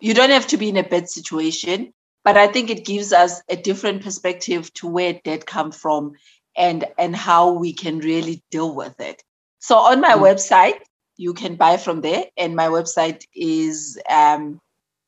you 0.00 0.14
don't 0.14 0.30
have 0.30 0.46
to 0.48 0.56
be 0.56 0.68
in 0.68 0.76
a 0.76 0.84
bad 0.84 1.08
situation, 1.08 1.92
but 2.22 2.36
I 2.36 2.46
think 2.46 2.70
it 2.70 2.84
gives 2.84 3.12
us 3.12 3.42
a 3.48 3.56
different 3.56 4.04
perspective 4.04 4.72
to 4.74 4.86
where 4.86 5.20
debt 5.24 5.46
come 5.46 5.72
from 5.72 6.12
and 6.58 6.84
and 6.98 7.16
how 7.16 7.52
we 7.52 7.72
can 7.72 8.00
really 8.00 8.42
deal 8.50 8.74
with 8.74 9.00
it. 9.00 9.22
So 9.60 9.76
on 9.76 10.02
my 10.02 10.10
mm-hmm. 10.10 10.24
website 10.24 10.80
you 11.16 11.32
can 11.34 11.56
buy 11.56 11.76
from 11.76 12.00
there 12.00 12.24
and 12.36 12.54
my 12.54 12.68
website 12.68 13.24
is 13.34 13.98
um, 14.08 14.60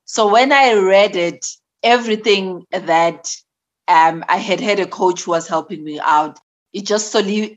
So 0.05 0.31
when 0.31 0.53
i 0.53 0.75
read 0.75 1.17
it 1.17 1.47
everything 1.85 2.65
that 2.73 3.29
um, 3.89 4.25
I 4.29 4.39
had 4.39 4.61
had 4.61 4.81
a 4.81 4.87
coach 4.89 5.25
who 5.25 5.33
was 5.33 5.49
helping 5.49 5.85
me 5.85 6.01
out. 6.01 6.39
It 6.73 6.87
just 6.87 7.13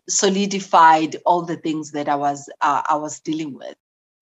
solidified 0.09 1.17
all 1.27 1.43
the 1.43 1.57
things 1.57 1.91
that 1.93 2.09
I 2.09 2.15
was 2.15 2.49
uh, 2.61 2.83
I 2.89 2.95
was 2.97 3.21
dealing 3.21 3.53
with, 3.55 3.75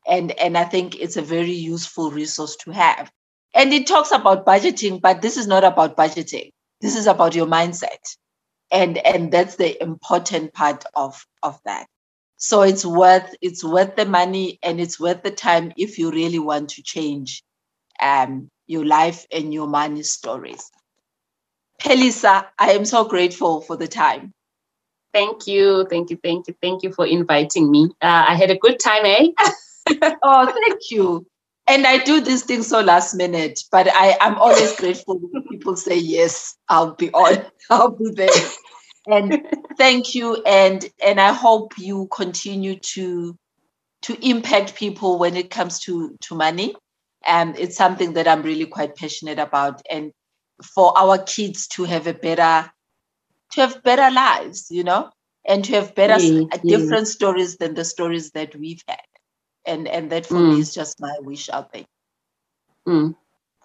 and 0.07 0.33
and 0.33 0.57
I 0.57 0.65
think 0.65 0.99
it's 0.99 1.17
a 1.17 1.23
very 1.23 1.53
useful 1.53 2.11
resource 2.11 2.57
to 2.65 2.71
have. 2.71 3.11
And 3.55 3.73
it 3.73 3.87
talks 3.87 4.11
about 4.11 4.45
budgeting, 4.45 5.01
but 5.01 5.21
this 5.23 5.37
is 5.37 5.47
not 5.47 5.63
about 5.63 5.97
budgeting. 5.97 6.51
This 6.81 6.97
is 6.97 7.07
about 7.07 7.35
your 7.35 7.47
mindset, 7.47 8.17
and 8.71 8.97
and 8.99 9.31
that's 9.31 9.57
the 9.57 9.81
important 9.83 10.53
part 10.53 10.85
of 10.95 11.25
of 11.43 11.59
that. 11.65 11.87
So 12.37 12.63
it's 12.63 12.85
worth 12.85 13.35
it's 13.41 13.63
worth 13.63 13.95
the 13.97 14.05
money 14.05 14.59
and 14.63 14.81
it's 14.81 14.99
worth 14.99 15.23
the 15.23 15.31
time 15.31 15.73
if 15.77 15.99
you 15.99 16.11
really 16.11 16.39
want 16.39 16.71
to 16.71 16.83
change 16.83 17.37
um, 18.01 18.49
your 18.71 18.85
life 18.85 19.25
and 19.31 19.53
your 19.53 19.67
money 19.67 20.01
stories. 20.01 20.71
Phelisa, 21.81 22.45
I 22.57 22.71
am 22.71 22.85
so 22.85 23.03
grateful 23.05 23.61
for 23.61 23.75
the 23.75 23.87
time. 23.87 24.33
Thank 25.13 25.45
you, 25.45 25.85
thank 25.89 26.09
you, 26.09 26.17
thank 26.23 26.47
you, 26.47 26.55
thank 26.61 26.83
you 26.83 26.93
for 26.93 27.05
inviting 27.05 27.69
me. 27.69 27.89
Uh, 28.01 28.25
I 28.29 28.35
had 28.35 28.49
a 28.49 28.57
good 28.57 28.79
time, 28.79 29.05
eh? 29.05 29.27
oh, 30.23 30.45
thank 30.45 30.89
you. 30.89 31.25
And 31.67 31.85
I 31.85 31.97
do 31.97 32.21
these 32.21 32.43
things 32.43 32.67
so 32.67 32.81
last 32.81 33.13
minute, 33.13 33.59
but 33.71 33.87
I, 33.91 34.17
I'm 34.21 34.35
always 34.35 34.75
grateful 34.77 35.19
when 35.19 35.43
people 35.49 35.75
say 35.75 35.97
yes, 35.97 36.55
I'll 36.69 36.95
be 36.95 37.11
on, 37.11 37.45
I'll 37.69 37.91
be 37.91 38.11
there. 38.11 38.29
And 39.07 39.45
thank 39.77 40.15
you. 40.15 40.41
And 40.45 40.85
and 41.05 41.19
I 41.19 41.33
hope 41.33 41.73
you 41.77 42.07
continue 42.13 42.75
to 42.93 43.35
to 44.03 44.27
impact 44.27 44.75
people 44.75 45.19
when 45.19 45.35
it 45.35 45.49
comes 45.49 45.79
to, 45.79 46.15
to 46.21 46.35
money 46.35 46.75
and 47.25 47.57
it's 47.57 47.75
something 47.75 48.13
that 48.13 48.27
I'm 48.27 48.41
really 48.41 48.65
quite 48.65 48.95
passionate 48.95 49.39
about. 49.39 49.81
And 49.89 50.11
for 50.63 50.97
our 50.97 51.17
kids 51.17 51.67
to 51.69 51.83
have 51.83 52.07
a 52.07 52.13
better, 52.13 52.71
to 53.51 53.61
have 53.61 53.83
better 53.83 54.13
lives, 54.13 54.67
you 54.69 54.83
know, 54.83 55.09
and 55.45 55.63
to 55.65 55.73
have 55.73 55.95
better, 55.95 56.15
mm, 56.15 56.49
different 56.61 57.07
mm. 57.07 57.11
stories 57.11 57.57
than 57.57 57.73
the 57.73 57.85
stories 57.85 58.31
that 58.31 58.55
we've 58.55 58.83
had. 58.87 58.99
And 59.65 59.87
and 59.87 60.11
that 60.11 60.25
for 60.25 60.35
mm. 60.35 60.55
me 60.55 60.59
is 60.59 60.73
just 60.73 60.99
my 60.99 61.15
wish 61.19 61.49
out 61.49 61.71
there. 61.71 61.85
Mm. 62.87 63.15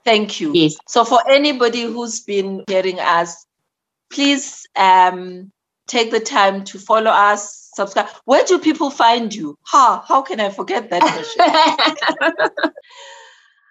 Thank 0.05 0.41
you. 0.41 0.53
Yes. 0.55 0.77
So 0.87 1.05
for 1.05 1.19
anybody 1.29 1.83
who's 1.83 2.21
been 2.21 2.65
hearing 2.69 3.01
us, 3.01 3.47
please 4.11 4.67
um, 4.77 5.51
take 5.87 6.11
the 6.11 6.21
time 6.21 6.65
to 6.65 6.79
follow 6.79 7.11
us, 7.11 7.71
subscribe. 7.75 8.09
Where 8.25 8.45
do 8.45 8.59
people 8.59 8.91
find 8.91 9.35
you? 9.35 9.59
How 9.65 10.05
how 10.07 10.23
can 10.23 10.39
I 10.41 10.51
forget 10.51 10.91
that 10.91 11.03
question? 11.03 12.71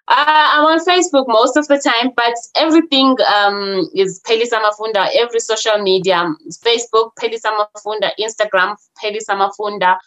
Uh, 0.08 0.50
I'm 0.54 0.66
on 0.66 0.86
Facebook 0.86 1.26
most 1.28 1.58
of 1.58 1.68
the 1.68 1.80
time, 1.80 2.12
but 2.16 2.36
everything 2.56 3.18
um, 3.36 3.90
is 3.96 4.22
Phelisa 4.22 4.62
Mafunda. 4.62 5.10
Every 5.16 5.40
social 5.40 5.80
media, 5.80 6.32
Facebook, 6.64 7.12
Phelisa 7.20 7.52
Mafunda, 7.58 8.12
Instagram, 8.20 8.76
Phelisa 9.04 9.32
Mafunda. 9.32 9.98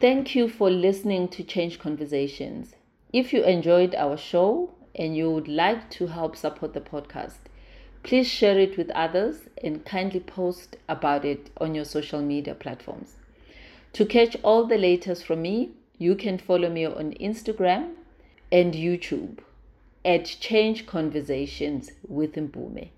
Thank 0.00 0.34
you 0.34 0.48
for 0.50 0.68
listening 0.68 1.28
to 1.28 1.42
Change 1.42 1.78
Conversations. 1.78 2.74
If 3.10 3.32
you 3.32 3.42
enjoyed 3.42 3.94
our 3.94 4.18
show 4.18 4.74
and 4.94 5.16
you 5.16 5.30
would 5.30 5.48
like 5.48 5.88
to 5.92 6.08
help 6.08 6.36
support 6.36 6.74
the 6.74 6.82
podcast, 6.82 7.38
please 8.04 8.28
share 8.28 8.58
it 8.58 8.76
with 8.76 8.90
others 8.90 9.48
and 9.62 9.84
kindly 9.84 10.20
post 10.20 10.76
about 10.88 11.24
it 11.24 11.50
on 11.56 11.74
your 11.74 11.84
social 11.84 12.20
media 12.20 12.54
platforms. 12.54 13.16
To 13.94 14.04
catch 14.04 14.36
all 14.42 14.66
the 14.66 14.78
latest 14.78 15.24
from 15.24 15.42
me, 15.42 15.70
you 15.98 16.14
can 16.14 16.38
follow 16.38 16.68
me 16.68 16.84
on 16.84 17.14
Instagram 17.14 17.94
and 18.52 18.74
YouTube 18.74 19.38
at 20.04 20.24
Change 20.26 20.86
Conversations 20.86 21.90
with 22.06 22.34
Mpume. 22.34 22.90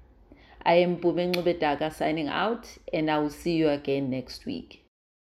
I 0.65 0.74
am 0.74 0.97
Mpume 0.97 1.33
Ngubedaka 1.33 1.95
signing 1.95 2.28
out 2.28 2.77
and 2.93 3.09
I 3.11 3.19
will 3.19 3.31
see 3.31 3.53
you 3.53 3.69
again 3.69 4.11
next 4.11 4.45
week. 4.45 4.86